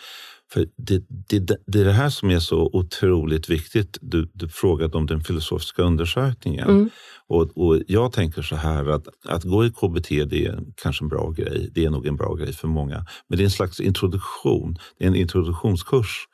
för 0.53 0.67
det, 0.77 1.03
det, 1.29 1.57
det 1.67 1.79
är 1.81 1.85
det 1.85 1.91
här 1.91 2.09
som 2.09 2.29
är 2.29 2.39
så 2.39 2.69
otroligt 2.73 3.49
viktigt. 3.49 3.97
Du, 4.01 4.29
du 4.33 4.49
frågade 4.49 4.97
om 4.97 5.05
den 5.05 5.23
filosofiska 5.23 5.83
undersökningen. 5.83 6.69
Mm. 6.69 6.89
Och, 7.27 7.57
och 7.57 7.81
Jag 7.87 8.13
tänker 8.13 8.41
så 8.41 8.55
här 8.55 8.85
att, 8.89 9.07
att 9.27 9.43
gå 9.43 9.65
i 9.65 9.69
KBT 9.69 10.09
det 10.09 10.45
är 10.45 10.59
kanske 10.75 11.05
en 11.05 11.09
bra 11.09 11.31
grej. 11.31 11.69
Det 11.73 11.85
är 11.85 11.89
nog 11.89 12.07
en 12.07 12.15
bra 12.15 12.33
grej 12.33 12.53
för 12.53 12.67
många. 12.67 13.05
Men 13.27 13.37
det 13.37 13.43
är 13.43 13.45
en 13.45 13.51
slags 13.51 13.79
introduktion. 13.79 14.77
Det 14.97 15.03
är 15.03 15.07
en 15.07 15.15
introduktionskurs. 15.15 16.27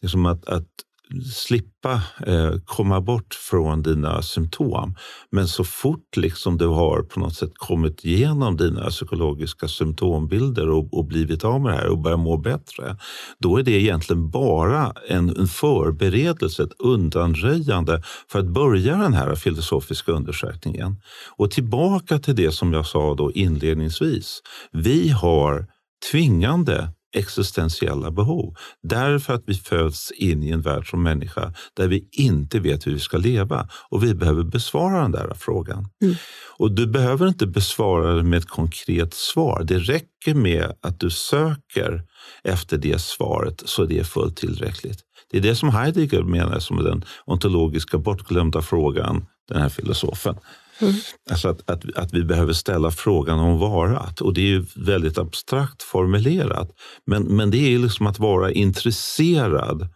Det 0.00 0.06
är 0.06 0.08
som 0.08 0.26
att, 0.26 0.48
att 0.48 0.66
slippa 1.34 2.02
eh, 2.26 2.52
komma 2.64 3.00
bort 3.00 3.34
från 3.34 3.82
dina 3.82 4.22
symptom. 4.22 4.94
Men 5.30 5.48
så 5.48 5.64
fort 5.64 6.16
liksom 6.16 6.58
du 6.58 6.66
har 6.66 7.02
på 7.02 7.20
något 7.20 7.34
sätt 7.34 7.52
kommit 7.54 8.04
igenom 8.04 8.56
dina 8.56 8.90
psykologiska 8.90 9.68
symptombilder 9.68 10.68
och, 10.70 10.94
och 10.94 11.04
blivit 11.04 11.44
av 11.44 11.60
med 11.60 11.72
det 11.72 11.76
här 11.76 11.88
och 11.88 11.98
börjar 11.98 12.16
må 12.16 12.36
bättre, 12.36 12.96
då 13.38 13.58
är 13.58 13.62
det 13.62 13.82
egentligen 13.82 14.30
bara 14.30 14.92
en, 15.08 15.36
en 15.36 15.48
förberedelse, 15.48 16.62
ett 16.62 16.80
undanröjande 16.80 18.02
för 18.28 18.38
att 18.38 18.48
börja 18.48 18.96
den 18.96 19.14
här 19.14 19.34
filosofiska 19.34 20.12
undersökningen. 20.12 20.96
Och 21.36 21.50
tillbaka 21.50 22.18
till 22.18 22.36
det 22.36 22.52
som 22.52 22.72
jag 22.72 22.86
sa 22.86 23.14
då 23.14 23.32
inledningsvis. 23.32 24.42
Vi 24.72 25.08
har 25.08 25.66
tvingande 26.10 26.92
existentiella 27.12 28.10
behov. 28.10 28.54
Därför 28.82 29.34
att 29.34 29.42
vi 29.46 29.54
föds 29.54 30.10
in 30.10 30.42
i 30.42 30.50
en 30.50 30.60
värld 30.60 30.90
som 30.90 31.02
människa 31.02 31.54
där 31.74 31.88
vi 31.88 32.08
inte 32.12 32.60
vet 32.60 32.86
hur 32.86 32.92
vi 32.92 32.98
ska 32.98 33.16
leva 33.16 33.68
och 33.88 34.04
vi 34.04 34.14
behöver 34.14 34.42
besvara 34.42 35.02
den 35.02 35.12
där 35.12 35.34
frågan. 35.34 35.88
Mm. 36.02 36.14
Och 36.56 36.72
du 36.72 36.86
behöver 36.86 37.28
inte 37.28 37.46
besvara 37.46 38.14
den 38.14 38.28
med 38.28 38.38
ett 38.38 38.48
konkret 38.48 39.14
svar. 39.14 39.64
Det 39.64 39.78
räcker 39.78 40.34
med 40.34 40.72
att 40.82 41.00
du 41.00 41.10
söker 41.10 42.02
efter 42.44 42.76
det 42.76 43.00
svaret 43.00 43.62
så 43.64 43.84
det 43.84 43.98
är 43.98 44.04
fullt 44.04 44.36
tillräckligt. 44.36 44.98
Det 45.30 45.38
är 45.38 45.42
det 45.42 45.56
som 45.56 45.68
Heidegger 45.68 46.22
menar 46.22 46.58
som 46.58 46.84
den 46.84 47.04
ontologiska 47.24 47.98
bortglömda 47.98 48.62
frågan, 48.62 49.26
den 49.48 49.62
här 49.62 49.68
filosofen. 49.68 50.36
Mm. 50.80 50.94
Alltså 51.30 51.48
att, 51.48 51.70
att, 51.70 51.96
att 51.96 52.14
vi 52.14 52.24
behöver 52.24 52.52
ställa 52.52 52.90
frågan 52.90 53.38
om 53.38 53.58
varat. 53.58 54.20
Och 54.20 54.34
det 54.34 54.40
är 54.40 54.46
ju 54.46 54.66
väldigt 54.74 55.18
abstrakt 55.18 55.82
formulerat. 55.82 56.70
Men, 57.06 57.22
men 57.22 57.50
det 57.50 57.74
är 57.74 57.78
liksom 57.78 58.06
att 58.06 58.18
vara 58.18 58.50
intresserad 58.52 59.88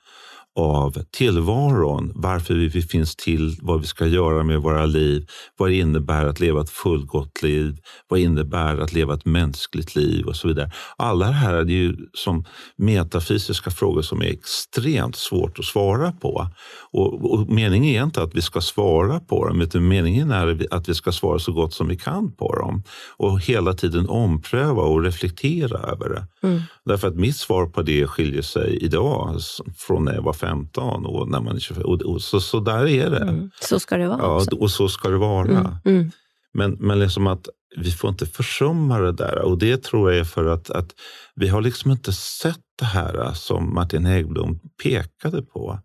av 0.57 1.03
tillvaron, 1.11 2.13
varför 2.15 2.55
vi 2.55 2.83
finns 2.83 3.17
till, 3.17 3.57
vad 3.63 3.81
vi 3.81 3.87
ska 3.87 4.07
göra 4.07 4.43
med 4.43 4.61
våra 4.61 4.87
liv, 4.87 5.27
vad 5.57 5.71
det 5.71 5.75
innebär 5.75 6.27
att 6.27 6.41
leva 6.41 6.61
ett 6.61 6.71
fullgott 6.71 7.43
liv, 7.43 7.79
vad 8.09 8.21
det 8.21 8.25
innebär 8.25 8.79
att 8.79 8.93
leva 8.93 9.15
ett 9.15 9.25
mänskligt 9.25 9.97
liv 9.97 10.27
och 10.27 10.37
så 10.37 10.49
vidare. 10.49 10.71
Alla 10.97 11.27
det 11.27 11.33
här 11.33 11.55
är 11.55 11.65
ju 11.65 11.97
som 12.13 12.45
metafysiska 12.77 13.71
frågor 13.71 14.03
som 14.03 14.23
är 14.23 14.27
extremt 14.27 15.17
svårt 15.17 15.59
att 15.59 15.65
svara 15.65 16.13
på. 16.13 16.47
Och, 16.93 17.33
och 17.33 17.49
meningen 17.49 17.95
är 17.95 18.03
inte 18.03 18.23
att 18.23 18.35
vi 18.35 18.43
ska 18.43 18.61
svara 18.61 19.21
på 19.21 19.49
dem, 19.49 19.61
utan 19.61 19.89
meningen 19.89 20.31
är 20.31 20.67
att 20.71 20.89
vi 20.89 20.95
ska 20.95 21.13
svara 21.13 21.39
så 21.39 21.53
gott 21.53 21.75
som 21.75 21.89
vi 21.89 21.97
kan 21.97 22.33
på 22.33 22.57
dem 22.57 22.83
och 23.17 23.41
hela 23.41 23.73
tiden 23.73 24.09
ompröva 24.09 24.83
och 24.83 25.03
reflektera 25.03 25.79
över 25.79 26.09
det. 26.09 26.49
Mm. 26.49 26.63
Därför 26.85 27.09
att 27.09 27.17
mitt 27.17 27.37
svar 27.37 27.67
på 27.67 27.83
det 27.83 28.07
skiljer 28.07 28.43
sig 28.43 28.79
idag 28.85 29.41
från 29.77 30.05
när 30.05 30.15
jag 30.15 30.23
var 30.23 30.33
15 30.47 31.07
och 31.07 31.29
när 31.29 31.41
man 31.41 31.57
är 31.57 31.61
25. 31.61 31.83
Och, 31.85 32.03
och 32.03 32.23
så, 32.23 32.41
så 32.41 32.61
där 32.61 32.87
är 32.87 33.11
det. 33.11 33.23
Mm. 33.23 33.51
Så 33.61 33.81
ska 33.81 33.97
det 33.97 34.09
vara. 34.09 34.19
Ja, 34.19 34.37
också. 34.37 34.57
och 34.57 34.71
så 34.71 34.89
ska 34.89 35.09
det 35.09 35.19
vara. 35.19 35.49
Mm. 35.49 35.67
Mm. 35.85 36.11
Men, 36.55 36.73
men 36.73 36.99
liksom 36.99 37.27
att 37.27 37.49
vi 37.77 37.91
får 37.91 38.11
inte 38.11 38.27
försumma 38.27 38.99
det 38.99 39.13
där. 39.13 39.39
Och 39.39 39.59
det 39.59 39.83
tror 39.83 40.11
jag 40.11 40.21
är 40.21 40.25
för 40.25 40.45
att, 40.47 40.71
att 40.71 40.91
vi 41.35 41.49
har 41.49 41.63
liksom 41.63 41.91
inte 41.91 42.13
sett 42.13 42.61
det 42.79 42.85
här 42.85 43.33
som 43.35 43.75
Martin 43.75 44.05
Hägglund 44.05 44.61
pekade 44.83 45.43
på. 45.43 45.79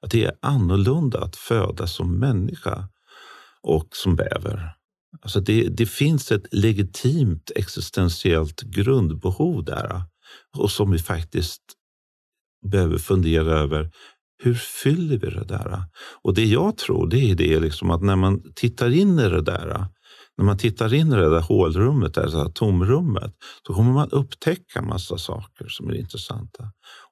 Att 0.00 0.10
det 0.10 0.24
är 0.24 0.32
annorlunda 0.42 1.20
att 1.20 1.36
födas 1.36 1.92
som 1.92 2.18
människa 2.18 2.88
och 3.62 3.88
som 3.90 4.16
bäver. 4.16 4.72
Alltså 5.22 5.40
det, 5.40 5.68
det 5.68 5.86
finns 5.86 6.32
ett 6.32 6.46
legitimt 6.50 7.50
existentiellt 7.56 8.62
grundbehov 8.62 9.64
där 9.64 10.02
och 10.56 10.70
som 10.70 10.90
vi 10.90 10.98
faktiskt 10.98 11.62
behöver 12.66 12.98
fundera 12.98 13.58
över 13.58 13.90
hur 14.42 14.54
fyller 14.54 15.18
vi 15.18 15.30
det 15.30 15.44
där? 15.44 15.84
Och 16.22 16.34
det 16.34 16.44
jag 16.44 16.76
tror 16.76 17.06
det 17.06 17.30
är 17.30 17.34
det 17.34 17.60
liksom 17.60 17.90
att 17.90 18.02
när 18.02 18.16
man 18.16 18.42
tittar 18.54 18.90
in 18.90 19.18
i 19.18 19.28
det 19.28 19.42
där, 19.42 19.86
när 20.38 20.44
man 20.44 20.58
tittar 20.58 20.94
in 20.94 21.12
i 21.12 21.16
det 21.16 21.30
där 21.30 21.40
hålrummet, 21.40 22.14
det 22.14 22.30
där 22.30 22.48
tomrummet, 22.48 23.32
så 23.66 23.74
kommer 23.74 23.92
man 23.92 24.10
upptäcka 24.10 24.82
massa 24.82 25.18
saker 25.18 25.68
som 25.68 25.88
är 25.88 25.94
intressanta. 25.94 26.64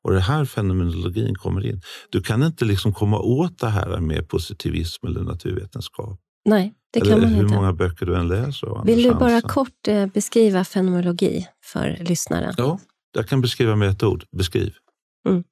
Och 0.03 0.13
det 0.13 0.21
här 0.21 0.45
fenomenologin 0.45 1.35
kommer 1.35 1.67
in. 1.67 1.81
Du 2.11 2.23
kan 2.23 2.43
inte 2.43 2.65
liksom 2.65 2.93
komma 2.93 3.19
åt 3.19 3.59
det 3.59 3.69
här 3.69 4.01
med 4.01 4.29
positivism 4.29 5.07
eller 5.07 5.21
naturvetenskap. 5.21 6.21
Nej, 6.45 6.75
det 6.93 7.01
kan 7.01 7.13
eller 7.13 7.23
man 7.23 7.31
hur 7.31 7.43
inte. 7.43 7.55
Hur 7.55 7.61
många 7.61 7.73
böcker 7.73 8.07
du 8.07 8.17
än 8.17 8.29
läser. 8.29 8.85
Vill 8.85 9.03
du 9.03 9.15
bara 9.15 9.41
kort 9.41 9.89
eh, 9.89 10.07
beskriva 10.07 10.65
fenomenologi 10.65 11.47
för 11.65 11.97
lyssnaren? 12.01 12.55
Ja, 12.57 12.79
jag 13.13 13.29
kan 13.29 13.41
beskriva 13.41 13.77
med 13.77 13.89
ett 13.89 14.03
ord. 14.03 14.25
Beskriv. 14.37 14.75
Mm. 15.27 15.45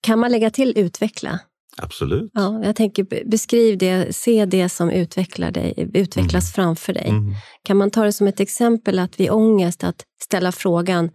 Kan 0.00 0.18
man 0.18 0.30
lägga 0.30 0.50
till 0.50 0.78
utveckla? 0.78 1.40
Absolut. 1.76 2.30
Ja, 2.34 2.64
jag 2.64 2.76
tänker 2.76 3.24
beskriv 3.30 3.78
det, 3.78 4.16
se 4.16 4.46
det 4.46 4.68
som 4.68 4.90
utvecklar 4.90 5.50
dig, 5.50 5.90
utvecklas 5.94 6.44
mm. 6.44 6.52
framför 6.54 6.92
dig. 6.92 7.08
Mm. 7.08 7.34
Kan 7.62 7.76
man 7.76 7.90
ta 7.90 8.04
det 8.04 8.12
som 8.12 8.26
ett 8.26 8.40
exempel 8.40 8.98
att 8.98 9.20
vid 9.20 9.30
ångest 9.30 9.84
att 9.84 10.04
ställa 10.22 10.52
frågan 10.52 11.10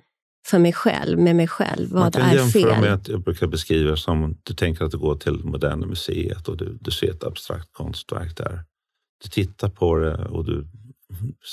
för 0.45 0.59
mig 0.59 0.73
själv, 0.73 1.19
med 1.19 1.35
mig 1.35 1.47
själv, 1.47 1.89
vad 1.89 2.07
är 2.07 2.11
fel? 2.11 2.21
Man 2.21 2.29
kan 2.29 2.37
jämföra 2.37 2.81
med 2.81 2.93
att 2.93 3.07
jag 3.07 3.23
brukar 3.23 3.47
beskriva 3.47 3.95
som 3.95 4.37
du 4.43 4.53
tänker 4.53 4.85
att 4.85 4.91
du 4.91 4.97
går 4.97 5.15
till 5.15 5.43
Moderna 5.43 5.85
Museet 5.85 6.47
och 6.47 6.57
du, 6.57 6.77
du 6.81 6.91
ser 6.91 7.11
ett 7.11 7.23
abstrakt 7.23 7.73
konstverk 7.73 8.37
där. 8.37 8.63
Du 9.23 9.29
tittar 9.29 9.69
på 9.69 9.97
det 9.97 10.25
och 10.25 10.45
du 10.45 10.67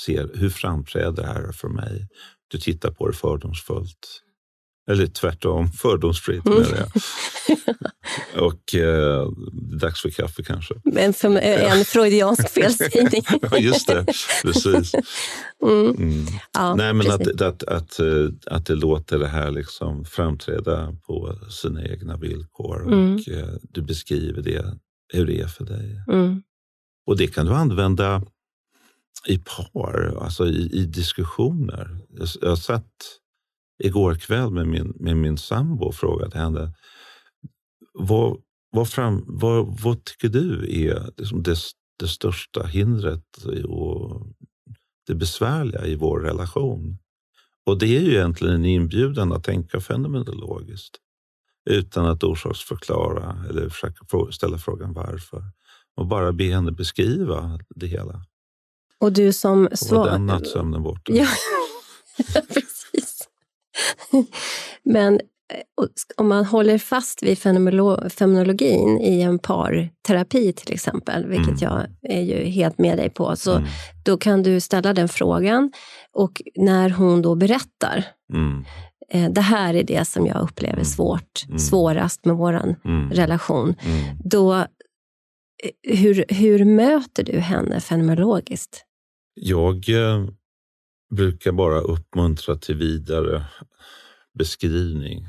ser 0.05 0.29
hur 0.33 0.49
framträder 0.49 1.11
det 1.11 1.27
här 1.27 1.51
för 1.51 1.69
mig. 1.69 2.07
Du 2.47 2.57
tittar 2.57 2.91
på 2.91 3.07
det 3.07 3.13
fördomsfullt. 3.13 4.21
Eller 4.91 5.07
tvärtom, 5.07 5.71
fördomsfritt 5.71 6.45
mm. 6.45 6.59
menar 6.59 6.77
jag. 6.77 6.91
och 8.43 8.75
eh, 8.75 9.27
dags 9.81 10.01
för 10.01 10.09
kaffe 10.09 10.43
kanske. 10.43 10.73
Men 10.83 11.13
för 11.13 11.37
en 11.37 11.85
freudiansk 11.85 12.49
felsägning. 12.53 13.21
ja, 13.51 13.57
just 13.57 13.87
det. 13.87 14.05
Precis. 14.43 14.91
Mm. 15.63 15.95
Mm. 15.95 16.25
Ja, 16.53 16.75
Nej, 16.75 16.93
men 16.93 17.11
att, 17.11 17.41
att, 17.41 17.63
att, 17.63 17.99
eh, 17.99 18.27
att 18.45 18.65
det 18.65 18.75
låter 18.75 19.19
det 19.19 19.27
här 19.27 19.51
liksom 19.51 20.05
framträda 20.05 20.95
på 21.07 21.35
sina 21.49 21.85
egna 21.85 22.17
villkor 22.17 22.87
mm. 22.87 23.15
och 23.15 23.29
eh, 23.29 23.53
du 23.61 23.81
beskriver 23.81 24.41
det, 24.41 24.77
hur 25.13 25.25
det 25.25 25.41
är 25.41 25.47
för 25.47 25.65
dig. 25.65 26.03
Mm. 26.07 26.41
Och 27.05 27.17
det 27.17 27.27
kan 27.27 27.45
du 27.45 27.53
använda 27.53 28.23
i 29.27 29.37
par, 29.37 30.17
alltså 30.21 30.47
i, 30.47 30.69
i 30.73 30.85
diskussioner. 30.85 31.97
Jag, 32.09 32.27
jag 32.41 32.49
har 32.49 32.55
sett 32.55 33.20
igår 33.85 34.15
kväll 34.15 34.51
med 34.51 34.67
min, 34.67 34.93
med 34.99 35.17
min 35.17 35.37
sambo 35.37 35.85
och 35.85 35.95
frågat 35.95 36.33
henne 36.33 36.73
vad, 37.93 38.37
vad, 38.71 38.89
fram, 38.89 39.23
vad, 39.27 39.81
vad 39.81 40.05
tycker 40.05 40.29
du 40.29 40.81
är 40.87 41.11
liksom 41.17 41.43
det, 41.43 41.57
det 41.99 42.07
största 42.07 42.63
hindret 42.63 43.37
och 43.67 44.27
det 45.07 45.15
besvärliga 45.15 45.85
i 45.85 45.95
vår 45.95 46.19
relation? 46.19 46.97
Och 47.65 47.79
det 47.79 47.97
är 47.97 48.01
ju 48.01 48.11
egentligen 48.11 48.55
en 48.55 48.65
inbjudan 48.65 49.33
att 49.33 49.43
tänka 49.43 49.79
fenomenologiskt 49.79 50.97
utan 51.69 52.05
att 52.05 52.23
orsaksförklara 52.23 53.45
eller 53.49 53.69
försöka 53.69 54.05
ställa 54.31 54.57
frågan 54.57 54.93
varför. 54.93 55.43
Och 55.95 56.07
bara 56.07 56.31
be 56.31 56.43
henne 56.43 56.71
beskriva 56.71 57.59
det 57.75 57.87
hela. 57.87 58.25
Och 58.99 59.13
du 59.13 59.33
som 59.33 59.69
svar... 59.73 59.97
var 59.97 60.09
den 60.09 60.25
nattsömnen 60.25 60.83
borta. 60.83 61.11
Ja. 61.13 61.27
Men 64.83 65.13
eh, 65.13 65.85
om 66.17 66.27
man 66.27 66.45
håller 66.45 66.77
fast 66.77 67.23
vid 67.23 67.37
fenomenologin 67.37 69.01
i 69.01 69.21
en 69.21 69.39
parterapi 69.39 70.53
till 70.53 70.73
exempel, 70.73 71.25
vilket 71.27 71.47
mm. 71.47 71.59
jag 71.61 71.85
är 72.01 72.21
ju 72.21 72.43
helt 72.43 72.77
med 72.77 72.97
dig 72.97 73.09
på, 73.09 73.35
så 73.35 73.51
mm. 73.51 73.69
då 74.05 74.17
kan 74.17 74.43
du 74.43 74.59
ställa 74.59 74.93
den 74.93 75.09
frågan 75.09 75.71
och 76.13 76.41
när 76.55 76.89
hon 76.89 77.21
då 77.21 77.35
berättar 77.35 78.05
mm. 78.33 78.65
Eh, 79.13 79.29
det 79.29 79.41
här 79.41 79.73
är 79.73 79.83
det 79.83 80.05
som 80.05 80.27
jag 80.27 80.41
upplever 80.41 80.73
mm. 80.73 80.85
svårt, 80.85 81.45
mm. 81.47 81.59
svårast 81.59 82.25
med 82.25 82.35
vår 82.35 82.53
mm. 82.53 83.11
relation. 83.11 83.75
Då, 84.23 84.53
eh, 84.53 84.65
hur, 85.97 86.25
hur 86.27 86.65
möter 86.65 87.23
du 87.23 87.39
henne 87.39 87.79
fenomenologiskt? 87.79 88.85
Jag 89.33 89.89
brukar 91.11 91.51
bara 91.51 91.79
uppmuntra 91.79 92.55
till 92.55 92.75
vidare 92.75 93.45
beskrivning. 94.39 95.25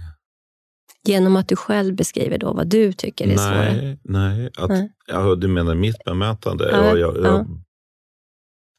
Genom 1.04 1.36
att 1.36 1.48
du 1.48 1.56
själv 1.56 1.96
beskriver 1.96 2.38
då 2.38 2.52
vad 2.52 2.68
du 2.68 2.92
tycker 2.92 3.24
är 3.24 3.36
nej, 3.36 3.36
svårt? 3.36 3.98
Nej, 4.04 4.50
att, 4.56 4.68
nej. 4.68 4.92
Ja, 5.06 5.34
du 5.34 5.48
menar 5.48 5.74
mitt 5.74 6.04
bemötande? 6.04 6.70
Ja, 6.70 6.98
jag, 6.98 6.98
jag, 6.98 7.24
ja. 7.24 7.46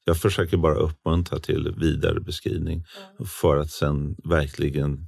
jag, 0.05 0.17
försöker 0.17 0.57
bara 0.57 0.75
uppmuntra 0.75 1.39
till 1.39 1.73
vidare 1.77 2.19
beskrivning 2.19 2.85
för 3.25 3.57
att 3.57 3.71
sen 3.71 4.15
verkligen 4.23 5.07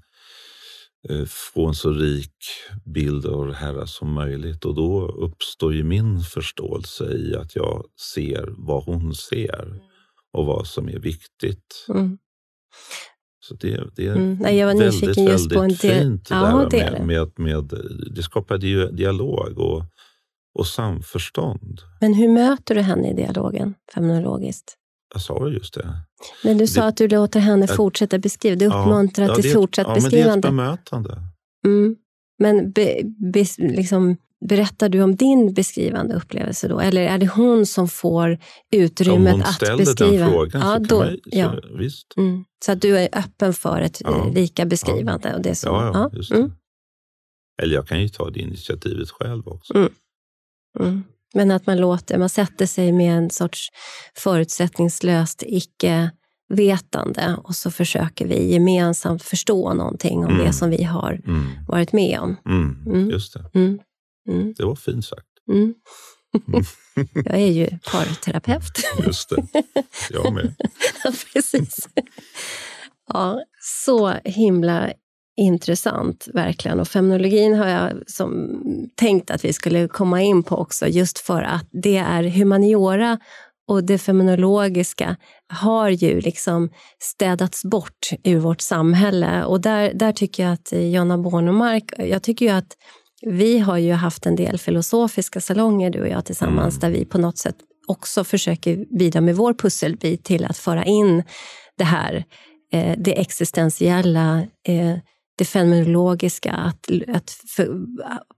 eh, 1.09 1.25
få 1.25 1.67
en 1.67 1.75
så 1.75 1.91
rik 1.91 2.37
bild 2.85 3.25
av 3.25 3.47
det 3.47 3.55
här 3.55 3.85
som 3.85 4.13
möjligt. 4.13 4.65
Och 4.65 4.75
då 4.75 5.07
uppstår 5.07 5.73
ju 5.73 5.83
min 5.83 6.19
förståelse 6.19 7.13
i 7.13 7.35
att 7.35 7.55
jag 7.55 7.85
ser 8.15 8.53
vad 8.57 8.83
hon 8.83 9.15
ser 9.15 9.81
och 10.36 10.45
vad 10.45 10.67
som 10.67 10.89
är 10.89 10.99
viktigt. 10.99 11.86
Mm. 11.89 12.17
Så 13.39 13.53
det, 13.55 13.83
det 13.95 14.07
är 14.07 14.15
Mm. 14.15 14.38
Nej, 14.41 14.57
jag 14.57 14.67
var 14.67 14.73
väldigt, 14.73 15.01
nyfiken 15.01 15.23
just 15.25 15.49
på 15.49 15.55
en 15.55 15.61
väldigt 15.61 15.81
del- 15.81 16.01
fint 16.01 16.29
det 16.29 16.36
Ja, 16.36 16.67
där 16.71 16.91
med, 16.91 17.05
med, 17.07 17.39
med, 17.39 17.71
det 18.15 18.23
skapar 18.23 18.57
di- 18.57 18.91
dialog 18.91 19.57
och, 19.59 19.83
och 20.59 20.67
samförstånd. 20.67 21.81
Men 22.01 22.13
hur 22.13 22.29
möter 22.29 22.75
du 22.75 22.81
henne 22.81 23.11
i 23.11 23.13
dialogen, 23.13 23.73
feminologiskt? 23.95 24.75
Jag 25.13 25.21
sa 25.21 25.47
ju 25.49 25.53
just 25.57 25.73
det. 25.73 25.97
Men 26.43 26.57
du 26.57 26.67
sa 26.67 26.81
Det- 26.81 26.88
att 26.88 26.97
du 26.97 27.07
låter 27.07 27.39
henne 27.39 27.67
fortsätta 27.67 28.19
beskriva. 28.19 28.55
Du 28.55 28.65
uppmuntrar 28.65 29.27
ja, 29.27 29.36
till 29.36 29.43
det 29.43 29.47
är 29.47 29.51
ett- 29.51 29.55
fortsatt 29.55 29.88
ja, 29.88 29.93
Men 29.93 30.01
det 30.03 30.05
är 30.05 30.07
ett 30.07 30.11
beskrivande. 30.11 30.47
bemötande. 30.47 31.17
Mm. 31.65 31.95
Men 32.39 32.71
be, 32.71 32.99
bes- 33.33 33.75
liksom, 33.75 34.17
berättar 34.49 34.89
du 34.89 35.01
om 35.01 35.15
din 35.15 35.53
beskrivande 35.53 36.15
upplevelse 36.15 36.67
då? 36.67 36.79
Eller 36.79 37.01
är 37.01 37.17
det 37.17 37.27
hon 37.27 37.65
som 37.65 37.88
får 37.88 38.29
Om 38.31 38.38
utrymmet 38.71 39.31
hon 39.31 39.41
att 39.41 39.53
ställer 39.55 39.77
beskriva? 39.77 40.25
den 40.25 40.29
frågan 40.33 40.61
ja, 40.61 40.67
så 40.67 40.75
kan 40.75 40.83
då, 40.83 40.97
man, 40.99 41.07
så, 41.13 41.19
ja. 41.25 41.55
visst. 41.79 42.13
Mm. 42.17 42.45
Så 42.65 42.71
att 42.71 42.81
du 42.81 42.97
är 42.97 43.09
öppen 43.11 43.53
för 43.53 43.81
ett 43.81 44.01
Ja. 44.03 44.31
lika 44.36 44.65
beskrivande? 44.65 45.36
Och 45.36 45.41
det 45.41 45.55
så. 45.55 45.67
Ja, 45.67 45.91
ja, 45.93 46.09
just 46.17 46.29
det. 46.31 46.38
Mm. 46.38 46.51
Eller 47.61 47.75
jag 47.75 47.88
kan 47.88 48.01
ju 48.01 48.09
ta 48.09 48.29
det 48.29 48.39
initiativet 48.39 49.09
själv 49.09 49.47
också. 49.47 49.75
Mm. 49.75 49.89
Mm. 50.79 51.03
Men 51.33 51.51
att 51.51 51.67
man 51.67 51.77
låter, 51.77 52.17
man 52.17 52.29
sätter 52.29 52.65
sig 52.65 52.91
med 52.91 53.17
en 53.17 53.29
sorts 53.29 53.69
förutsättningslöst 54.17 55.43
icke-vetande 56.49 57.38
och 57.43 57.55
så 57.55 57.71
försöker 57.71 58.27
vi 58.27 58.51
gemensamt 58.53 59.23
förstå 59.23 59.73
någonting 59.73 60.17
om 60.25 60.31
Mm. 60.33 60.45
det 60.45 60.53
som 60.53 60.69
vi 60.69 60.83
har 60.83 61.21
Mm. 61.27 61.45
varit 61.67 61.93
med 61.93 62.19
om. 62.19 62.36
Mm. 62.45 62.77
Mm. 62.86 63.09
Just 63.09 63.33
det. 63.33 63.45
Mm. 64.28 64.41
Mm. 64.41 64.53
Det 64.57 64.65
var 64.65 64.76
fint 64.76 65.05
sagt. 65.05 65.28
Mm. 65.51 65.73
Jag 67.26 67.41
är 67.41 67.51
ju 67.51 67.67
parterapeut. 67.91 68.71
Just 69.05 69.30
det. 69.30 69.63
Jag 70.09 70.34
med. 70.34 70.55
Ja, 71.03 71.11
Precis. 71.34 71.89
Ja, 73.13 73.43
så 73.61 74.13
himla 74.23 74.93
intressant 75.38 76.28
verkligen. 76.34 76.80
Och 76.80 76.88
feminologin 76.88 77.53
har 77.53 77.67
jag 77.67 77.91
som 78.07 78.61
tänkt 78.95 79.32
att 79.32 79.45
vi 79.45 79.53
skulle 79.53 79.88
komma 79.88 80.21
in 80.21 80.43
på 80.43 80.55
också, 80.55 80.88
just 80.88 81.19
för 81.19 81.41
att 81.41 81.67
det 81.71 81.97
är 81.97 82.23
humaniora 82.23 83.19
och 83.67 83.84
det 83.84 83.97
feminologiska 83.97 85.15
har 85.53 85.89
ju 85.89 86.21
liksom 86.21 86.69
städats 86.99 87.65
bort 87.65 88.09
ur 88.23 88.39
vårt 88.39 88.61
samhälle. 88.61 89.45
Och 89.45 89.61
där, 89.61 89.93
där 89.93 90.11
tycker 90.11 90.43
jag 90.43 90.53
att 90.53 90.73
Jonna 90.73 91.17
Bornemark, 91.17 91.93
jag 91.97 92.23
tycker 92.23 92.45
ju 92.45 92.51
att 92.51 92.78
vi 93.26 93.59
har 93.59 93.78
ju 93.78 93.93
haft 93.93 94.26
en 94.26 94.36
del 94.36 94.57
filosofiska 94.57 95.41
salonger, 95.41 95.89
du 95.89 96.01
och 96.01 96.07
jag 96.07 96.26
tillsammans, 96.26 96.78
Mm. 96.78 96.80
där 96.80 96.99
vi 96.99 97.05
på 97.05 97.17
något 97.17 97.38
sätt 97.38 97.55
också 97.88 98.23
försöker 98.23 98.97
bidra 98.97 99.21
med 99.21 99.36
vår 99.36 99.53
pusselbit 99.53 100.23
till 100.23 100.45
att 100.45 100.57
föra 100.57 100.86
in 100.86 101.23
det 101.78 101.84
här, 101.84 102.23
eh, 102.73 102.95
det 102.97 103.19
existentiella, 103.21 104.39
eh, 104.67 104.97
det 105.38 105.45
fenomenologiska, 105.45 106.51
att, 106.51 106.89
att 107.15 107.30
för, 107.55 107.69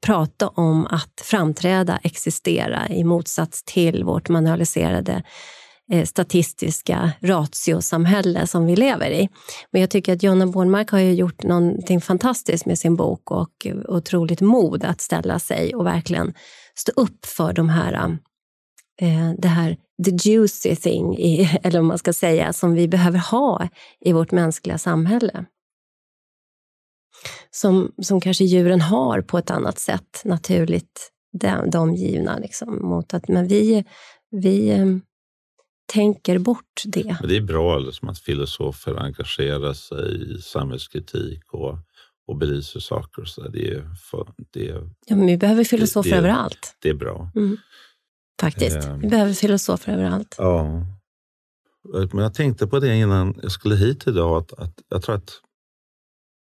prata 0.01 0.47
om 0.47 0.85
att 0.85 1.21
framträda, 1.23 1.99
existera 2.03 2.89
i 2.89 3.03
motsats 3.03 3.63
till 3.63 4.03
vårt 4.03 4.29
manualiserade 4.29 5.23
Eh, 5.91 6.05
statistiska 6.05 7.11
ratiosamhälle 7.21 8.47
som 8.47 8.65
vi 8.65 8.75
lever 8.75 9.09
i. 9.09 9.29
Men 9.71 9.81
jag 9.81 9.89
tycker 9.89 10.13
att 10.13 10.23
Jonna 10.23 10.47
Bornmark 10.47 10.89
har 10.89 10.99
ju 10.99 11.13
gjort 11.13 11.43
någonting 11.43 12.01
fantastiskt 12.01 12.65
med 12.65 12.79
sin 12.79 12.95
bok 12.95 13.31
och 13.31 13.67
otroligt 13.87 14.41
mod 14.41 14.83
att 14.83 15.01
ställa 15.01 15.39
sig 15.39 15.75
och 15.75 15.85
verkligen 15.85 16.33
stå 16.75 16.91
upp 16.91 17.25
för 17.25 17.53
de 17.53 17.69
här, 17.69 18.17
eh, 19.01 19.31
det 19.37 19.47
här 19.47 19.77
the 20.05 20.29
juicy 20.29 20.75
thing, 20.75 21.15
eller 21.63 21.79
vad 21.79 21.87
man 21.87 21.97
ska 21.97 22.13
säga, 22.13 22.53
som 22.53 22.73
vi 22.73 22.87
behöver 22.87 23.19
ha 23.19 23.67
i 23.99 24.13
vårt 24.13 24.31
mänskliga 24.31 24.77
samhälle. 24.77 25.45
Som, 27.51 27.91
som 28.01 28.21
kanske 28.21 28.43
djuren 28.43 28.81
har 28.81 29.21
på 29.21 29.37
ett 29.37 29.51
annat 29.51 29.79
sätt, 29.79 30.21
naturligt, 30.25 31.11
de, 31.39 31.69
de 31.69 31.95
givna. 31.95 32.37
Liksom, 32.37 32.79
mot 32.81 33.13
att, 33.13 33.27
men 33.27 33.47
vi, 33.47 33.85
vi 34.31 34.69
eh, 34.69 34.85
tänker 35.87 36.39
bort 36.39 36.81
det. 36.85 37.17
Men 37.19 37.29
det 37.29 37.37
är 37.37 37.41
bra 37.41 37.77
liksom, 37.79 38.09
att 38.09 38.19
filosofer 38.19 38.95
engagerar 38.95 39.73
sig 39.73 40.31
i 40.37 40.41
samhällskritik 40.41 41.53
och, 41.53 41.77
och 42.27 42.37
belyser 42.37 42.79
saker. 42.79 43.21
Och 43.21 43.27
så 43.27 43.41
där. 43.41 43.49
det, 43.49 43.69
är 43.73 43.93
för, 43.95 44.33
det, 44.51 44.69
är- 44.69 44.89
Ja, 45.07 45.15
men 45.15 45.27
vi 45.27 45.37
behöver 45.37 45.63
filosofer 45.63 46.09
Det- 46.09 46.15
det- 46.15 46.19
överallt. 46.19 46.75
det 46.81 46.89
är 46.89 46.93
bra. 46.93 47.31
Faktiskt. 48.41 48.75
Ehm. 48.87 48.99
Vi 48.99 49.07
behöver 49.07 49.33
filosofer 49.33 49.93
överallt. 49.93 50.35
Ja. 50.37 50.85
Men 52.13 52.17
jag 52.23 52.33
tänkte 52.33 52.67
på 52.67 52.79
det 52.79 52.95
innan 52.97 53.39
jag 53.41 53.51
skulle 53.51 53.75
hit 53.75 54.07
idag. 54.07 54.37
Att, 54.37 54.53
att 54.53 54.73
jag 54.89 55.01
tror 55.03 55.15
att 55.15 55.31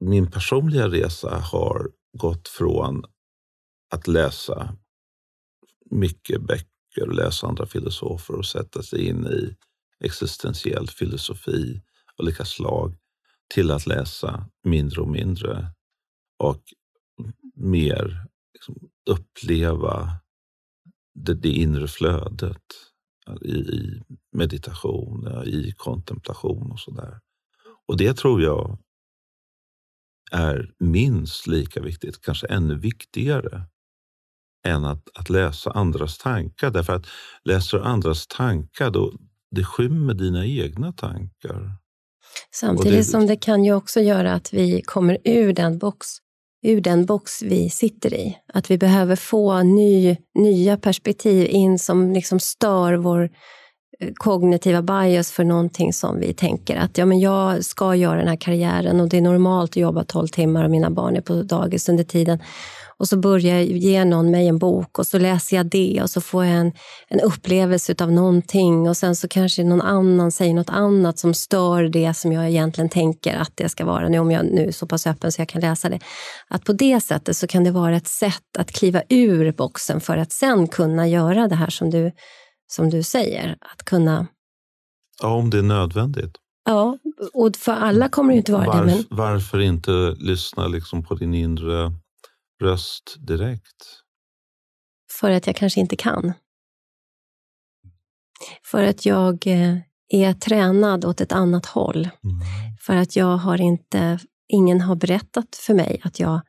min 0.01 0.30
personliga 0.30 0.89
resa 0.89 1.39
har 1.39 1.91
gått 2.18 2.49
från 2.49 3.05
att 3.95 4.07
läsa 4.07 4.76
mycket 5.91 6.43
böcker 6.43 6.74
och 7.03 7.14
läsa 7.14 7.47
andra 7.47 7.66
filosofer 7.66 8.34
och 8.34 8.47
sätta 8.47 8.82
sig 8.82 9.07
in 9.07 9.26
i 9.26 9.57
existentiell 10.05 10.88
filosofi 10.88 11.82
av 12.16 12.24
olika 12.24 12.45
slag 12.45 12.97
till 13.55 13.70
att 13.70 13.86
läsa 13.86 14.49
mindre 14.64 15.01
och 15.01 15.09
mindre 15.09 15.66
och 16.38 16.62
mer 17.55 18.26
liksom, 18.55 18.90
uppleva 19.11 20.11
det, 21.14 21.34
det 21.34 21.49
inre 21.49 21.88
flödet 21.88 22.62
i, 23.40 23.55
i 23.55 24.03
meditation, 24.32 25.42
i 25.47 25.72
kontemplation 25.76 26.72
och 26.72 26.80
sådär. 26.80 27.20
Och 27.86 27.97
det 27.97 28.14
tror 28.14 28.42
jag 28.42 28.78
är 30.32 30.74
minst 30.78 31.47
lika 31.47 31.80
viktigt, 31.80 32.20
kanske 32.20 32.47
ännu 32.47 32.78
viktigare 32.78 33.66
än 34.65 34.85
att, 34.85 35.09
att 35.15 35.31
läsa 35.31 35.71
andras 35.71 36.19
tankar. 36.19 36.71
Därför 36.71 36.93
att 36.93 37.07
läser 37.45 37.79
du 37.79 37.85
andras 37.85 38.27
tankar, 38.27 38.91
då 38.91 39.12
det 39.51 39.65
skymmer 39.65 40.15
dina 40.15 40.47
egna 40.47 40.93
tankar. 40.93 41.73
Samtidigt 42.55 42.99
det- 42.99 43.05
som 43.05 43.27
det 43.27 43.37
kan 43.37 43.65
ju 43.65 43.75
också 43.75 44.01
göra 44.01 44.33
att 44.33 44.53
vi 44.53 44.83
kommer 44.83 45.19
ur 45.25 45.53
den 45.53 45.79
box 45.79 46.07
ur 46.65 46.81
den 46.81 47.07
box 47.07 47.43
vi 47.43 47.71
sitter 47.71 48.15
i. 48.15 48.39
Att 48.55 48.71
vi 48.71 48.79
behöver 48.79 49.17
få 49.17 49.62
ny, 49.62 50.17
nya 50.35 50.77
perspektiv 50.77 51.47
in 51.51 51.79
som 51.79 52.12
liksom 52.12 52.41
stör 52.41 52.95
vår 52.95 53.31
eh, 54.01 54.11
kognitiva 54.15 54.83
bias 54.83 55.33
för 55.33 55.45
någonting 55.45 55.93
som 55.93 56.21
vi 56.21 56.35
tänker 56.35 56.77
att 56.77 56.99
ja, 56.99 57.07
men 57.07 57.21
jag 57.21 57.65
ska 57.65 57.95
göra 57.95 58.19
den 58.19 58.29
här 58.29 58.37
karriären 58.37 59.01
och 59.01 59.09
det 59.09 59.17
är 59.17 59.23
normalt 59.23 59.71
att 59.71 59.77
jobba 59.77 60.05
12 60.05 60.29
timmar 60.29 60.65
och 60.65 60.71
mina 60.71 60.91
barn 60.91 61.17
är 61.17 61.21
på 61.21 61.43
dagis 61.43 61.89
under 61.89 62.05
tiden. 62.05 62.39
Och 63.05 63.09
så 63.09 63.16
börjar 63.16 63.61
ge 63.61 64.05
någon 64.05 64.30
mig 64.30 64.48
en 64.48 64.59
bok 64.59 64.98
och 64.98 65.07
så 65.07 65.18
läser 65.18 65.57
jag 65.57 65.66
det 65.66 66.00
och 66.02 66.11
så 66.11 66.20
får 66.20 66.44
jag 66.44 66.55
en, 66.55 66.72
en 67.09 67.20
upplevelse 67.20 67.94
av 68.00 68.12
någonting 68.12 68.88
och 68.88 68.96
sen 68.96 69.16
så 69.16 69.28
kanske 69.28 69.64
någon 69.64 69.80
annan 69.80 70.32
säger 70.32 70.55
något 70.55 70.70
annat 70.70 71.18
som 71.18 71.34
stör 71.34 71.82
det 71.82 72.14
som 72.14 72.32
jag 72.32 72.48
egentligen 72.48 72.88
tänker 72.88 73.36
att 73.36 73.52
det 73.55 73.68
ska 73.68 73.84
vara 73.84 74.09
nu 74.09 74.18
om 74.18 74.30
jag 74.30 74.44
nu 74.44 74.66
är 74.66 74.72
så 74.72 74.86
pass 74.86 75.07
öppen 75.07 75.32
så 75.32 75.40
jag 75.40 75.48
kan 75.48 75.61
läsa 75.61 75.88
det. 75.88 75.98
Att 76.48 76.64
på 76.64 76.72
det 76.72 77.00
sättet 77.00 77.36
så 77.36 77.46
kan 77.46 77.64
det 77.64 77.70
vara 77.70 77.96
ett 77.96 78.09
sätt 78.09 78.57
att 78.59 78.72
kliva 78.72 79.02
ur 79.09 79.52
boxen 79.52 80.00
för 80.00 80.16
att 80.16 80.32
sen 80.32 80.68
kunna 80.68 81.09
göra 81.09 81.48
det 81.48 81.57
här 81.57 81.70
som 81.70 81.90
du, 81.90 82.12
som 82.66 82.90
du 82.90 83.02
säger. 83.02 83.57
Att 83.72 83.84
kunna, 83.84 84.26
Ja, 85.22 85.34
om 85.34 85.50
det 85.50 85.59
är 85.59 85.62
nödvändigt. 85.62 86.36
ja, 86.64 86.98
och 87.34 87.57
för 87.57 87.72
alla 87.72 88.09
kommer 88.09 88.32
det 88.32 88.36
inte 88.36 88.52
vara 88.52 88.64
det. 88.64 88.70
Varf, 88.70 88.86
Men, 88.86 89.18
Varför 89.18 89.61
inte 89.61 90.16
lyssna 90.18 90.66
liksom 90.66 91.05
på 91.05 91.14
din 91.14 91.34
inre 91.34 91.92
röst 92.62 93.14
direkt? 93.18 94.00
för 95.20 95.30
att 95.30 95.46
jag 95.46 95.57
kanske 95.57 95.80
inte 95.80 95.96
kan. 95.96 96.32
För 98.64 98.82
att 98.84 99.07
jag 99.07 99.46
eh, 99.46 99.76
är 100.09 100.32
tränad 100.32 101.05
åt 101.05 101.20
ett 101.20 101.32
annat 101.32 101.66
håll. 101.66 101.96
Mm. 101.96 102.11
För 102.80 102.96
att 102.96 103.16
jag 103.16 103.36
har 103.36 103.61
inte, 103.61 104.18
ingen 104.48 104.80
har 104.80 104.96
berättat 104.96 105.57
för 105.57 105.74
mig 105.74 106.00
att 106.05 106.20
jag 106.20 106.40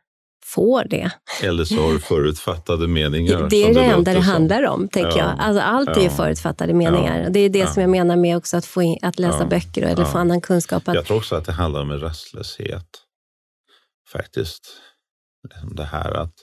får 0.46 0.84
det. 0.84 1.12
Eller 1.44 1.66
så 1.66 1.82
har 1.82 1.94
du 1.94 2.00
förutfattade 2.10 2.88
meningar. 2.88 3.48
Det 3.50 3.64
är 3.64 3.74
det 3.74 3.84
enda 3.86 4.14
det 4.14 4.20
handlar 4.20 4.64
om, 4.68 4.88
tänker 4.90 5.10
Ja. 5.10 5.18
jag. 5.18 5.36
Alltså, 5.40 5.62
allt 5.62 5.90
är 5.90 6.04
Ja. 6.04 6.10
förutfattade 6.10 6.74
meningar. 6.74 7.30
Det 7.30 7.40
är 7.40 7.50
det 7.50 7.60
Ja. 7.60 7.68
som 7.68 7.82
jag 7.82 7.90
menar 7.90 8.16
med 8.16 8.38
också 8.38 8.58
att, 8.58 8.66
få 8.66 8.82
in, 8.82 8.98
att 9.02 9.20
läsa 9.20 9.40
Ja. 9.40 9.46
böcker 9.46 9.82
eller 9.82 10.04
Ja. 10.04 10.12
få 10.12 10.18
annan 10.18 10.42
kunskap. 10.42 10.88
Att, 10.88 10.96
Jag 10.96 11.06
tror 11.06 11.18
också 11.18 11.36
att 11.36 11.46
det 11.46 11.52
handlar 11.52 11.82
om 11.82 11.92
en 11.92 12.00
rastlöshet. 12.00 12.88
Faktiskt. 14.12 14.82
Liksom 15.50 15.76
det 15.76 15.84
här 15.84 16.12
att 16.12 16.34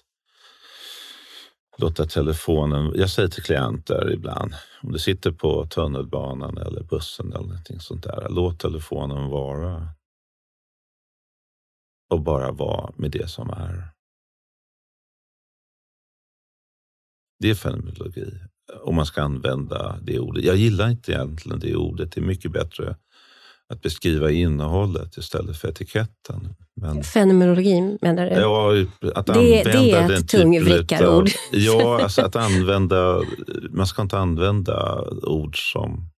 låta 1.78 2.06
telefonen... 2.06 2.92
Jag 2.94 3.10
säger 3.10 3.28
till 3.28 3.42
klienter 3.42 4.12
ibland, 4.12 4.54
om 4.82 4.92
du 4.92 4.98
sitter 4.98 5.32
på 5.32 5.66
tunnelbanan 5.66 6.58
eller 6.58 6.82
bussen 6.82 7.26
eller 7.32 7.46
någonting 7.46 7.80
sånt 7.80 8.02
där, 8.02 8.26
låt 8.30 8.60
telefonen 8.60 9.28
vara. 9.28 9.88
Och 12.10 12.20
bara 12.20 12.52
vara 12.52 12.92
med 12.96 13.10
det 13.10 13.30
som 13.30 13.50
är. 13.50 13.88
Det 17.38 17.50
är 17.50 17.54
fenomenologi, 17.54 18.40
om 18.82 18.94
man 18.94 19.06
ska 19.06 19.22
använda 19.22 19.98
det 20.02 20.18
ordet. 20.18 20.44
Jag 20.44 20.56
gillar 20.56 20.90
inte 20.90 21.12
egentligen 21.12 21.60
det 21.60 21.76
ordet. 21.76 22.12
Det 22.12 22.20
är 22.20 22.24
mycket 22.24 22.52
bättre 22.52 22.96
att 23.72 23.82
beskriva 23.82 24.30
innehållet 24.30 25.16
istället 25.16 25.56
för 25.56 25.68
etiketten. 25.68 26.54
Men, 26.76 27.02
Fenomenologi 27.04 27.98
menar 28.00 28.30
du? 28.30 28.36
Ja, 28.36 28.72
att 29.14 29.26
det, 29.26 29.32
använda 29.32 29.72
det 29.72 29.90
är 29.92 30.12
ett 30.12 30.28
tungvrickarord. 30.28 31.28
Ja, 31.52 32.02
alltså 32.02 32.22
att 32.22 32.36
använda, 32.36 33.22
man 33.70 33.86
ska 33.86 34.02
inte 34.02 34.18
använda 34.18 35.04
ord 35.22 35.72
som, 35.72 36.10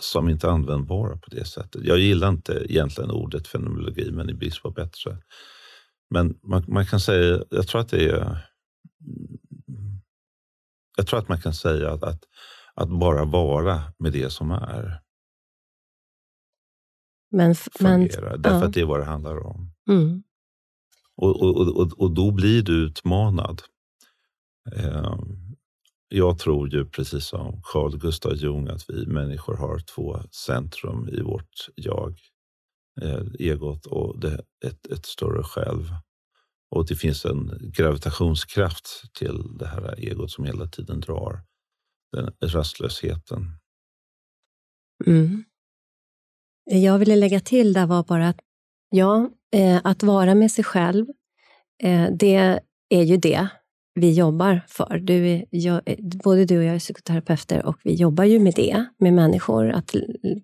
som 0.00 0.28
inte 0.28 0.46
är 0.46 0.50
användbara 0.50 1.16
på 1.16 1.30
det 1.30 1.44
sättet. 1.44 1.84
Jag 1.84 1.98
gillar 1.98 2.28
inte 2.28 2.66
egentligen 2.68 3.10
ordet 3.10 3.48
fenomenologi, 3.48 4.10
men 4.12 4.30
i 4.30 4.34
brist 4.34 4.62
på 4.62 4.70
bättre. 4.70 5.16
Men 6.10 6.34
man, 6.42 6.64
man 6.68 6.86
kan 6.86 7.00
säga, 7.00 7.42
jag 7.50 7.68
tror 7.68 7.80
att 7.80 7.88
det 7.88 8.08
är 8.08 8.46
jag 10.96 11.06
tror 11.06 11.18
att 11.18 11.28
man 11.28 11.40
kan 11.40 11.54
säga 11.54 11.90
att, 11.90 12.02
att, 12.02 12.24
att 12.74 12.88
bara 12.88 13.24
vara 13.24 13.82
med 13.98 14.12
det 14.12 14.30
som 14.30 14.50
är 14.50 15.00
men, 17.30 17.54
fungerar. 17.54 18.30
Men, 18.30 18.42
därför 18.42 18.58
ja. 18.58 18.66
att 18.66 18.72
det 18.72 18.80
är 18.80 18.84
vad 18.84 19.00
det 19.00 19.04
handlar 19.04 19.46
om. 19.46 19.72
Mm. 19.88 20.22
Och, 21.16 21.42
och, 21.42 21.76
och, 21.76 22.00
och 22.00 22.10
då 22.10 22.30
blir 22.30 22.62
du 22.62 22.86
utmanad. 22.86 23.62
Eh, 24.76 25.18
jag 26.08 26.38
tror 26.38 26.68
ju 26.68 26.84
precis 26.84 27.24
som 27.24 27.62
Carl 27.64 27.98
Gustav 27.98 28.36
Jung 28.36 28.68
att 28.68 28.90
vi 28.90 29.06
människor 29.06 29.56
har 29.56 29.78
två 29.78 30.20
centrum 30.30 31.08
i 31.08 31.20
vårt 31.20 31.68
jag. 31.74 32.18
Eh, 33.02 33.22
egot 33.38 33.86
och 33.86 34.20
det, 34.20 34.44
ett, 34.64 34.86
ett 34.86 35.06
större 35.06 35.42
själv. 35.42 35.84
Och 36.70 36.86
det 36.86 36.94
finns 36.94 37.24
en 37.24 37.72
gravitationskraft 37.76 39.14
till 39.18 39.58
det 39.58 39.66
här 39.66 39.94
egot 39.98 40.30
som 40.30 40.44
hela 40.44 40.66
tiden 40.66 41.00
drar 41.00 41.42
den 42.12 42.32
rastlösheten. 42.40 43.56
Mm. 45.06 45.44
Jag 46.72 46.98
ville 46.98 47.16
lägga 47.16 47.40
till 47.40 47.72
där 47.72 47.86
var 47.86 48.02
bara 48.02 48.28
att 48.28 48.38
ja, 48.90 49.30
eh, 49.52 49.80
att 49.84 50.02
vara 50.02 50.34
med 50.34 50.50
sig 50.50 50.64
själv, 50.64 51.06
eh, 51.82 52.06
det 52.12 52.60
är 52.88 53.02
ju 53.02 53.16
det 53.16 53.48
vi 53.94 54.12
jobbar 54.12 54.60
för. 54.68 54.98
Du, 54.98 55.44
jag, 55.50 55.80
eh, 55.86 55.96
både 56.24 56.44
du 56.44 56.58
och 56.58 56.64
jag 56.64 56.74
är 56.74 56.78
psykoterapeuter 56.78 57.66
och 57.66 57.76
vi 57.84 57.94
jobbar 57.94 58.24
ju 58.24 58.38
med 58.38 58.54
det, 58.54 58.84
med 58.98 59.12
människor, 59.12 59.70
att 59.70 59.94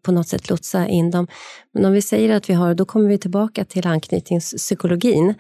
på 0.02 0.12
något 0.12 0.28
sätt 0.28 0.50
lotsa 0.50 0.88
in 0.88 1.10
dem. 1.10 1.26
Men 1.72 1.84
om 1.84 1.92
vi 1.92 2.02
säger 2.02 2.36
att 2.36 2.50
vi 2.50 2.54
har, 2.54 2.74
då 2.74 2.84
kommer 2.84 3.08
vi 3.08 3.18
tillbaka 3.18 3.64
till 3.64 3.86
anknytningspsykologin, 3.86 5.34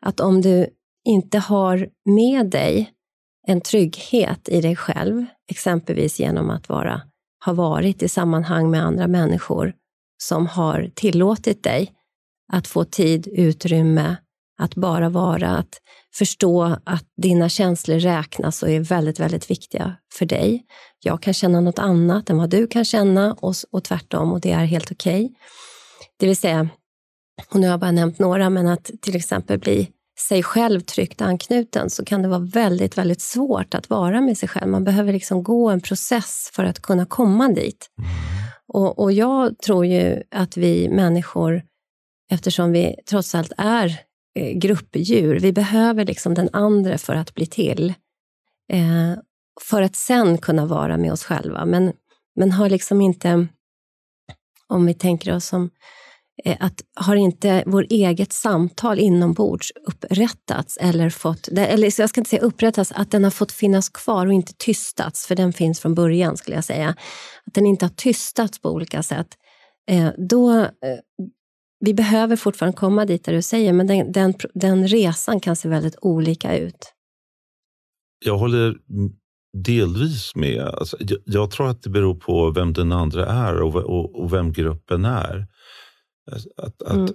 att 0.00 0.20
om 0.20 0.40
du 0.40 0.66
inte 1.04 1.38
har 1.38 1.88
med 2.04 2.50
dig 2.50 2.90
en 3.46 3.60
trygghet 3.60 4.48
i 4.48 4.60
dig 4.60 4.76
själv, 4.76 5.26
exempelvis 5.50 6.20
genom 6.20 6.50
att 6.50 6.68
vara, 6.68 7.02
ha 7.44 7.52
varit 7.52 8.02
i 8.02 8.08
sammanhang 8.08 8.70
med 8.70 8.84
andra 8.84 9.06
människor 9.06 9.74
som 10.22 10.46
har 10.46 10.90
tillåtit 10.94 11.62
dig 11.62 11.92
att 12.52 12.66
få 12.66 12.84
tid, 12.84 13.28
utrymme, 13.32 14.16
att 14.58 14.74
bara 14.74 15.08
vara, 15.08 15.50
att 15.50 15.80
förstå 16.14 16.76
att 16.84 17.04
dina 17.22 17.48
känslor 17.48 17.98
räknas 17.98 18.62
och 18.62 18.70
är 18.70 18.80
väldigt, 18.80 19.20
väldigt 19.20 19.50
viktiga 19.50 19.96
för 20.12 20.26
dig. 20.26 20.64
Jag 21.00 21.22
kan 21.22 21.34
känna 21.34 21.60
något 21.60 21.78
annat 21.78 22.30
än 22.30 22.38
vad 22.38 22.50
du 22.50 22.66
kan 22.66 22.84
känna 22.84 23.32
och, 23.32 23.54
och 23.70 23.84
tvärtom 23.84 24.32
och 24.32 24.40
det 24.40 24.52
är 24.52 24.64
helt 24.64 24.92
okej. 24.92 25.24
Okay. 25.24 25.36
Det 26.18 26.26
vill 26.26 26.36
säga, 26.36 26.68
och 27.50 27.60
nu 27.60 27.66
har 27.66 27.72
jag 27.72 27.80
bara 27.80 27.90
nämnt 27.90 28.18
några, 28.18 28.50
men 28.50 28.68
att 28.68 28.90
till 29.00 29.16
exempel 29.16 29.58
bli 29.58 29.90
sig 30.28 30.42
själv 30.42 30.80
tryggt 30.80 31.20
anknuten 31.20 31.90
så 31.90 32.04
kan 32.04 32.22
det 32.22 32.28
vara 32.28 32.38
väldigt, 32.38 32.98
väldigt 32.98 33.20
svårt 33.20 33.74
att 33.74 33.90
vara 33.90 34.20
med 34.20 34.38
sig 34.38 34.48
själv. 34.48 34.68
Man 34.68 34.84
behöver 34.84 35.12
liksom 35.12 35.42
gå 35.42 35.70
en 35.70 35.80
process 35.80 36.50
för 36.52 36.64
att 36.64 36.82
kunna 36.82 37.06
komma 37.06 37.48
dit. 37.48 37.90
Mm. 37.98 38.49
Och, 38.72 38.98
och 38.98 39.12
jag 39.12 39.58
tror 39.58 39.86
ju 39.86 40.22
att 40.30 40.56
vi 40.56 40.88
människor, 40.88 41.62
eftersom 42.30 42.72
vi 42.72 42.96
trots 43.06 43.34
allt 43.34 43.52
är 43.56 44.00
eh, 44.34 44.58
gruppdjur, 44.58 45.38
vi 45.40 45.52
behöver 45.52 46.04
liksom 46.04 46.34
den 46.34 46.48
andra 46.52 46.98
för 46.98 47.14
att 47.14 47.34
bli 47.34 47.46
till. 47.46 47.94
Eh, 48.72 49.18
för 49.60 49.82
att 49.82 49.96
sen 49.96 50.38
kunna 50.38 50.66
vara 50.66 50.96
med 50.96 51.12
oss 51.12 51.24
själva. 51.24 51.64
Men, 51.64 51.92
men 52.36 52.52
har 52.52 52.68
liksom 52.70 53.00
inte, 53.00 53.46
om 54.66 54.86
vi 54.86 54.94
tänker 54.94 55.34
oss 55.36 55.46
som 55.46 55.70
Eh, 56.44 56.56
att 56.60 56.80
har 56.94 57.16
inte 57.16 57.64
vår 57.66 57.86
eget 57.90 58.32
samtal 58.32 58.98
inombords 58.98 59.72
upprättats 59.88 60.78
eller 60.80 61.10
fått, 61.10 61.48
eller 61.48 62.00
jag 62.00 62.08
ska 62.08 62.20
inte 62.20 62.30
säga 62.30 62.42
upprättats, 62.42 62.92
att 62.92 63.10
den 63.10 63.24
har 63.24 63.30
fått 63.30 63.52
finnas 63.52 63.88
kvar 63.88 64.26
och 64.26 64.32
inte 64.32 64.52
tystats, 64.52 65.26
för 65.26 65.34
den 65.34 65.52
finns 65.52 65.80
från 65.80 65.94
början 65.94 66.36
skulle 66.36 66.56
jag 66.56 66.64
säga. 66.64 66.88
Att 67.46 67.54
den 67.54 67.66
inte 67.66 67.84
har 67.84 67.90
tystats 67.90 68.60
på 68.60 68.70
olika 68.70 69.02
sätt. 69.02 69.28
Eh, 69.90 70.10
då, 70.28 70.60
eh, 70.60 70.68
vi 71.80 71.94
behöver 71.94 72.36
fortfarande 72.36 72.76
komma 72.76 73.04
dit 73.04 73.24
där 73.24 73.32
du 73.32 73.42
säger, 73.42 73.72
men 73.72 73.86
den, 73.86 74.12
den, 74.12 74.34
den 74.54 74.88
resan 74.88 75.40
kan 75.40 75.56
se 75.56 75.68
väldigt 75.68 75.96
olika 76.00 76.56
ut. 76.58 76.92
Jag 78.24 78.38
håller 78.38 78.76
delvis 79.64 80.34
med. 80.34 80.60
Alltså, 80.60 80.96
jag, 81.00 81.18
jag, 81.24 81.50
tror 81.50 81.68
att 81.68 81.82
det 81.82 81.90
beror 81.90 82.14
på 82.14 82.50
vem 82.50 82.72
den 82.72 82.92
andra 82.92 83.26
är 83.26 83.62
och, 83.62 83.76
och, 83.76 84.22
och 84.22 84.32
vem 84.32 84.52
gruppen 84.52 85.04
är. 85.04 85.46
Att, 86.32 86.82
att 86.82 86.90
mm. 86.90 87.08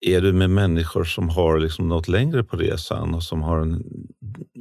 Är 0.00 0.20
du 0.20 0.32
med 0.32 0.50
människor 0.50 1.04
som 1.04 1.28
har 1.28 1.58
liksom 1.58 1.88
något 1.88 2.08
längre 2.08 2.44
på 2.44 2.56
resan 2.56 3.14
och 3.14 3.22
som 3.22 3.42
har 3.42 3.58
en 3.58 3.82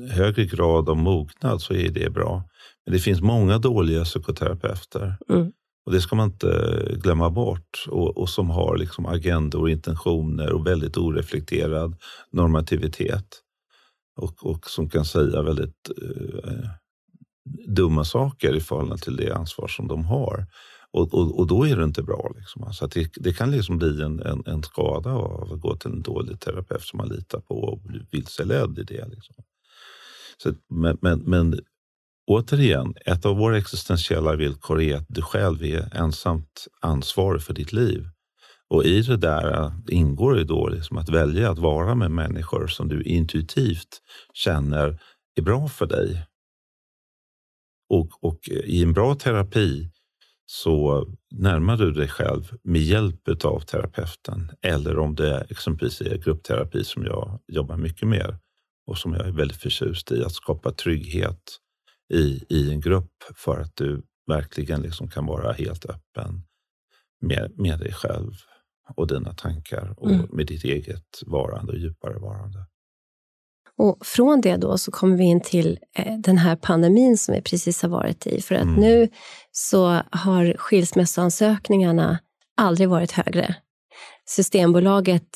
högre 0.10 0.46
grad 0.46 0.90
av 0.90 0.98
mognad 0.98 1.62
så 1.62 1.74
är 1.74 1.90
det 1.90 2.10
bra. 2.10 2.44
Men 2.86 2.94
det 2.94 3.00
finns 3.00 3.22
många 3.22 3.58
dåliga 3.58 4.04
psykoterapeuter. 4.04 5.18
Mm. 5.30 5.52
Och 5.86 5.92
Det 5.92 6.02
ska 6.02 6.16
man 6.16 6.30
inte 6.30 6.98
glömma 7.04 7.30
bort. 7.30 7.86
Och, 7.88 8.18
och 8.18 8.30
som 8.30 8.50
har 8.50 8.78
liksom 8.78 9.06
agendor 9.06 9.62
och 9.62 9.70
intentioner 9.70 10.52
och 10.52 10.68
väldigt 10.68 10.98
oreflekterad 10.98 11.96
normativitet. 12.32 13.42
Och, 14.18 14.46
och 14.46 14.70
som 14.70 14.90
kan 14.90 15.06
säga 15.06 15.42
väldigt 15.42 15.90
eh, 16.02 16.70
dumma 17.68 18.04
saker 18.04 18.56
i 18.56 18.60
förhållande 18.60 19.04
till 19.04 19.16
det 19.16 19.36
ansvar 19.36 19.68
som 19.68 19.88
de 19.88 20.06
har. 20.06 20.46
Och, 20.96 21.14
och, 21.14 21.40
och, 21.40 21.48
då 21.48 21.68
är 21.68 21.76
det 21.78 21.84
inte 21.84 22.04
bra. 22.04 22.32
Liksom. 22.36 22.64
Alltså 22.64 22.88
det, 22.88 23.12
det, 23.16 23.34
kan 23.34 23.52
liksom 23.52 23.78
bli 23.78 24.02
en, 24.02 24.20
en, 24.20 24.44
en, 24.46 24.64
skada 24.64 25.10
av 25.12 25.54
att 25.54 25.62
gå 25.62 25.76
till 25.76 25.92
en 25.92 26.02
dålig 26.02 26.40
terapeut 26.40 26.82
som 26.82 26.98
man 26.98 27.10
litar 27.10 27.40
på 27.40 27.56
och 27.56 27.80
blir 27.80 28.06
vilseledd 28.12 28.80
i 28.80 28.84
det. 28.84 29.08
Liksom. 29.08 29.36
Så, 30.38 30.54
men, 30.70 30.98
men, 31.02 31.20
men 31.20 31.60
återigen, 32.28 32.94
ett 33.06 33.26
av 33.26 33.38
våra 33.38 33.58
existentiella 33.58 34.36
villkor 34.36 34.82
är 34.82 34.96
att 34.96 35.06
du 35.08 35.22
själv 35.22 35.64
är 35.64 35.90
ensamt 35.96 36.68
ansvarig 36.82 37.42
för 37.42 37.54
ditt 37.54 37.74
liv. 37.74 38.10
Och 38.68 38.86
i 38.86 39.02
det 39.02 39.18
där 39.18 39.74
ingår 39.88 40.38
ju 40.38 40.44
då 40.44 40.68
liksom 40.68 40.98
att 40.98 41.10
välja 41.10 41.52
att 41.52 41.60
vara 41.60 41.96
med 41.96 42.12
människor 42.12 42.68
som 42.68 42.88
du 42.88 43.04
intuitivt 43.04 44.02
känner 44.34 45.00
är 45.36 45.42
bra 45.42 45.68
för 45.68 45.86
dig. 45.86 46.26
Och, 47.90 48.24
och 48.24 48.40
i 48.50 48.84
en 48.84 48.94
bra 48.94 49.16
terapi 49.16 49.90
så 50.46 51.06
närmar 51.32 51.78
du 51.78 51.92
dig 51.92 52.08
själv 52.08 52.58
med 52.64 52.82
hjälp 52.82 53.46
av 53.46 53.60
terapeuten. 53.60 54.52
Eller 54.62 55.00
om 55.00 55.16
det 55.16 55.46
exempelvis 55.50 56.02
är 56.02 56.18
gruppterapi 56.18 56.84
som 56.84 57.04
jag 57.04 57.40
jobbar 57.48 57.78
mycket 57.78 58.08
med 58.08 58.38
och 58.88 58.98
som 58.98 59.14
jag 59.14 59.28
är 59.28 59.32
väldigt 59.32 59.62
förtjust 59.62 60.12
i, 60.12 60.24
att 60.24 60.34
skapa 60.34 60.72
trygghet 60.72 61.42
i, 62.14 62.44
i 62.50 62.72
en 62.72 62.82
grupp 62.82 63.12
för 63.36 63.60
att 63.62 63.76
du 63.76 64.04
verkligen 64.28 64.82
liksom 64.82 65.10
kan 65.10 65.26
vara 65.26 65.52
helt 65.52 65.86
öppen 65.86 66.44
med, 67.22 67.52
med 67.58 67.80
dig 67.80 67.94
själv 67.94 68.32
och 68.96 69.08
dina 69.08 69.34
tankar 69.34 69.94
och 69.98 70.12
mm. 70.12 70.28
med 70.32 70.48
ditt 70.48 70.64
eget 70.64 71.22
varande 71.26 71.72
och 71.72 71.78
djupare 71.78 72.20
varande. 72.20 72.66
Och 73.78 74.06
från 74.06 74.42
det 74.42 74.56
då 74.56 74.78
så 74.78 74.92
kommer 74.92 75.18
vi 75.18 75.24
in 75.24 75.42
till 75.42 75.80
eh, 75.98 76.18
den 76.18 76.38
här 76.38 76.56
pandemin 76.56 77.18
som 77.18 77.36
vi 77.36 77.42
precis 77.42 77.82
har 77.82 77.90
varit 77.90 78.28
i. 78.28 78.42
För 78.42 78.56
att 78.56 78.62
mm. 78.62 78.76
nu 78.76 79.10
så 79.52 80.02
har 80.12 80.58
skilsmässoansökningarna 80.58 82.20
aldrig 82.58 82.90
varit 82.90 83.12
högre. 83.12 83.56
Systembolaget 84.28 85.30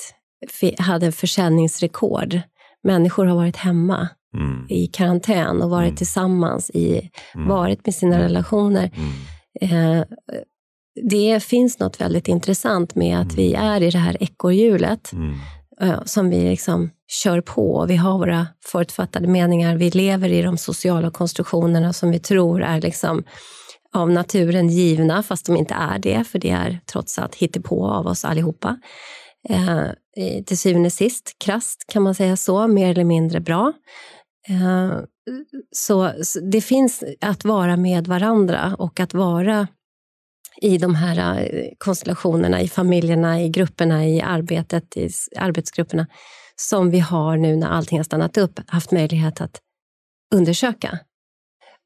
hade 0.77 1.11
försäljningsrekord. 1.11 2.41
Människor 2.83 3.25
har 3.25 3.35
varit 3.35 3.55
hemma 3.55 4.07
mm. 4.33 4.65
i 4.69 4.87
karantän 4.87 5.61
och 5.61 5.69
varit 5.69 5.87
mm. 5.87 5.95
tillsammans, 5.95 6.69
i, 6.69 7.09
mm. 7.35 7.47
varit 7.47 7.85
med 7.85 7.95
sina 7.95 8.19
relationer. 8.19 8.91
Mm. 8.95 9.97
Eh, 9.97 10.05
det 11.09 11.43
finns 11.43 11.79
något 11.79 12.01
väldigt 12.01 12.27
intressant 12.27 12.95
med 12.95 13.19
att 13.19 13.33
vi 13.33 13.53
är 13.53 13.83
i 13.83 13.89
det 13.89 13.97
här 13.97 14.17
ekorrhjulet 14.23 15.11
Eh, 15.81 16.03
som 16.05 16.29
vi 16.29 16.49
liksom 16.49 16.89
kör 17.07 17.41
på. 17.41 17.85
Vi 17.85 17.95
har 17.95 18.17
våra 18.17 18.47
förutfattade 18.65 19.27
meningar. 19.27 19.75
Vi 19.75 19.89
lever 19.89 20.29
i 20.29 20.41
de 20.41 20.57
sociala 20.57 21.11
konstruktionerna 21.11 21.93
som 21.93 22.11
vi 22.11 22.19
tror 22.19 22.63
är 22.63 22.81
liksom 22.81 23.23
av 23.93 24.11
naturen 24.11 24.69
givna, 24.69 25.23
fast 25.23 25.45
de 25.45 25.57
inte 25.57 25.73
är 25.73 25.99
det, 25.99 26.23
för 26.23 26.39
det 26.39 26.49
är 26.49 26.79
trots 26.85 27.19
allt 27.19 27.35
hittepå 27.35 27.87
av 27.87 28.07
oss 28.07 28.25
allihopa. 28.25 28.77
Eh, 29.49 30.43
till 30.45 30.57
syvende 30.57 30.87
och 30.87 30.93
sist, 30.93 31.35
krast 31.37 31.85
kan 31.87 32.03
man 32.03 32.15
säga 32.15 32.37
så, 32.37 32.67
mer 32.67 32.91
eller 32.91 33.03
mindre 33.03 33.39
bra. 33.39 33.73
Eh, 34.49 34.99
så, 35.71 36.11
så 36.23 36.39
det 36.39 36.61
finns 36.61 37.03
att 37.21 37.45
vara 37.45 37.77
med 37.77 38.07
varandra 38.07 38.75
och 38.79 38.99
att 38.99 39.13
vara 39.13 39.67
i 40.61 40.77
de 40.77 40.95
här 40.95 41.41
eh, 41.41 41.65
konstellationerna, 41.77 42.61
i 42.61 42.67
familjerna, 42.67 43.41
i 43.41 43.49
grupperna, 43.49 44.07
i 44.07 44.21
arbetet, 44.21 44.97
i 44.97 45.09
arbetsgrupperna 45.37 46.07
som 46.55 46.89
vi 46.91 46.99
har 46.99 47.37
nu 47.37 47.55
när 47.55 47.67
allting 47.67 47.99
har 47.99 48.03
stannat 48.03 48.37
upp, 48.37 48.59
haft 48.67 48.91
möjlighet 48.91 49.41
att 49.41 49.61
undersöka. 50.35 50.99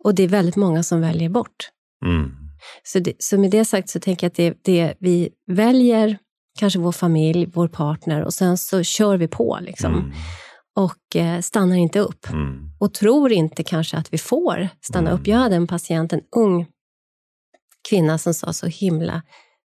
Och 0.03 0.15
det 0.15 0.23
är 0.23 0.27
väldigt 0.27 0.55
många 0.55 0.83
som 0.83 1.01
väljer 1.01 1.29
bort. 1.29 1.69
Mm. 2.05 2.31
Så, 2.83 2.99
det, 2.99 3.13
så 3.19 3.39
med 3.39 3.51
det 3.51 3.65
sagt 3.65 3.89
så 3.89 3.99
tänker 3.99 4.25
jag 4.25 4.29
att 4.29 4.35
det, 4.35 4.57
det 4.63 4.93
vi 4.99 5.29
väljer, 5.51 6.17
kanske 6.59 6.79
vår 6.79 6.91
familj, 6.91 7.45
vår 7.53 7.67
partner 7.67 8.21
och 8.21 8.33
sen 8.33 8.57
så 8.57 8.83
kör 8.83 9.17
vi 9.17 9.27
på. 9.27 9.59
Liksom. 9.61 9.93
Mm. 9.93 10.11
Och 10.75 11.15
eh, 11.15 11.41
stannar 11.41 11.75
inte 11.75 11.99
upp. 11.99 12.29
Mm. 12.29 12.69
Och 12.79 12.93
tror 12.93 13.31
inte 13.31 13.63
kanske 13.63 13.97
att 13.97 14.13
vi 14.13 14.17
får 14.17 14.69
stanna 14.81 15.11
upp. 15.11 15.27
Jag 15.27 15.37
hade 15.37 15.55
en 15.55 15.67
patient, 15.67 16.13
en 16.13 16.21
ung 16.35 16.65
kvinna 17.89 18.17
som 18.17 18.33
sa 18.33 18.53
så 18.53 18.67
himla... 18.67 19.21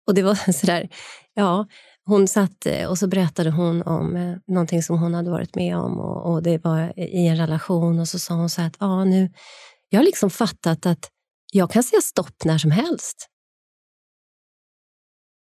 Och 0.06 0.14
det 0.14 0.22
var 0.22 0.34
sådär, 0.52 0.88
ja, 1.34 1.66
hon 2.06 2.28
satt 2.28 2.66
eh, 2.66 2.88
och 2.88 2.98
så 2.98 3.06
berättade 3.06 3.50
hon 3.50 3.82
om 3.82 4.16
eh, 4.16 4.36
någonting 4.46 4.82
som 4.82 4.98
hon 4.98 5.14
hade 5.14 5.30
varit 5.30 5.54
med 5.54 5.76
om 5.76 6.00
och, 6.00 6.32
och, 6.32 6.42
det 6.42 6.64
var 6.64 6.98
i 6.98 7.26
en 7.26 7.36
relation 7.36 7.98
och 7.98 8.08
så 8.08 8.18
sa 8.18 8.34
hon 8.34 8.50
så 8.50 8.60
här 8.60 8.68
att 8.68 8.76
ja, 8.80 9.04
nu, 9.04 9.32
jag 9.88 9.98
har 9.98 10.04
liksom 10.04 10.30
fattat 10.30 10.86
att 10.86 11.10
jag 11.52 11.70
kan 11.70 11.82
säga 11.82 12.00
stopp 12.00 12.44
när 12.44 12.58
som 12.58 12.70
helst. 12.70 13.28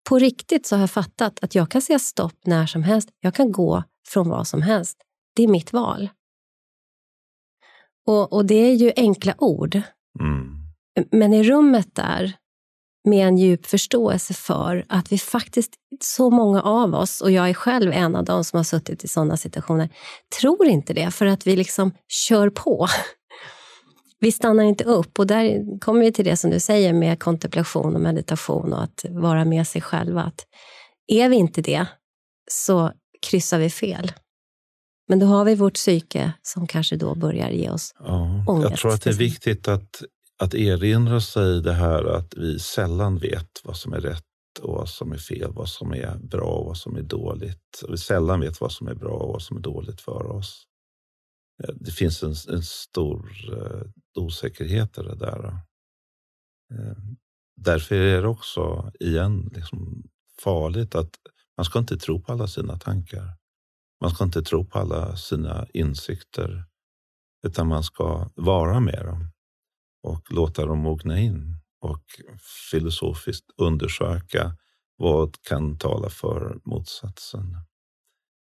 På 0.08 0.18
riktigt 0.18 0.66
så 0.66 0.76
har 0.76 0.80
jag 0.80 0.90
fattat 0.90 1.44
att 1.44 1.54
jag 1.54 1.70
kan 1.70 1.82
säga 1.82 1.98
stopp 1.98 2.46
när 2.46 2.66
som 2.66 2.82
helst. 2.82 3.08
Jag 3.20 3.34
kan 3.34 3.52
gå 3.52 3.84
från 4.08 4.28
vad 4.28 4.46
som 4.46 4.62
helst. 4.62 4.98
Det 5.36 5.42
är 5.42 5.48
mitt 5.48 5.72
val. 5.72 6.08
Och, 8.06 8.32
och 8.32 8.46
det 8.46 8.54
är 8.54 8.74
ju 8.74 8.92
enkla 8.96 9.34
ord. 9.38 9.82
Mm. 10.20 10.56
Men 11.10 11.32
i 11.32 11.42
rummet 11.42 11.94
där 11.94 12.36
med 13.04 13.28
en 13.28 13.38
djup 13.38 13.66
förståelse 13.66 14.34
för 14.34 14.84
att 14.88 15.12
vi 15.12 15.18
faktiskt, 15.18 15.72
så 16.00 16.30
många 16.30 16.62
av 16.62 16.94
oss, 16.94 17.20
och 17.20 17.30
jag 17.30 17.50
är 17.50 17.54
själv 17.54 17.92
en 17.92 18.16
av 18.16 18.24
dem 18.24 18.44
som 18.44 18.56
har 18.56 18.64
suttit 18.64 19.04
i 19.04 19.08
sådana 19.08 19.36
situationer, 19.36 19.88
tror 20.40 20.66
inte 20.66 20.92
det 20.92 21.10
för 21.10 21.26
att 21.26 21.46
vi 21.46 21.56
liksom 21.56 21.92
kör 22.08 22.50
på. 22.50 22.86
Vi 24.22 24.32
stannar 24.32 24.64
inte 24.64 24.84
upp 24.84 25.18
och 25.18 25.26
där 25.26 25.78
kommer 25.80 26.00
vi 26.00 26.12
till 26.12 26.24
det 26.24 26.36
som 26.36 26.50
du 26.50 26.60
säger 26.60 26.92
med 26.92 27.20
kontemplation 27.20 27.94
och 27.94 28.00
meditation 28.00 28.72
och 28.72 28.82
att 28.82 29.04
vara 29.10 29.44
med 29.44 29.66
sig 29.66 29.82
själva. 29.82 30.22
Att 30.22 30.46
är 31.06 31.28
vi 31.28 31.36
inte 31.36 31.62
det 31.62 31.86
så 32.50 32.92
kryssar 33.26 33.58
vi 33.58 33.70
fel. 33.70 34.12
Men 35.08 35.18
då 35.18 35.26
har 35.26 35.44
vi 35.44 35.54
vårt 35.54 35.74
psyke 35.74 36.32
som 36.42 36.66
kanske 36.66 36.96
då 36.96 37.14
börjar 37.14 37.50
ge 37.50 37.70
oss 37.70 37.94
ja, 37.98 38.44
ångest. 38.48 38.70
Jag 38.70 38.78
tror 38.78 38.92
att 38.92 39.02
det 39.02 39.10
är 39.10 39.14
viktigt 39.14 39.68
att 39.68 40.02
att 40.40 40.54
erinra 40.54 41.20
sig 41.20 41.62
det 41.62 41.72
här 41.72 42.04
att 42.04 42.34
vi 42.36 42.58
sällan 42.58 43.18
vet 43.18 43.60
vad 43.64 43.76
som 43.76 43.92
är 43.92 44.00
rätt 44.00 44.24
och 44.60 44.74
vad 44.74 44.88
som 44.88 45.12
är 45.12 45.18
fel, 45.18 45.52
vad 45.52 45.68
som 45.68 45.92
är 45.92 46.18
bra 46.18 46.52
och 46.52 46.66
vad 46.66 46.76
som 46.76 46.96
är 46.96 47.02
dåligt. 47.02 47.82
Vi 47.88 47.98
sällan 47.98 48.40
vet 48.40 48.60
vad 48.60 48.72
som 48.72 48.88
är 48.88 48.94
bra 48.94 49.12
och 49.12 49.32
vad 49.32 49.42
som 49.42 49.56
är 49.56 49.60
dåligt 49.60 50.00
för 50.00 50.26
oss. 50.26 50.66
Eh, 51.62 51.74
det 51.74 51.90
finns 51.90 52.22
en, 52.22 52.34
en 52.48 52.62
stor 52.62 53.30
eh, 53.52 53.82
osäkerhet 54.14 54.98
i 54.98 55.02
det 55.02 55.16
där. 55.16 55.46
Eh, 56.72 56.96
därför 57.56 57.94
är 57.94 58.22
det 58.22 58.28
också, 58.28 58.92
igen, 59.00 59.50
liksom 59.54 60.02
farligt 60.42 60.94
att 60.94 61.10
man 61.56 61.64
ska 61.64 61.78
inte 61.78 61.96
tro 61.96 62.22
på 62.22 62.32
alla 62.32 62.46
sina 62.46 62.78
tankar. 62.78 63.36
Man 64.00 64.10
ska 64.10 64.24
inte 64.24 64.42
tro 64.42 64.64
på 64.64 64.78
alla 64.78 65.16
sina 65.16 65.66
insikter, 65.72 66.64
utan 67.46 67.68
man 67.68 67.82
ska 67.82 68.30
vara 68.34 68.80
med 68.80 69.06
dem 69.06 69.30
och 70.02 70.32
låta 70.32 70.66
dem 70.66 70.78
mogna 70.78 71.18
in 71.18 71.56
och 71.80 72.04
filosofiskt 72.70 73.46
undersöka 73.56 74.56
vad 74.96 75.42
kan 75.42 75.78
tala 75.78 76.10
för 76.10 76.60
motsatsen. 76.64 77.56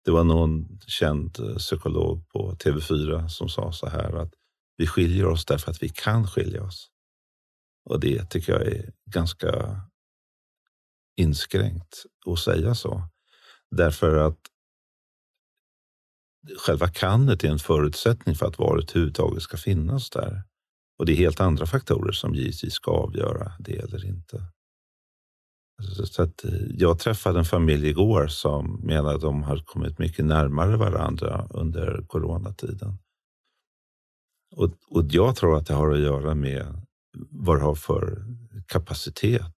Det 0.06 0.12
var 0.12 0.24
någon 0.24 0.80
känd 0.88 1.40
eh, 1.40 1.56
psykolog 1.56 2.30
på 2.30 2.56
TV4 2.56 3.28
som 3.28 3.50
sa 3.50 3.72
så 3.72 3.88
här 3.90 4.14
att 4.14 4.34
vi 4.78 4.88
skiljer 4.88 5.26
oss 5.26 5.46
därför 5.46 5.72
att 5.72 5.84
vi 5.84 5.90
kan 5.90 6.28
skilja 6.28 6.64
oss. 6.64 6.90
Och 7.86 8.00
det 8.00 8.30
tycker 8.30 8.54
jag 8.54 8.62
är 8.62 8.92
ganska 9.06 9.82
inskränkt 11.16 12.06
att 12.26 12.40
säga 12.40 12.76
så. 12.76 13.04
Därför 13.72 14.18
att 14.18 14.40
själva 16.58 16.88
kannet 16.88 17.44
är 17.44 17.50
en 17.50 17.60
förutsättning 17.60 18.36
för 18.36 18.46
att 18.46 18.60
varet 18.60 18.90
överhuvudtaget 18.90 19.44
ska 19.44 19.58
finnas 19.58 20.10
där. 20.10 20.44
Och 21.02 21.08
det 21.08 21.14
är 21.14 21.18
helt 21.18 21.40
andra 21.40 21.66
faktorer 21.66 22.12
som 22.12 22.36
givetvis 22.36 22.74
ska 22.74 22.92
avgöra 22.92 23.52
det 23.60 23.78
eller 23.78 24.06
inte. 24.06 24.44
Alltså, 25.80 26.06
så 26.06 26.24
att 26.24 26.46
eh, 26.46 26.52
jag 26.70 27.00
träffade 27.00 27.40
en 27.40 27.46
familj 27.46 27.90
igår 27.90 28.28
som 28.28 28.82
menade 28.84 29.16
att 29.16 29.22
de 29.22 29.44
har 29.44 29.58
kommit 29.58 30.00
mycket 30.00 30.26
närmare 30.26 30.78
varandra 30.78 31.48
under 31.50 32.06
coronatiden. 32.08 32.98
Och, 34.56 34.72
och 34.90 35.04
jag 35.10 35.36
tror 35.36 35.58
att 35.58 35.68
det 35.68 35.74
har 35.74 35.92
att 35.92 36.00
göra 36.00 36.36
med 36.36 36.82
vad 37.30 37.58
du 37.58 37.62
har 37.62 37.76
för 37.76 38.26
kapacitet 38.68 39.56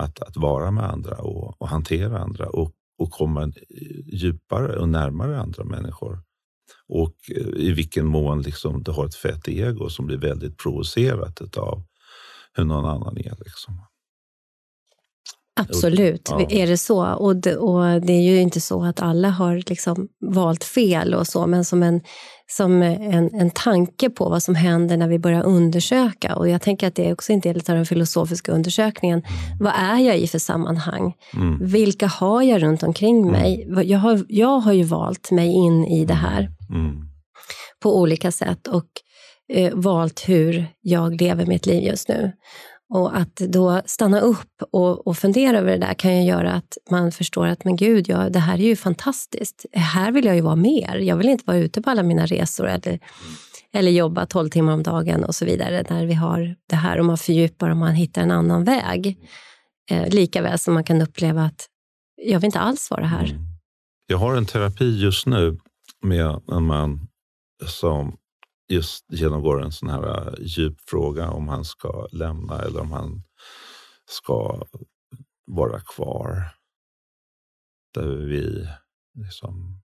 att, 0.00 0.22
att 0.22 0.36
vara 0.36 0.70
med 0.70 0.84
andra 0.84 1.16
och, 1.16 1.62
och 1.62 1.68
hantera 1.68 2.18
andra 2.18 2.48
och, 2.48 2.72
och 2.98 3.10
komma 3.10 3.42
eh, 3.42 3.52
djupare 4.06 4.78
och 4.78 4.88
närmare 4.88 5.40
andra 5.40 5.64
människor 5.64 6.22
och 6.88 7.14
eh, 7.30 7.46
i 7.56 7.72
vilken 7.72 8.06
mån 8.06 8.42
liksom 8.42 8.82
du 8.82 8.90
har 8.90 9.06
ett 9.06 9.14
fett 9.14 9.48
ego 9.48 9.88
som 9.88 10.06
blir 10.06 10.18
väldigt 10.18 10.58
provocerat 10.58 11.56
av 11.56 11.82
hur 12.52 12.64
någon 12.64 12.84
annan 12.84 13.18
är. 13.18 13.36
Liksom. 13.44 13.82
Absolut, 15.56 16.28
ja. 16.30 16.46
är 16.50 16.66
det 16.66 16.78
så. 16.78 17.14
Och 17.14 17.36
det, 17.36 17.56
och 17.56 18.00
det 18.00 18.12
är 18.12 18.22
ju 18.22 18.40
inte 18.40 18.60
så 18.60 18.84
att 18.84 19.00
alla 19.00 19.30
har 19.30 19.62
liksom 19.66 20.08
valt 20.20 20.64
fel 20.64 21.14
och 21.14 21.26
så, 21.26 21.46
men 21.46 21.64
som, 21.64 21.82
en, 21.82 22.00
som 22.46 22.82
en, 22.82 23.34
en 23.34 23.50
tanke 23.50 24.10
på 24.10 24.28
vad 24.28 24.42
som 24.42 24.54
händer 24.54 24.96
när 24.96 25.08
vi 25.08 25.18
börjar 25.18 25.42
undersöka. 25.42 26.36
Och 26.36 26.48
jag 26.48 26.62
tänker 26.62 26.86
att 26.86 26.94
det 26.94 27.08
är 27.08 27.12
också 27.12 27.32
en 27.32 27.40
del 27.40 27.56
av 27.56 27.62
den 27.74 27.86
filosofiska 27.86 28.52
undersökningen. 28.52 29.22
Vad 29.60 29.72
är 29.76 29.98
jag 29.98 30.18
i 30.18 30.26
för 30.26 30.38
sammanhang? 30.38 31.14
Mm. 31.34 31.58
Vilka 31.66 32.06
har 32.06 32.42
jag 32.42 32.62
runt 32.62 32.82
omkring 32.82 33.22
mm. 33.22 33.32
mig? 33.32 33.68
Jag 33.84 33.98
har, 33.98 34.24
jag 34.28 34.58
har 34.58 34.72
ju 34.72 34.82
valt 34.82 35.30
mig 35.30 35.52
in 35.52 35.84
i 35.84 36.04
det 36.04 36.14
här 36.14 36.48
mm. 36.70 36.96
på 37.82 38.00
olika 38.00 38.32
sätt 38.32 38.66
och 38.66 38.86
eh, 39.52 39.74
valt 39.74 40.28
hur 40.28 40.66
jag 40.80 41.20
lever 41.20 41.46
mitt 41.46 41.66
liv 41.66 41.82
just 41.82 42.08
nu. 42.08 42.32
Och 42.88 43.16
att 43.16 43.36
då 43.36 43.82
stanna 43.86 44.20
upp 44.20 44.62
och, 44.72 45.06
och 45.06 45.18
fundera 45.18 45.58
över 45.58 45.70
det 45.72 45.78
där 45.78 45.94
kan 45.94 46.16
ju 46.16 46.22
göra 46.22 46.52
att 46.52 46.78
man 46.90 47.12
förstår 47.12 47.46
att 47.46 47.64
men 47.64 47.76
gud, 47.76 48.08
ja, 48.08 48.28
det 48.28 48.38
här 48.38 48.54
är 48.54 48.64
ju 48.64 48.76
fantastiskt. 48.76 49.66
Här 49.72 50.12
vill 50.12 50.24
jag 50.24 50.34
ju 50.34 50.40
vara 50.40 50.56
mer. 50.56 50.96
Jag 50.96 51.16
vill 51.16 51.28
inte 51.28 51.44
vara 51.46 51.56
ute 51.56 51.82
på 51.82 51.90
alla 51.90 52.02
mina 52.02 52.26
resor 52.26 52.66
eller, 52.66 52.98
eller 53.72 53.90
jobba 53.90 54.26
12 54.26 54.48
timmar 54.48 54.72
om 54.72 54.82
dagen 54.82 55.24
och 55.24 55.34
så 55.34 55.44
vidare. 55.44 55.84
När 55.90 56.06
vi 56.06 56.14
har 56.14 56.56
det 56.68 56.76
här 56.76 56.98
och 56.98 57.04
man 57.04 57.18
fördjupar 57.18 57.70
och 57.70 57.76
man 57.76 57.94
hittar 57.94 58.22
en 58.22 58.30
annan 58.30 58.64
väg. 58.64 59.18
Eh, 59.90 60.08
Likaväl 60.08 60.58
som 60.58 60.74
man 60.74 60.84
kan 60.84 61.02
uppleva 61.02 61.42
att 61.44 61.68
jag 62.22 62.40
vill 62.40 62.46
inte 62.46 62.60
alls 62.60 62.90
vara 62.90 63.06
här. 63.06 63.38
Jag 64.06 64.18
har 64.18 64.36
en 64.36 64.46
terapi 64.46 64.98
just 64.98 65.26
nu 65.26 65.58
med 66.02 66.40
en 66.52 66.62
man 66.62 67.08
som 67.66 68.16
just 68.68 69.04
genomgår 69.08 69.62
en 69.62 69.72
sån 69.72 69.90
här 69.90 70.28
äh, 70.28 70.34
djup 70.40 70.80
fråga 70.80 71.30
om 71.30 71.48
han 71.48 71.64
ska 71.64 72.08
lämna 72.12 72.58
eller 72.58 72.80
om 72.80 72.92
han 72.92 73.22
ska 74.10 74.66
vara 75.46 75.80
kvar. 75.80 76.56
Där 77.94 78.16
vi 78.16 78.68
liksom 79.18 79.80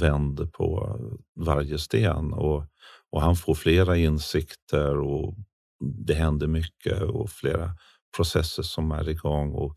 vänder 0.00 0.46
på 0.46 0.98
varje 1.34 1.78
sten 1.78 2.32
och, 2.32 2.64
och 3.10 3.22
han 3.22 3.36
får 3.36 3.54
flera 3.54 3.96
insikter 3.96 4.98
och 4.98 5.34
det 5.80 6.14
händer 6.14 6.46
mycket 6.46 7.02
och 7.02 7.30
flera 7.30 7.70
processer 8.16 8.62
som 8.62 8.92
är 8.92 9.08
igång. 9.08 9.52
Och 9.52 9.74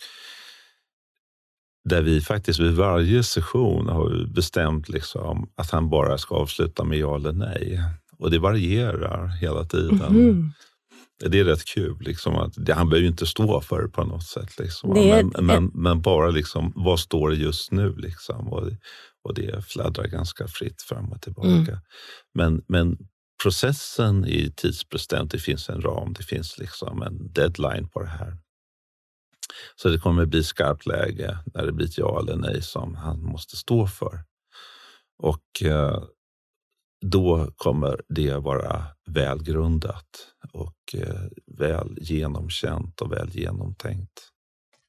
där 1.85 2.01
vi 2.01 2.21
faktiskt 2.21 2.59
vid 2.59 2.75
varje 2.75 3.23
session 3.23 3.87
har 3.87 4.33
bestämt 4.33 4.89
liksom 4.89 5.49
att 5.55 5.71
han 5.71 5.89
bara 5.89 6.17
ska 6.17 6.35
avsluta 6.35 6.83
med 6.83 6.97
ja 6.97 7.15
eller 7.15 7.31
nej. 7.31 7.79
Och 8.17 8.31
det 8.31 8.39
varierar 8.39 9.27
hela 9.27 9.65
tiden. 9.65 10.01
Mm. 10.01 10.51
Det 11.25 11.39
är 11.39 11.43
rätt 11.43 11.65
kul. 11.65 11.97
Liksom, 11.99 12.35
att 12.35 12.53
det, 12.57 12.73
han 12.73 12.89
behöver 12.89 13.03
ju 13.03 13.11
inte 13.11 13.25
stå 13.25 13.61
för 13.61 13.81
det 13.81 13.89
på 13.89 14.03
något 14.03 14.23
sätt. 14.23 14.59
Liksom. 14.59 14.93
Det 14.93 15.23
men, 15.23 15.45
men, 15.45 15.71
men, 15.73 16.01
bara 16.01 16.29
liksom, 16.29 16.73
vad 16.75 16.99
står 16.99 17.29
det 17.29 17.35
just 17.35 17.71
nu? 17.71 17.95
Liksom? 17.95 18.47
Och, 18.47 18.69
och 19.23 19.33
det 19.33 19.65
fladdrar 19.65 20.07
ganska 20.07 20.47
fritt 20.47 20.81
fram 20.81 21.11
och 21.11 21.21
tillbaka. 21.21 21.47
Mm. 21.49 21.79
Men, 22.33 22.61
men 22.67 22.97
processen 23.43 24.25
är 24.25 24.49
tidsbestämt. 24.49 25.31
Det 25.31 25.39
finns 25.39 25.69
en 25.69 25.81
ram, 25.81 26.13
det 26.13 26.23
finns 26.23 26.57
liksom 26.57 27.01
en 27.01 27.33
deadline 27.33 27.87
på 27.87 28.01
det 28.01 28.09
här. 28.09 28.37
Så 29.75 29.89
det 29.89 29.99
kommer 29.99 30.25
bli 30.25 30.43
skarpt 30.43 30.85
läge 30.85 31.37
när 31.53 31.65
det 31.65 31.71
blir 31.71 31.85
ett 31.85 31.97
ja 31.97 32.19
eller 32.19 32.35
nej 32.35 32.61
som 32.61 32.95
han 32.95 33.23
måste 33.23 33.55
stå 33.55 33.87
för. 33.87 34.23
Och 35.23 35.63
eh, 35.63 36.03
då 37.05 37.51
kommer 37.55 38.01
det 38.09 38.35
vara 38.35 38.85
välgrundat 39.09 40.05
och 40.53 40.95
eh, 40.95 41.21
väl 41.57 41.97
genomkänt 42.01 43.01
och 43.01 43.11
väl 43.11 43.29
genomtänkt. 43.29 44.29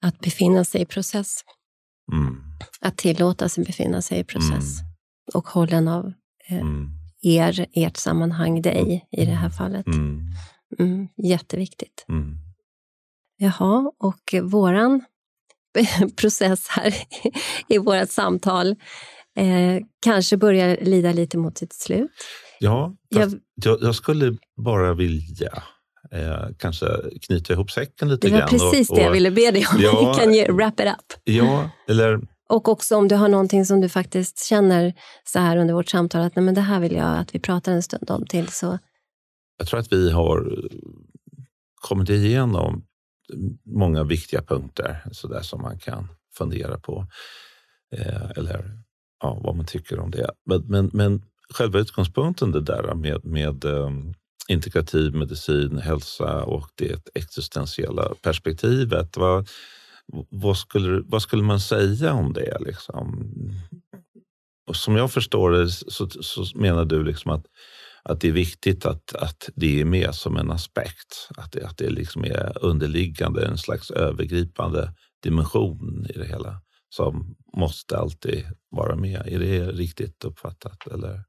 Att 0.02 0.18
befinna 0.20 0.64
sig 0.64 0.80
i 0.82 0.86
process. 0.86 1.40
Mm. 2.12 2.42
Att 2.80 2.96
tillåta 2.96 3.48
sig 3.48 3.64
befinna 3.64 4.02
sig 4.02 4.18
i 4.18 4.24
process. 4.24 4.80
Mm. 4.80 4.90
Och 5.34 5.48
hållen 5.48 5.88
av 5.88 6.12
eh, 6.48 6.61
Mm. 6.61 6.90
er, 7.22 7.66
ert 7.72 7.96
sammanhang, 7.96 8.62
dig 8.62 9.08
i 9.11 9.24
det 9.24 9.32
här 9.32 9.50
fallet. 9.50 9.86
Mm. 9.86 10.20
Mm, 10.78 11.08
jätteviktigt. 11.16 12.04
Jaha, 13.43 13.93
och 13.99 14.34
våran 14.43 15.05
process 16.16 16.68
här 16.68 16.95
i 17.68 17.78
vårt 17.78 18.11
samtal 18.11 18.68
eh, 19.36 19.84
kanske 20.03 20.36
börjar 20.36 20.78
lida 20.80 21.12
lite 21.12 21.38
mot 21.38 21.59
sitt 21.59 21.72
slut. 21.72 22.11
Ja, 22.59 22.95
Jag- 23.09 23.41
jag, 23.64 23.78
jag 23.82 23.95
skulle 23.95 24.36
bara 24.64 24.95
vilja 24.95 25.62
eh, 26.12 26.47
kanske 26.59 26.86
knyta 27.26 27.53
ihop 27.53 27.70
säcken 27.70 28.09
lite 28.09 28.26
Det 28.26 28.32
var 28.32 28.38
grann. 28.41 28.49
precis 28.49 28.91
och, 28.91 28.97
det 28.97 29.03
jag 29.03 29.12
ville 29.12 29.30
be 29.30 29.51
dig 29.51 29.66
om. 29.72 29.80
Ja. 29.80 30.14
kan 30.20 30.34
ju 30.34 30.53
wrap 30.53 30.80
it 30.80 30.86
up. 30.86 31.20
Ja, 31.24 31.70
eller 31.88 32.20
Och 32.49 32.68
också 32.68 32.97
om 32.97 33.09
du 33.09 33.14
har 33.14 33.28
någonting 33.28 33.64
som 33.66 33.80
du 33.80 33.88
faktiskt 33.88 34.45
känner 34.45 34.95
så 35.24 35.38
här 35.38 35.57
under 35.57 35.74
vårt 35.74 35.88
samtal, 35.88 36.20
att 36.20 36.36
nej, 36.36 36.45
men 36.45 36.55
det 36.55 36.61
här 36.61 36.80
vill 36.80 36.93
jag 36.95 37.18
att 37.18 37.34
vi 37.34 37.38
pratar 37.38 37.72
en 37.72 37.82
stund 37.82 38.11
om 38.11 38.26
till. 38.26 38.49
Så 38.49 38.78
jag 39.59 39.68
tror 39.68 39.80
att 39.80 39.93
vi 39.93 40.11
har 40.11 40.68
kommit 41.74 42.11
igenom 42.11 42.84
många 43.64 44.05
viktiga 44.05 44.43
punkter 44.43 45.03
så 45.12 45.28
där 45.28 45.43
som 45.43 45.62
man 45.62 45.78
kan 45.78 46.09
fundera 46.35 46.78
på. 46.78 47.07
Eh, 47.97 48.31
eller 48.31 48.78
ja, 49.20 49.41
vad 49.45 49.57
man 49.57 49.66
tycker 49.66 49.99
om 49.99 50.11
det. 50.11 50.31
Men, 50.47 50.64
men, 50.66 50.91
men 50.93 51.22
själva 51.55 51.78
utgångspunkten 51.78 52.53
det 52.53 52.61
där 52.61 52.95
med, 52.95 53.24
med 53.24 53.64
eh, 53.64 53.91
integrativ 54.49 55.14
medicin, 55.14 55.78
hälsa 55.78 56.45
och 56.45 56.68
det 56.74 57.09
existentiella 57.14 58.14
perspektivet. 58.22 59.16
Vad, 59.16 59.49
vad, 60.28 60.57
skulle, 60.59 61.03
vad 61.07 61.22
skulle 61.22 61.43
man 61.43 61.61
säga 61.61 62.12
om 62.12 62.33
det? 62.33 62.59
Liksom? 62.61 63.31
Och 64.66 64.76
som 64.76 64.97
jag 64.97 65.12
förstår 65.12 65.51
det 65.51 65.70
så, 65.70 66.09
så 66.09 66.45
menar 66.55 66.85
du 66.85 67.05
liksom 67.05 67.31
att, 67.31 67.47
att 68.03 68.20
det 68.20 68.28
är 68.28 68.32
viktigt 68.32 68.86
att, 68.86 69.14
att 69.14 69.48
det 69.55 69.80
är 69.80 69.84
med 69.84 70.14
som 70.14 70.36
en 70.36 70.51
aspekt. 70.51 71.28
Att 71.36 71.53
det, 71.53 71.66
att 71.66 71.78
det 71.78 71.90
liksom 71.90 72.24
är 72.24 72.64
underliggande, 72.64 73.46
en 73.46 73.59
slags 73.59 73.90
övergripande 73.90 74.92
dimension 75.22 76.07
i 76.14 76.18
det 76.18 76.26
hela 76.26 76.61
som 76.88 77.36
måste 77.57 77.98
alltid 77.98 78.44
vara 78.70 78.96
med. 78.96 79.26
Är 79.26 79.38
det 79.38 79.72
riktigt 79.72 80.24
uppfattat? 80.24 80.86
Eller? 80.86 81.24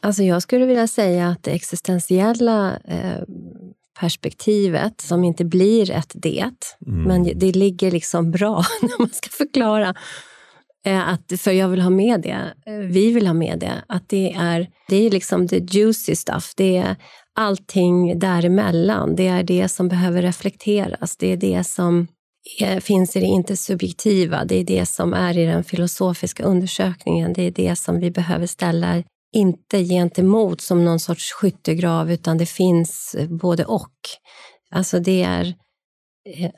Alltså 0.00 0.22
jag 0.22 0.42
skulle 0.42 0.66
vilja 0.66 0.86
säga 0.86 1.28
att 1.28 1.42
det 1.42 1.50
existentiella 1.50 2.78
eh, 2.84 3.22
perspektivet, 4.00 5.00
som 5.00 5.24
inte 5.24 5.44
blir 5.44 5.90
ett 5.90 6.12
det, 6.14 6.50
Mm. 6.86 7.02
men 7.02 7.38
det 7.38 7.52
ligger 7.52 7.90
liksom 7.90 8.30
bra 8.30 8.64
när 8.82 8.98
man 8.98 9.10
ska 9.12 9.28
förklara. 9.30 9.94
Eh, 10.88 11.08
att, 11.08 11.40
för 11.40 11.52
jag 11.52 11.68
vill 11.68 11.80
ha 11.80 11.90
med 11.90 12.20
det, 12.20 12.52
eh, 12.66 12.74
vi 12.74 13.12
vill 13.12 13.26
ha 13.26 13.34
med 13.34 13.58
det, 13.58 13.84
att 13.88 14.08
det 14.08 14.32
är, 14.32 14.70
det 14.88 14.96
är 14.96 15.10
liksom 15.10 15.48
the 15.48 15.58
juicy 15.58 16.16
stuff. 16.16 16.52
Det 16.56 16.76
är 16.76 16.96
allting 17.34 18.18
däremellan. 18.18 19.16
Det 19.16 19.26
är 19.26 19.42
det 19.42 19.68
som 19.68 19.88
behöver 19.88 20.22
reflekteras. 20.22 21.16
Det 21.16 21.32
är 21.32 21.36
det 21.36 21.64
som 21.64 22.06
är, 22.60 22.80
finns 22.80 23.16
i 23.16 23.20
det 23.20 23.26
intersubjektiva. 23.26 24.44
Det 24.44 24.60
är 24.60 24.64
det 24.64 24.86
som 24.86 25.14
är 25.14 25.38
i 25.38 25.46
den 25.46 25.64
filosofiska 25.64 26.42
undersökningen. 26.42 27.32
Det 27.32 27.42
är 27.42 27.50
det 27.50 27.76
som 27.76 28.00
vi 28.00 28.10
behöver 28.10 28.46
ställa 28.46 29.02
inte 29.32 29.84
gentemot 29.84 30.60
som 30.60 30.84
någon 30.84 31.00
sorts 31.00 31.32
skyttegrav, 31.32 32.12
utan 32.12 32.38
det 32.38 32.46
finns 32.46 33.16
både 33.28 33.64
och. 33.64 33.92
Alltså 34.70 35.00
det 35.00 35.22
är 35.22 35.54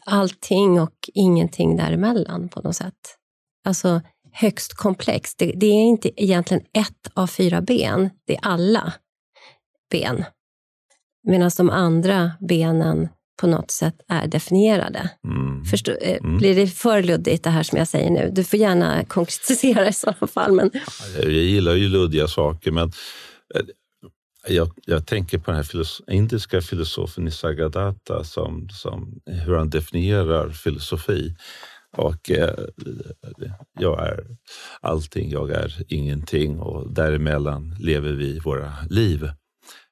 allting 0.07 0.81
och 0.81 0.97
ingenting 1.14 1.76
däremellan 1.76 2.49
på 2.49 2.61
något 2.61 2.76
sätt. 2.76 3.16
Alltså 3.64 4.01
högst 4.33 4.74
komplext. 4.74 5.39
Det, 5.39 5.53
det 5.57 5.66
är 5.66 5.83
inte 5.83 6.22
egentligen 6.22 6.62
ett 6.72 7.11
av 7.14 7.26
fyra 7.26 7.61
ben, 7.61 8.11
det 8.26 8.35
är 8.37 8.41
alla 8.43 8.93
ben. 9.91 10.24
Medan 11.28 11.51
de 11.57 11.70
andra 11.70 12.33
benen 12.41 13.09
på 13.41 13.47
något 13.47 13.70
sätt 13.70 13.95
är 14.09 14.26
definierade. 14.26 15.11
Mm. 15.24 15.64
Förstå, 15.64 15.93
eh, 15.93 16.18
Mm. 16.24 16.39
Blir 16.39 16.55
det 16.55 16.66
för 16.66 17.03
luddigt 17.03 17.45
det 17.45 17.51
här 17.51 17.62
som 17.62 17.78
jag 17.78 17.89
säger 17.89 18.11
nu? 18.11 18.31
Du 18.33 18.45
får 18.45 18.59
gärna 18.59 19.05
konkretisera 19.05 19.89
i 19.89 19.93
sådana 19.93 20.26
fall. 20.26 20.53
Men 20.53 20.70
Jag 21.22 21.31
gillar 21.31 21.74
ju 21.74 21.89
luddiga 21.89 22.28
saker, 22.28 22.70
men 22.70 22.93
eh, 23.55 23.62
jag, 24.49 24.70
jag 24.87 25.07
tänker 25.07 25.39
på 25.39 25.51
den 25.51 25.57
här 25.57 25.62
filos 25.64 26.03
indiska 26.11 26.61
filosofen 26.61 27.24
Nisargadatta, 27.24 28.24
som, 28.24 28.68
som, 28.68 29.20
hur 29.26 29.57
han 29.57 29.70
definierar 29.70 30.51
filosofi. 30.51 31.35
Och 31.97 32.30
eh, 32.30 32.55
jag 33.80 34.09
är 34.09 34.26
allting, 34.80 35.30
jag 35.30 35.51
är 35.51 35.82
ingenting 35.88 36.61
och 36.61 36.95
däremellan 36.95 37.76
lever 37.78 38.12
vi 38.12 38.38
våra 38.38 38.72
liv. 38.91 39.30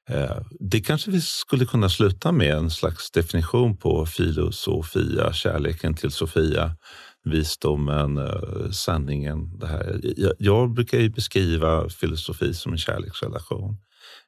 Eh, 0.09 0.41
det 0.59 0.81
kanske 0.81 1.11
vi 1.11 1.21
skulle 1.21 1.65
kunna 1.65 1.89
sluta 1.89 2.31
med 2.31 2.53
en 2.53 2.69
slags 2.69 3.11
definition 3.11 3.77
på 3.77 4.05
filosofia, 4.05 5.33
kärleken 5.33 5.93
till 5.93 6.11
Sofia, 6.11 6.75
visdomen, 7.23 8.17
eh, 8.17 8.69
sanningen. 8.71 9.59
Det 9.59 9.67
här. 9.67 9.99
Jag, 10.17 10.33
jag 10.39 10.73
brukar 10.73 10.97
ju 10.99 11.09
beskriva 11.09 11.89
filosofi 11.89 12.53
som 12.53 12.71
en 12.71 12.77
kärleksrelation. 12.77 13.77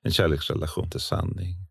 En 0.04 0.12
kärleksrelation 0.12 0.90
till 0.90 1.00
sanning. 1.00 1.71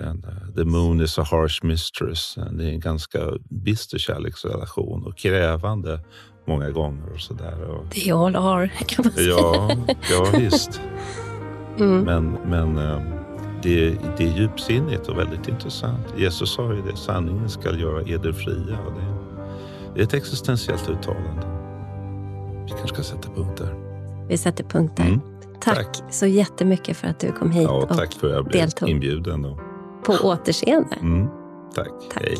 And, 0.00 0.24
uh, 0.26 0.54
the 0.56 0.64
moon 0.64 1.00
is 1.00 1.18
a 1.18 1.22
harsh 1.30 1.64
mistress. 1.64 2.34
Det 2.50 2.64
är 2.64 2.68
en 2.68 2.80
ganska 2.80 3.18
bister 3.50 3.98
kärleksrelation 3.98 5.06
och 5.06 5.16
krävande 5.16 6.00
många 6.46 6.70
gånger. 6.70 7.12
och 7.12 7.20
så 7.20 7.34
där. 7.34 7.62
Och, 7.62 7.84
det 7.94 8.10
all 8.12 8.36
are, 8.36 8.68
kan 8.86 9.04
man 9.04 9.12
säga. 9.12 9.28
ja, 9.28 9.70
ja, 10.10 10.26
visst. 10.38 10.80
Mm. 11.78 12.04
Men, 12.04 12.32
men 12.46 12.78
eh, 12.78 13.00
det, 13.62 13.90
det 14.18 14.24
är 14.24 14.36
djupsinnigt 14.38 15.08
och 15.08 15.18
väldigt 15.18 15.48
intressant. 15.48 16.06
Jesus 16.16 16.50
sa 16.54 16.72
ju 16.74 16.82
det, 16.82 16.96
sanningen 16.96 17.48
ska 17.48 17.74
göra 17.76 18.02
eder 18.02 18.32
fria. 18.32 18.78
Och 18.86 18.92
det, 18.92 19.14
det 19.94 20.00
är 20.00 20.04
ett 20.04 20.14
existentiellt 20.14 20.88
uttalande. 20.90 21.46
Vi 22.64 22.68
kanske 22.70 22.88
ska 22.88 23.02
sätta 23.02 23.28
punkt 23.28 23.56
där. 23.58 23.74
Vi 24.28 24.38
sätter 24.38 24.64
punkt 24.64 24.92
där. 24.96 25.04
Mm, 25.04 25.20
tack, 25.60 25.76
tack. 25.76 26.12
så 26.14 26.26
jättemycket 26.26 26.96
för 26.96 27.08
att 27.08 27.20
du 27.20 27.32
kom 27.32 27.50
hit 27.50 27.62
Ja, 27.62 27.86
tack 27.88 28.08
och 28.08 28.20
för 28.20 28.26
att 28.28 28.34
jag 28.34 28.44
blev 28.44 28.60
deltog. 28.62 28.88
inbjuden. 28.88 29.44
Och, 29.44 29.58
på 30.18 30.28
återseende. 30.28 30.96
mm, 31.00 31.28
tack. 31.74 31.88
Tack. 32.12 32.22
Hej. 32.22 32.36